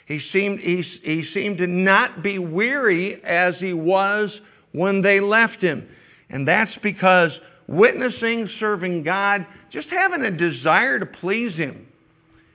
He 0.06 0.20
seemed, 0.32 0.60
he, 0.60 0.82
he 1.02 1.24
seemed 1.34 1.58
to 1.58 1.66
not 1.66 2.22
be 2.22 2.38
weary 2.38 3.22
as 3.24 3.54
he 3.58 3.72
was 3.72 4.30
when 4.72 5.02
they 5.02 5.20
left 5.20 5.60
him. 5.60 5.88
And 6.30 6.46
that's 6.46 6.72
because 6.82 7.32
witnessing, 7.66 8.48
serving 8.58 9.02
God, 9.02 9.46
just 9.70 9.88
having 9.88 10.22
a 10.22 10.30
desire 10.30 10.98
to 10.98 11.06
please 11.06 11.54
him 11.54 11.86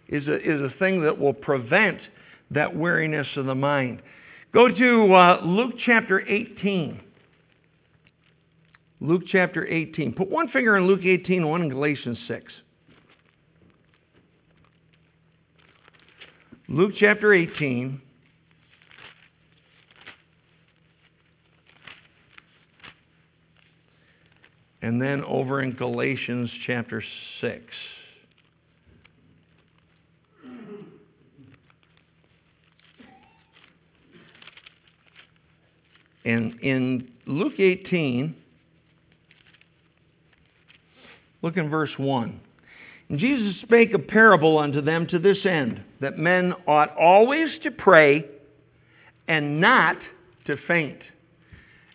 is 0.08 0.28
a, 0.28 0.36
is 0.36 0.62
a 0.62 0.74
thing 0.78 1.02
that 1.04 1.18
will 1.18 1.34
prevent 1.34 2.00
that 2.52 2.76
weariness 2.76 3.28
of 3.36 3.46
the 3.46 3.56
mind. 3.56 4.02
Go 4.54 4.68
to 4.68 5.14
uh, 5.14 5.42
Luke 5.44 5.74
chapter 5.86 6.22
18. 6.22 7.02
Luke 9.02 9.24
chapter 9.28 9.68
18. 9.68 10.14
Put 10.14 10.30
one 10.30 10.48
finger 10.50 10.78
in 10.78 10.88
Luke 10.88 11.04
18, 11.04 11.48
one 11.48 11.64
in 11.64 11.70
Galatians 11.70 12.18
6. 12.28 12.54
Luke 16.70 16.94
chapter 16.98 17.34
18. 17.34 18.02
And 24.84 25.02
then 25.02 25.24
over 25.24 25.62
in 25.62 25.72
Galatians 25.72 26.52
chapter 26.68 27.02
6. 27.40 27.64
And 36.26 36.60
in 36.60 37.12
Luke 37.26 37.60
18, 37.60 38.36
look 41.42 41.56
in 41.56 41.70
verse 41.70 41.92
1. 41.96 42.42
And 43.08 43.20
Jesus 43.20 43.56
spake 43.62 43.94
a 43.94 44.00
parable 44.00 44.58
unto 44.58 44.82
them 44.82 45.08
to 45.08 45.20
this 45.20 45.46
end, 45.46 45.82
that 46.02 46.18
men 46.18 46.54
ought 46.68 46.94
always 46.98 47.48
to 47.64 47.72
pray 47.72 48.26
and 49.30 49.62
not 49.62 49.96
to 50.46 50.58
faint. 50.68 51.00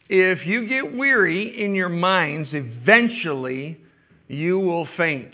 If 0.09 0.47
you 0.47 0.67
get 0.67 0.97
weary 0.97 1.63
in 1.63 1.75
your 1.75 1.89
minds, 1.89 2.49
eventually 2.53 3.79
you 4.29 4.59
will 4.59 4.89
faint. 4.97 5.33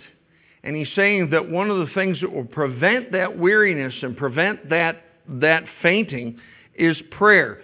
And 0.62 0.74
he's 0.74 0.88
saying 0.96 1.30
that 1.30 1.48
one 1.48 1.70
of 1.70 1.78
the 1.78 1.94
things 1.94 2.20
that 2.20 2.32
will 2.32 2.44
prevent 2.44 3.12
that 3.12 3.38
weariness 3.38 3.94
and 4.02 4.16
prevent 4.16 4.70
that, 4.70 5.04
that 5.28 5.64
fainting 5.82 6.38
is 6.74 6.96
prayer 7.12 7.60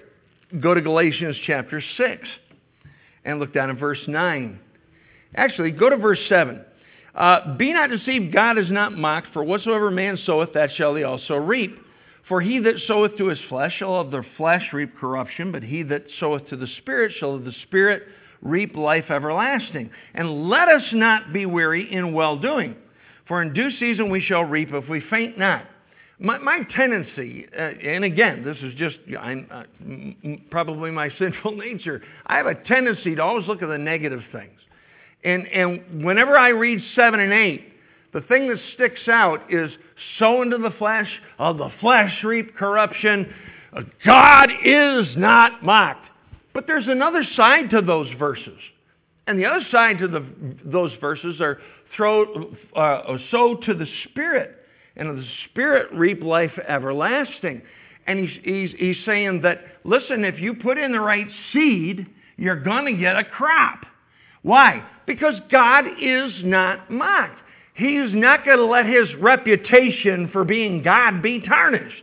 go 0.58 0.74
to 0.74 0.80
Galatians 0.80 1.36
chapter 1.46 1.82
6 1.96 2.28
and 3.24 3.38
look 3.38 3.54
down 3.54 3.70
at 3.70 3.78
verse 3.78 4.00
9. 4.06 4.58
Actually, 5.36 5.70
go 5.70 5.90
to 5.90 5.96
verse 5.96 6.18
7. 6.28 6.60
Uh, 7.14 7.56
Be 7.56 7.72
not 7.72 7.90
deceived, 7.90 8.32
God 8.32 8.58
is 8.58 8.70
not 8.70 8.96
mocked, 8.96 9.28
for 9.32 9.44
whatsoever 9.44 9.90
man 9.90 10.18
soweth, 10.24 10.52
that 10.54 10.70
shall 10.76 10.94
he 10.94 11.04
also 11.04 11.34
reap. 11.34 11.78
For 12.30 12.40
he 12.40 12.60
that 12.60 12.76
soweth 12.86 13.16
to 13.18 13.26
his 13.26 13.40
flesh 13.48 13.74
shall 13.80 13.96
of 13.96 14.12
the 14.12 14.22
flesh 14.36 14.62
reap 14.72 14.96
corruption, 14.96 15.50
but 15.50 15.64
he 15.64 15.82
that 15.82 16.04
soweth 16.20 16.48
to 16.50 16.56
the 16.56 16.68
Spirit 16.78 17.12
shall 17.18 17.34
of 17.34 17.44
the 17.44 17.52
Spirit 17.64 18.04
reap 18.40 18.76
life 18.76 19.10
everlasting. 19.10 19.90
And 20.14 20.48
let 20.48 20.68
us 20.68 20.84
not 20.92 21.32
be 21.32 21.44
weary 21.44 21.92
in 21.92 22.12
well 22.12 22.38
doing, 22.38 22.76
for 23.26 23.42
in 23.42 23.52
due 23.52 23.72
season 23.80 24.10
we 24.10 24.20
shall 24.20 24.44
reap 24.44 24.72
if 24.72 24.88
we 24.88 25.00
faint 25.10 25.38
not. 25.38 25.64
My, 26.20 26.38
my 26.38 26.62
tendency, 26.76 27.48
uh, 27.52 27.62
and 27.62 28.04
again, 28.04 28.44
this 28.44 28.58
is 28.58 28.74
just 28.74 28.98
uh, 29.18 29.62
probably 30.52 30.92
my 30.92 31.10
sinful 31.18 31.56
nature, 31.56 32.00
I 32.28 32.36
have 32.36 32.46
a 32.46 32.54
tendency 32.54 33.16
to 33.16 33.22
always 33.24 33.48
look 33.48 33.60
at 33.60 33.68
the 33.68 33.78
negative 33.78 34.22
things. 34.30 34.60
And, 35.24 35.48
and 35.48 36.04
whenever 36.04 36.38
I 36.38 36.50
read 36.50 36.80
7 36.94 37.18
and 37.18 37.32
8, 37.32 37.69
the 38.12 38.20
thing 38.22 38.48
that 38.48 38.58
sticks 38.74 39.06
out 39.08 39.52
is 39.52 39.70
sow 40.18 40.42
into 40.42 40.58
the 40.58 40.72
flesh, 40.78 41.08
of 41.38 41.58
the 41.58 41.70
flesh 41.80 42.12
reap 42.24 42.56
corruption. 42.56 43.32
God 44.04 44.50
is 44.64 45.06
not 45.16 45.62
mocked. 45.64 46.06
But 46.52 46.66
there's 46.66 46.88
another 46.88 47.24
side 47.36 47.70
to 47.70 47.80
those 47.80 48.08
verses. 48.18 48.58
And 49.26 49.38
the 49.38 49.46
other 49.46 49.64
side 49.70 49.98
to 49.98 50.08
the, 50.08 50.24
those 50.64 50.90
verses 51.00 51.40
are 51.40 51.60
throw, 51.96 52.52
uh, 52.74 53.18
sow 53.30 53.54
to 53.54 53.74
the 53.74 53.86
Spirit 54.04 54.56
and 54.96 55.08
of 55.08 55.16
the 55.16 55.26
Spirit 55.50 55.92
reap 55.92 56.22
life 56.22 56.52
everlasting. 56.66 57.62
And 58.08 58.18
he's, 58.18 58.38
he's, 58.42 58.70
he's 58.76 58.96
saying 59.06 59.42
that, 59.42 59.60
listen, 59.84 60.24
if 60.24 60.40
you 60.40 60.54
put 60.54 60.78
in 60.78 60.90
the 60.90 61.00
right 61.00 61.28
seed, 61.52 62.06
you're 62.36 62.60
going 62.60 62.86
to 62.86 63.00
get 63.00 63.16
a 63.16 63.24
crop. 63.24 63.86
Why? 64.42 64.84
Because 65.06 65.34
God 65.50 65.84
is 66.00 66.32
not 66.42 66.90
mocked. 66.90 67.38
He's 67.74 68.12
not 68.12 68.44
going 68.44 68.58
to 68.58 68.64
let 68.66 68.86
his 68.86 69.14
reputation 69.20 70.28
for 70.32 70.44
being 70.44 70.82
God 70.82 71.22
be 71.22 71.40
tarnished. 71.40 72.02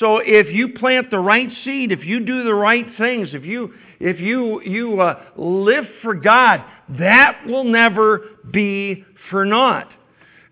So 0.00 0.18
if 0.18 0.48
you 0.52 0.70
plant 0.70 1.10
the 1.10 1.20
right 1.20 1.50
seed, 1.64 1.92
if 1.92 2.04
you 2.04 2.20
do 2.20 2.42
the 2.42 2.54
right 2.54 2.86
things, 2.98 3.28
if 3.32 3.44
you 3.44 3.74
if 4.00 4.18
you 4.18 4.60
you 4.62 5.00
uh, 5.00 5.22
live 5.36 5.84
for 6.02 6.14
God, 6.14 6.64
that 6.98 7.46
will 7.46 7.64
never 7.64 8.22
be 8.50 9.04
for 9.30 9.44
naught. 9.44 9.88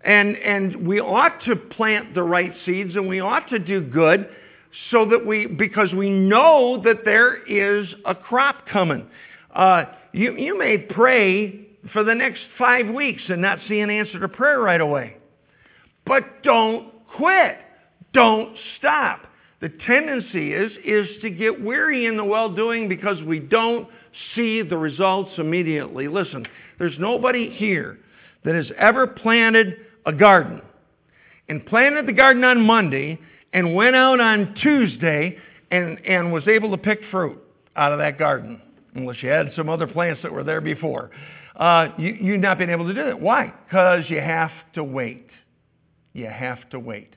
And, 0.04 0.36
and 0.36 0.86
we 0.86 1.00
ought 1.00 1.44
to 1.44 1.54
plant 1.54 2.14
the 2.14 2.22
right 2.22 2.52
seeds 2.66 2.96
and 2.96 3.08
we 3.08 3.20
ought 3.20 3.48
to 3.50 3.58
do 3.58 3.80
good 3.80 4.28
so 4.90 5.06
that 5.06 5.24
we, 5.24 5.46
because 5.46 5.92
we 5.92 6.10
know 6.10 6.82
that 6.84 7.04
there 7.04 7.44
is 7.44 7.86
a 8.04 8.14
crop 8.14 8.66
coming. 8.66 9.06
Uh, 9.54 9.84
you, 10.12 10.36
you 10.36 10.58
may 10.58 10.78
pray 10.78 11.68
for 11.92 12.04
the 12.04 12.14
next 12.14 12.40
five 12.58 12.88
weeks 12.88 13.22
and 13.28 13.42
not 13.42 13.58
see 13.68 13.80
an 13.80 13.90
answer 13.90 14.20
to 14.20 14.28
prayer 14.28 14.60
right 14.60 14.80
away. 14.80 15.16
But 16.06 16.42
don't 16.42 16.92
quit. 17.16 17.58
Don't 18.12 18.56
stop. 18.78 19.26
The 19.60 19.68
tendency 19.86 20.52
is, 20.52 20.72
is 20.84 21.08
to 21.22 21.30
get 21.30 21.62
weary 21.62 22.06
in 22.06 22.16
the 22.16 22.24
well-doing 22.24 22.88
because 22.88 23.22
we 23.22 23.38
don't 23.38 23.88
see 24.34 24.62
the 24.62 24.76
results 24.76 25.30
immediately. 25.38 26.08
Listen, 26.08 26.46
there's 26.78 26.98
nobody 26.98 27.50
here 27.50 27.98
that 28.44 28.54
has 28.54 28.66
ever 28.76 29.06
planted 29.06 29.76
a 30.04 30.12
garden 30.12 30.60
and 31.48 31.64
planted 31.66 32.06
the 32.06 32.12
garden 32.12 32.42
on 32.44 32.60
Monday 32.60 33.18
and 33.52 33.74
went 33.74 33.94
out 33.94 34.20
on 34.20 34.54
Tuesday 34.62 35.38
and, 35.70 35.98
and 36.06 36.32
was 36.32 36.46
able 36.48 36.70
to 36.72 36.78
pick 36.78 37.00
fruit 37.10 37.38
out 37.76 37.92
of 37.92 37.98
that 37.98 38.18
garden, 38.18 38.60
unless 38.94 39.22
you 39.22 39.28
had 39.28 39.52
some 39.54 39.68
other 39.68 39.86
plants 39.86 40.20
that 40.22 40.32
were 40.32 40.44
there 40.44 40.60
before. 40.60 41.10
Uh, 41.56 41.88
you, 41.98 42.16
you've 42.20 42.40
not 42.40 42.58
been 42.58 42.70
able 42.70 42.86
to 42.86 42.94
do 42.94 43.04
that. 43.04 43.20
Why? 43.20 43.52
Because 43.66 44.04
you 44.08 44.20
have 44.20 44.50
to 44.74 44.84
wait. 44.84 45.28
You 46.12 46.26
have 46.26 46.68
to 46.70 46.78
wait. 46.78 47.14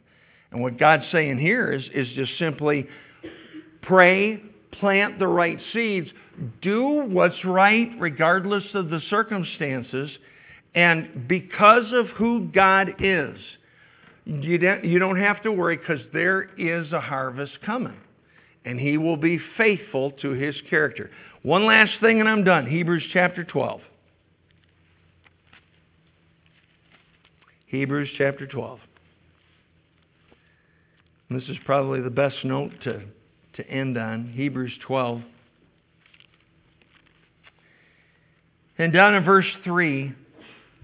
And 0.51 0.61
what 0.61 0.77
God's 0.77 1.05
saying 1.11 1.37
here 1.37 1.71
is, 1.71 1.83
is 1.93 2.07
just 2.15 2.37
simply 2.37 2.87
pray, 3.81 4.41
plant 4.73 5.19
the 5.19 5.27
right 5.27 5.59
seeds, 5.73 6.09
do 6.61 7.05
what's 7.07 7.43
right 7.45 7.91
regardless 7.99 8.63
of 8.73 8.89
the 8.89 9.01
circumstances. 9.09 10.11
And 10.73 11.27
because 11.27 11.85
of 11.93 12.07
who 12.17 12.49
God 12.53 12.95
is, 12.99 13.37
you 14.25 14.57
don't, 14.57 14.83
you 14.83 14.99
don't 14.99 15.19
have 15.19 15.41
to 15.43 15.51
worry 15.51 15.77
because 15.77 16.01
there 16.11 16.49
is 16.57 16.91
a 16.91 16.99
harvest 16.99 17.53
coming. 17.65 17.97
And 18.65 18.79
He 18.79 18.97
will 18.97 19.17
be 19.17 19.39
faithful 19.57 20.11
to 20.21 20.31
His 20.31 20.55
character. 20.69 21.11
One 21.43 21.65
last 21.65 21.91
thing, 22.01 22.19
and 22.19 22.27
I'm 22.27 22.43
done. 22.43 22.65
Hebrews 22.65 23.03
chapter 23.13 23.43
12. 23.43 23.81
Hebrews 27.75 28.09
chapter 28.17 28.47
12. 28.47 28.79
And 31.29 31.41
this 31.41 31.49
is 31.49 31.57
probably 31.65 31.99
the 31.99 32.09
best 32.09 32.37
note 32.45 32.71
to, 32.85 33.03
to 33.55 33.69
end 33.69 33.97
on. 33.97 34.31
Hebrews 34.33 34.71
12. 34.87 35.21
And 38.77 38.93
down 38.93 39.15
in 39.15 39.25
verse 39.25 39.45
3, 39.65 40.13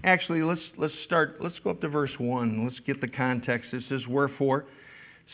actually, 0.04 0.42
let's, 0.42 0.60
let's 0.76 0.92
start, 1.06 1.36
let's 1.40 1.58
go 1.64 1.70
up 1.70 1.80
to 1.80 1.88
verse 1.88 2.12
1. 2.18 2.64
Let's 2.64 2.80
get 2.80 3.00
the 3.00 3.08
context. 3.08 3.72
It 3.72 3.84
says, 3.88 4.02
Wherefore, 4.06 4.66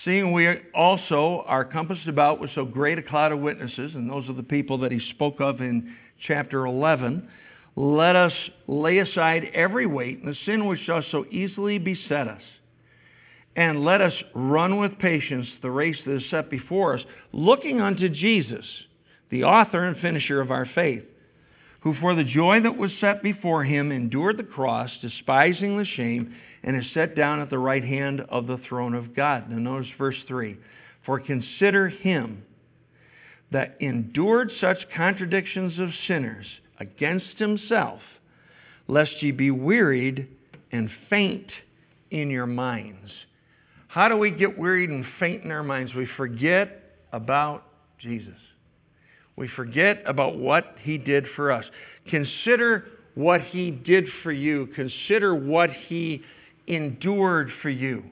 seeing 0.04 0.32
we 0.32 0.48
also 0.76 1.42
are 1.46 1.64
compassed 1.64 2.06
about 2.06 2.40
with 2.40 2.50
so 2.54 2.64
great 2.64 2.98
a 2.98 3.02
cloud 3.02 3.32
of 3.32 3.40
witnesses, 3.40 3.94
and 3.94 4.08
those 4.08 4.28
are 4.28 4.34
the 4.34 4.44
people 4.44 4.78
that 4.78 4.92
he 4.92 5.00
spoke 5.10 5.40
of 5.40 5.60
in 5.60 5.96
chapter 6.24 6.66
11, 6.66 7.28
let 7.78 8.16
us 8.16 8.32
lay 8.66 8.98
aside 8.98 9.44
every 9.54 9.86
weight 9.86 10.18
and 10.18 10.28
the 10.28 10.38
sin 10.44 10.66
which 10.66 10.84
does 10.84 11.04
so 11.12 11.24
easily 11.30 11.78
beset 11.78 12.26
us. 12.26 12.42
And 13.54 13.84
let 13.84 14.00
us 14.00 14.12
run 14.34 14.78
with 14.78 14.98
patience 14.98 15.46
the 15.62 15.70
race 15.70 15.96
that 16.04 16.16
is 16.16 16.30
set 16.30 16.50
before 16.50 16.96
us, 16.96 17.04
looking 17.32 17.80
unto 17.80 18.08
Jesus, 18.08 18.64
the 19.30 19.44
author 19.44 19.84
and 19.84 19.96
finisher 19.98 20.40
of 20.40 20.50
our 20.50 20.66
faith 20.74 21.04
who 21.80 21.94
for 22.00 22.14
the 22.14 22.24
joy 22.24 22.60
that 22.60 22.76
was 22.76 22.90
set 23.00 23.22
before 23.22 23.64
him 23.64 23.92
endured 23.92 24.36
the 24.36 24.42
cross, 24.42 24.90
despising 25.00 25.78
the 25.78 25.84
shame, 25.84 26.34
and 26.64 26.76
is 26.76 26.90
set 26.92 27.14
down 27.14 27.40
at 27.40 27.50
the 27.50 27.58
right 27.58 27.84
hand 27.84 28.20
of 28.28 28.46
the 28.46 28.58
throne 28.68 28.94
of 28.94 29.14
God. 29.14 29.48
Now, 29.48 29.58
notice 29.58 29.90
verse 29.96 30.16
3 30.26 30.56
For 31.06 31.20
consider 31.20 31.88
him 31.88 32.42
that 33.52 33.76
endured 33.78 34.50
such 34.60 34.78
contradictions 34.94 35.78
of 35.78 35.90
sinners 36.08 36.46
against 36.80 37.36
himself, 37.36 38.00
lest 38.86 39.22
ye 39.22 39.30
be 39.30 39.50
wearied 39.50 40.28
and 40.72 40.90
faint 41.10 41.50
in 42.10 42.30
your 42.30 42.46
minds. 42.46 43.10
How 43.88 44.08
do 44.08 44.16
we 44.16 44.30
get 44.30 44.58
wearied 44.58 44.90
and 44.90 45.04
faint 45.18 45.44
in 45.44 45.50
our 45.50 45.62
minds? 45.62 45.94
We 45.94 46.06
forget 46.16 46.82
about 47.12 47.64
Jesus. 47.98 48.36
We 49.36 49.48
forget 49.48 50.02
about 50.06 50.36
what 50.36 50.76
He 50.82 50.98
did 50.98 51.24
for 51.36 51.52
us. 51.52 51.64
Consider 52.08 52.86
what 53.14 53.40
He 53.40 53.70
did 53.70 54.06
for 54.22 54.32
you. 54.32 54.68
Consider 54.74 55.34
what 55.34 55.70
He 55.88 56.22
endured 56.66 57.50
for 57.62 57.70
you. 57.70 58.04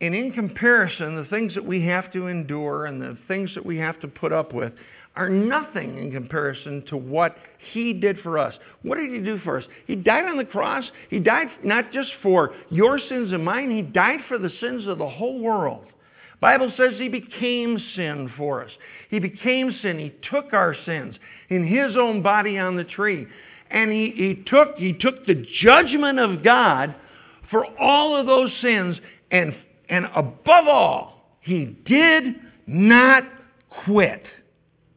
And 0.00 0.14
in 0.14 0.32
comparison, 0.32 1.16
the 1.16 1.24
things 1.24 1.54
that 1.54 1.64
we 1.64 1.84
have 1.86 2.12
to 2.12 2.28
endure 2.28 2.86
and 2.86 3.00
the 3.00 3.18
things 3.26 3.50
that 3.54 3.66
we 3.66 3.78
have 3.78 3.98
to 4.00 4.08
put 4.08 4.32
up 4.32 4.54
with 4.54 4.72
are 5.18 5.28
nothing 5.28 5.98
in 5.98 6.12
comparison 6.12 6.84
to 6.88 6.96
what 6.96 7.36
He 7.72 7.92
did 7.92 8.20
for 8.20 8.38
us. 8.38 8.54
What 8.82 8.96
did 8.96 9.12
He 9.12 9.18
do 9.18 9.38
for 9.40 9.58
us? 9.58 9.64
He 9.86 9.96
died 9.96 10.24
on 10.24 10.38
the 10.38 10.44
cross. 10.44 10.84
He 11.10 11.18
died 11.18 11.48
not 11.62 11.92
just 11.92 12.10
for 12.22 12.54
your 12.70 12.98
sins 12.98 13.32
and 13.32 13.44
mine, 13.44 13.70
He 13.70 13.82
died 13.82 14.20
for 14.28 14.38
the 14.38 14.50
sins 14.60 14.86
of 14.86 14.98
the 14.98 15.08
whole 15.08 15.40
world. 15.40 15.84
Bible 16.40 16.72
says 16.76 16.92
he 16.98 17.08
became 17.08 17.78
sin 17.96 18.30
for 18.36 18.62
us. 18.64 18.70
He 19.10 19.18
became 19.18 19.74
sin. 19.82 19.98
He 19.98 20.14
took 20.30 20.52
our 20.52 20.74
sins 20.86 21.16
in 21.48 21.66
his 21.66 21.96
own 21.96 22.22
body 22.22 22.58
on 22.58 22.76
the 22.76 22.84
tree. 22.84 23.26
And 23.70 23.90
he, 23.90 24.12
he, 24.14 24.44
took, 24.46 24.76
he 24.76 24.92
took 24.92 25.26
the 25.26 25.44
judgment 25.60 26.18
of 26.18 26.44
God 26.44 26.94
for 27.50 27.66
all 27.78 28.16
of 28.16 28.26
those 28.26 28.50
sins. 28.62 28.96
And, 29.30 29.54
and 29.88 30.06
above 30.14 30.68
all, 30.68 31.24
he 31.40 31.76
did 31.86 32.36
not 32.66 33.24
quit. 33.84 34.22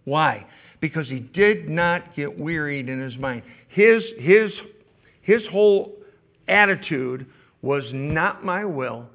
Why? 0.06 0.46
Because 0.80 1.08
he 1.08 1.20
did 1.20 1.70
not 1.70 2.16
get 2.16 2.38
wearied 2.38 2.90
in 2.90 3.00
his 3.00 3.18
mind. 3.18 3.44
His, 3.70 4.04
his, 4.18 4.52
his 5.22 5.42
whole 5.52 5.94
attitude 6.48 7.26
was 7.62 7.84
not 7.94 8.44
my 8.44 8.66
will, 8.66 9.06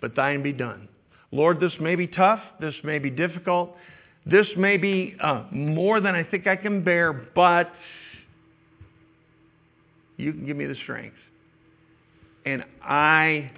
but 0.00 0.16
thine 0.16 0.42
be 0.42 0.52
done. 0.52 0.88
Lord, 1.30 1.60
this 1.60 1.72
may 1.80 1.94
be 1.94 2.06
tough. 2.06 2.40
This 2.60 2.74
may 2.84 2.98
be 2.98 3.10
difficult. 3.10 3.76
This 4.26 4.46
may 4.56 4.76
be 4.76 5.16
uh, 5.22 5.44
more 5.50 6.00
than 6.00 6.14
I 6.14 6.24
think 6.24 6.46
I 6.46 6.56
can 6.56 6.82
bear, 6.82 7.12
but 7.12 7.70
you 10.16 10.32
can 10.32 10.46
give 10.46 10.56
me 10.56 10.66
the 10.66 10.76
strength. 10.82 11.16
And 12.46 12.64
I 12.82 13.50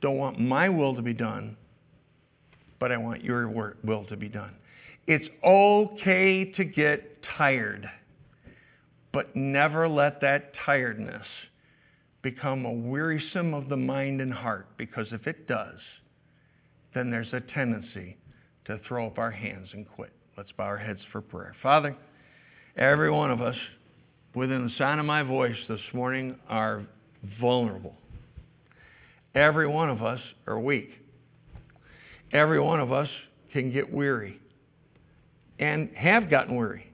don't 0.00 0.16
want 0.16 0.38
my 0.38 0.68
will 0.68 0.94
to 0.94 1.02
be 1.02 1.14
done, 1.14 1.56
but 2.78 2.92
I 2.92 2.96
want 2.96 3.24
your 3.24 3.48
will 3.48 4.04
to 4.08 4.16
be 4.16 4.28
done. 4.28 4.52
It's 5.14 5.28
okay 5.44 6.46
to 6.56 6.64
get 6.64 7.22
tired, 7.36 7.86
but 9.12 9.36
never 9.36 9.86
let 9.86 10.22
that 10.22 10.54
tiredness 10.64 11.26
become 12.22 12.64
a 12.64 12.72
wearisome 12.72 13.52
of 13.52 13.68
the 13.68 13.76
mind 13.76 14.22
and 14.22 14.32
heart, 14.32 14.68
because 14.78 15.08
if 15.12 15.26
it 15.26 15.46
does, 15.46 15.76
then 16.94 17.10
there's 17.10 17.30
a 17.34 17.40
tendency 17.40 18.16
to 18.64 18.80
throw 18.88 19.06
up 19.06 19.18
our 19.18 19.30
hands 19.30 19.68
and 19.74 19.86
quit. 19.86 20.14
Let's 20.38 20.50
bow 20.52 20.64
our 20.64 20.78
heads 20.78 21.00
for 21.12 21.20
prayer. 21.20 21.54
Father, 21.62 21.94
every 22.78 23.10
one 23.10 23.30
of 23.30 23.42
us 23.42 23.56
within 24.34 24.64
the 24.64 24.72
sound 24.78 24.98
of 24.98 25.04
my 25.04 25.22
voice 25.22 25.58
this 25.68 25.92
morning 25.92 26.38
are 26.48 26.86
vulnerable. 27.38 27.96
Every 29.34 29.66
one 29.66 29.90
of 29.90 30.02
us 30.02 30.20
are 30.46 30.58
weak. 30.58 30.88
Every 32.32 32.60
one 32.60 32.80
of 32.80 32.92
us 32.92 33.08
can 33.52 33.70
get 33.70 33.92
weary 33.92 34.38
and 35.58 35.90
have 35.94 36.30
gotten 36.30 36.56
weary. 36.56 36.86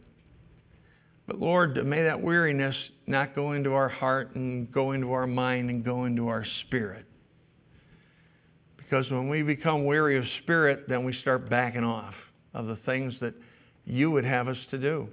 But 1.27 1.39
Lord, 1.39 1.85
may 1.87 2.03
that 2.05 2.23
weariness 2.23 2.75
not 3.07 3.35
go 3.35 3.53
into 3.53 3.75
our 3.75 3.89
heart 3.89 4.35
and 4.35 4.73
go 4.73 4.93
into 4.93 5.13
our 5.13 5.27
mind 5.27 5.69
and 5.69 5.85
go 5.85 6.07
into 6.07 6.29
our 6.29 6.45
spirit. 6.67 7.05
Because 8.79 9.11
when 9.11 9.29
we 9.29 9.43
become 9.43 9.85
weary 9.85 10.17
of 10.17 10.25
spirit, 10.43 10.89
then 10.89 11.05
we 11.05 11.13
start 11.21 11.51
backing 11.51 11.85
off 11.85 12.15
of 12.55 12.67
the 12.67 12.77
things 12.87 13.13
that 13.21 13.35
you 13.85 14.11
would 14.11 14.25
have 14.25 14.49
us 14.49 14.57
to 14.71 14.79
do. 14.79 15.09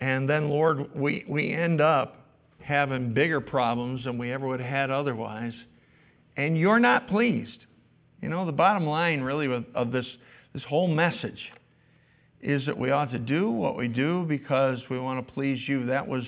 And 0.00 0.28
then, 0.28 0.48
Lord, 0.48 0.94
we, 0.94 1.24
we 1.28 1.52
end 1.52 1.80
up 1.80 2.16
having 2.60 3.12
bigger 3.12 3.40
problems 3.40 4.04
than 4.04 4.16
we 4.16 4.32
ever 4.32 4.46
would 4.46 4.60
have 4.60 4.70
had 4.70 4.90
otherwise. 4.90 5.52
And 6.36 6.56
you're 6.56 6.78
not 6.78 7.08
pleased. 7.08 7.58
You 8.22 8.28
know, 8.28 8.46
the 8.46 8.52
bottom 8.52 8.86
line 8.86 9.20
really 9.22 9.52
of, 9.52 9.64
of 9.74 9.90
this, 9.90 10.06
this 10.54 10.62
whole 10.68 10.86
message 10.88 11.40
is 12.42 12.64
that 12.66 12.78
we 12.78 12.90
ought 12.90 13.10
to 13.12 13.18
do 13.18 13.50
what 13.50 13.76
we 13.76 13.88
do 13.88 14.24
because 14.28 14.78
we 14.90 14.98
want 14.98 15.26
to 15.26 15.32
please 15.32 15.60
you. 15.68 15.86
That 15.86 16.06
was 16.06 16.24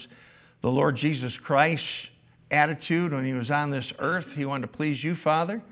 the 0.62 0.68
Lord 0.68 0.96
Jesus 0.96 1.32
Christ's 1.44 1.86
attitude 2.50 3.12
when 3.12 3.24
he 3.24 3.32
was 3.32 3.50
on 3.50 3.70
this 3.70 3.86
earth. 3.98 4.26
He 4.34 4.44
wanted 4.44 4.66
to 4.66 4.76
please 4.76 5.02
you, 5.02 5.16
Father. 5.24 5.62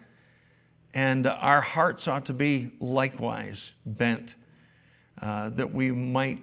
And 0.94 1.26
our 1.26 1.60
hearts 1.60 2.02
ought 2.06 2.26
to 2.26 2.32
be 2.32 2.72
likewise 2.80 3.58
bent 3.86 4.28
uh, 5.22 5.50
that 5.50 5.72
we 5.72 5.92
might 5.92 6.42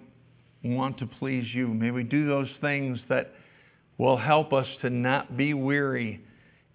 want 0.63 0.97
to 0.99 1.07
please 1.07 1.45
you. 1.53 1.67
May 1.67 1.91
we 1.91 2.03
do 2.03 2.27
those 2.27 2.49
things 2.61 2.99
that 3.09 3.33
will 3.97 4.17
help 4.17 4.53
us 4.53 4.67
to 4.81 4.89
not 4.89 5.35
be 5.35 5.53
weary 5.53 6.21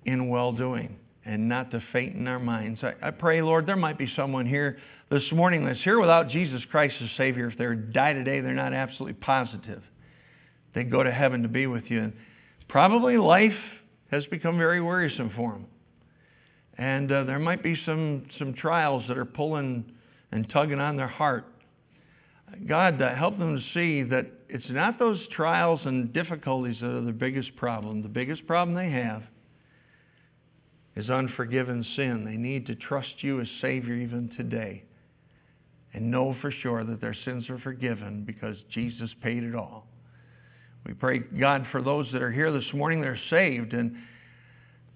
in 0.04 0.28
well 0.28 0.52
doing 0.52 0.96
and 1.24 1.48
not 1.48 1.70
to 1.70 1.82
faint 1.92 2.16
in 2.16 2.26
our 2.26 2.40
minds. 2.40 2.80
I, 2.82 2.94
I, 3.00 3.10
pray, 3.10 3.40
Lord, 3.42 3.66
there 3.66 3.76
might 3.76 3.96
be 3.96 4.10
someone 4.16 4.44
here 4.44 4.78
this 5.12 5.30
morning 5.30 5.64
that's 5.64 5.82
here 5.82 6.00
without 6.00 6.30
Jesus 6.30 6.62
Christ 6.70 6.94
as 7.02 7.10
Savior. 7.16 7.48
If 7.48 7.58
they 7.58 7.66
die 7.92 8.14
today, 8.14 8.40
they're 8.40 8.54
not 8.54 8.72
absolutely 8.72 9.14
positive 9.14 9.82
they 10.74 10.84
go 10.84 11.02
to 11.02 11.12
heaven 11.12 11.42
to 11.42 11.48
be 11.48 11.66
with 11.66 11.84
you. 11.88 12.02
And 12.02 12.12
probably 12.68 13.16
life 13.18 13.58
has 14.10 14.24
become 14.26 14.58
very 14.58 14.80
worrisome 14.80 15.30
for 15.36 15.52
them. 15.52 15.66
And 16.78 17.12
uh, 17.12 17.24
there 17.24 17.38
might 17.38 17.62
be 17.62 17.76
some, 17.84 18.26
some 18.38 18.54
trials 18.54 19.04
that 19.08 19.18
are 19.18 19.26
pulling 19.26 19.84
and 20.30 20.48
tugging 20.50 20.80
on 20.80 20.96
their 20.96 21.08
heart. 21.08 21.46
God, 22.66 23.00
uh, 23.00 23.14
help 23.14 23.38
them 23.38 23.56
to 23.56 23.62
see 23.74 24.02
that 24.08 24.26
it's 24.48 24.64
not 24.68 24.98
those 24.98 25.20
trials 25.34 25.80
and 25.84 26.12
difficulties 26.12 26.76
that 26.80 26.88
are 26.88 27.04
the 27.04 27.12
biggest 27.12 27.54
problem. 27.56 28.02
The 28.02 28.08
biggest 28.08 28.46
problem 28.46 28.74
they 28.74 28.90
have 28.90 29.22
is 30.96 31.08
unforgiven 31.08 31.84
sin. 31.96 32.24
They 32.24 32.36
need 32.36 32.66
to 32.66 32.74
trust 32.74 33.14
you 33.20 33.40
as 33.40 33.48
Savior 33.60 33.94
even 33.94 34.30
today 34.36 34.84
and 35.94 36.10
know 36.10 36.34
for 36.40 36.50
sure 36.50 36.84
that 36.84 37.00
their 37.00 37.16
sins 37.24 37.48
are 37.50 37.58
forgiven 37.58 38.24
because 38.24 38.56
Jesus 38.70 39.10
paid 39.22 39.42
it 39.42 39.54
all. 39.54 39.86
We 40.86 40.94
pray, 40.94 41.20
God, 41.20 41.66
for 41.70 41.82
those 41.82 42.06
that 42.12 42.22
are 42.22 42.32
here 42.32 42.50
this 42.50 42.72
morning, 42.74 43.00
they're 43.00 43.20
saved 43.30 43.72
and 43.72 43.96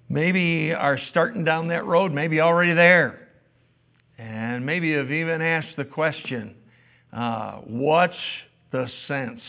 maybe 0.09 0.73
are 0.73 0.99
starting 1.11 1.45
down 1.45 1.69
that 1.69 1.85
road, 1.85 2.13
maybe 2.13 2.41
already 2.41 2.75
there. 2.75 3.29
And 4.19 4.65
maybe 4.65 4.89
you've 4.89 5.13
even 5.13 5.43
asked 5.43 5.77
the 5.77 5.85
question 5.85 6.55
uh, 7.13 7.61
what's 7.67 8.17
the 8.73 8.89
sense 9.07 9.41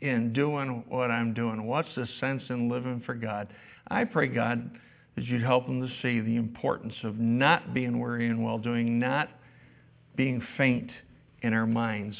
in 0.00 0.32
doing 0.32 0.84
what 0.88 1.10
I'm 1.10 1.34
doing? 1.34 1.66
What's 1.66 1.88
the 1.94 2.08
sense 2.20 2.42
in 2.50 2.68
living 2.68 3.02
for 3.04 3.14
God? 3.14 3.48
I 3.88 4.04
pray, 4.04 4.28
God, 4.28 4.70
that 5.16 5.24
you'd 5.24 5.42
help 5.42 5.66
them 5.66 5.80
to 5.80 5.92
see 6.02 6.20
the 6.20 6.36
importance 6.36 6.94
of 7.04 7.18
not 7.18 7.74
being 7.74 7.98
weary 8.00 8.28
and 8.28 8.44
well 8.44 8.58
doing, 8.58 8.98
not 8.98 9.28
being 10.18 10.42
faint 10.58 10.90
in 11.40 11.54
our 11.54 11.66
minds, 11.66 12.16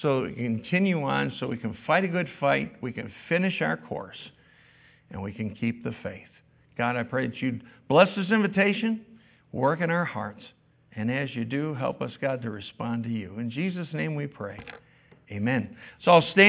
so 0.00 0.22
we 0.22 0.34
continue 0.34 1.02
on, 1.02 1.32
so 1.40 1.48
we 1.48 1.56
can 1.56 1.76
fight 1.86 2.04
a 2.04 2.08
good 2.08 2.28
fight, 2.38 2.74
we 2.80 2.92
can 2.92 3.10
finish 3.28 3.60
our 3.60 3.76
course, 3.76 4.16
and 5.10 5.20
we 5.20 5.32
can 5.32 5.54
keep 5.54 5.82
the 5.82 5.94
faith. 6.02 6.28
God, 6.78 6.94
I 6.94 7.02
pray 7.02 7.26
that 7.26 7.42
you'd 7.42 7.64
bless 7.88 8.08
this 8.16 8.30
invitation, 8.30 9.04
work 9.50 9.80
in 9.80 9.90
our 9.90 10.04
hearts, 10.04 10.42
and 10.94 11.10
as 11.10 11.34
you 11.34 11.44
do, 11.44 11.74
help 11.74 12.02
us, 12.02 12.12
God, 12.20 12.42
to 12.42 12.50
respond 12.50 13.04
to 13.04 13.10
you. 13.10 13.38
In 13.38 13.50
Jesus' 13.50 13.88
name 13.92 14.14
we 14.14 14.26
pray. 14.26 14.58
Amen. 15.30 15.74
So 16.04 16.10
I'll 16.10 16.22
stand. 16.32 16.40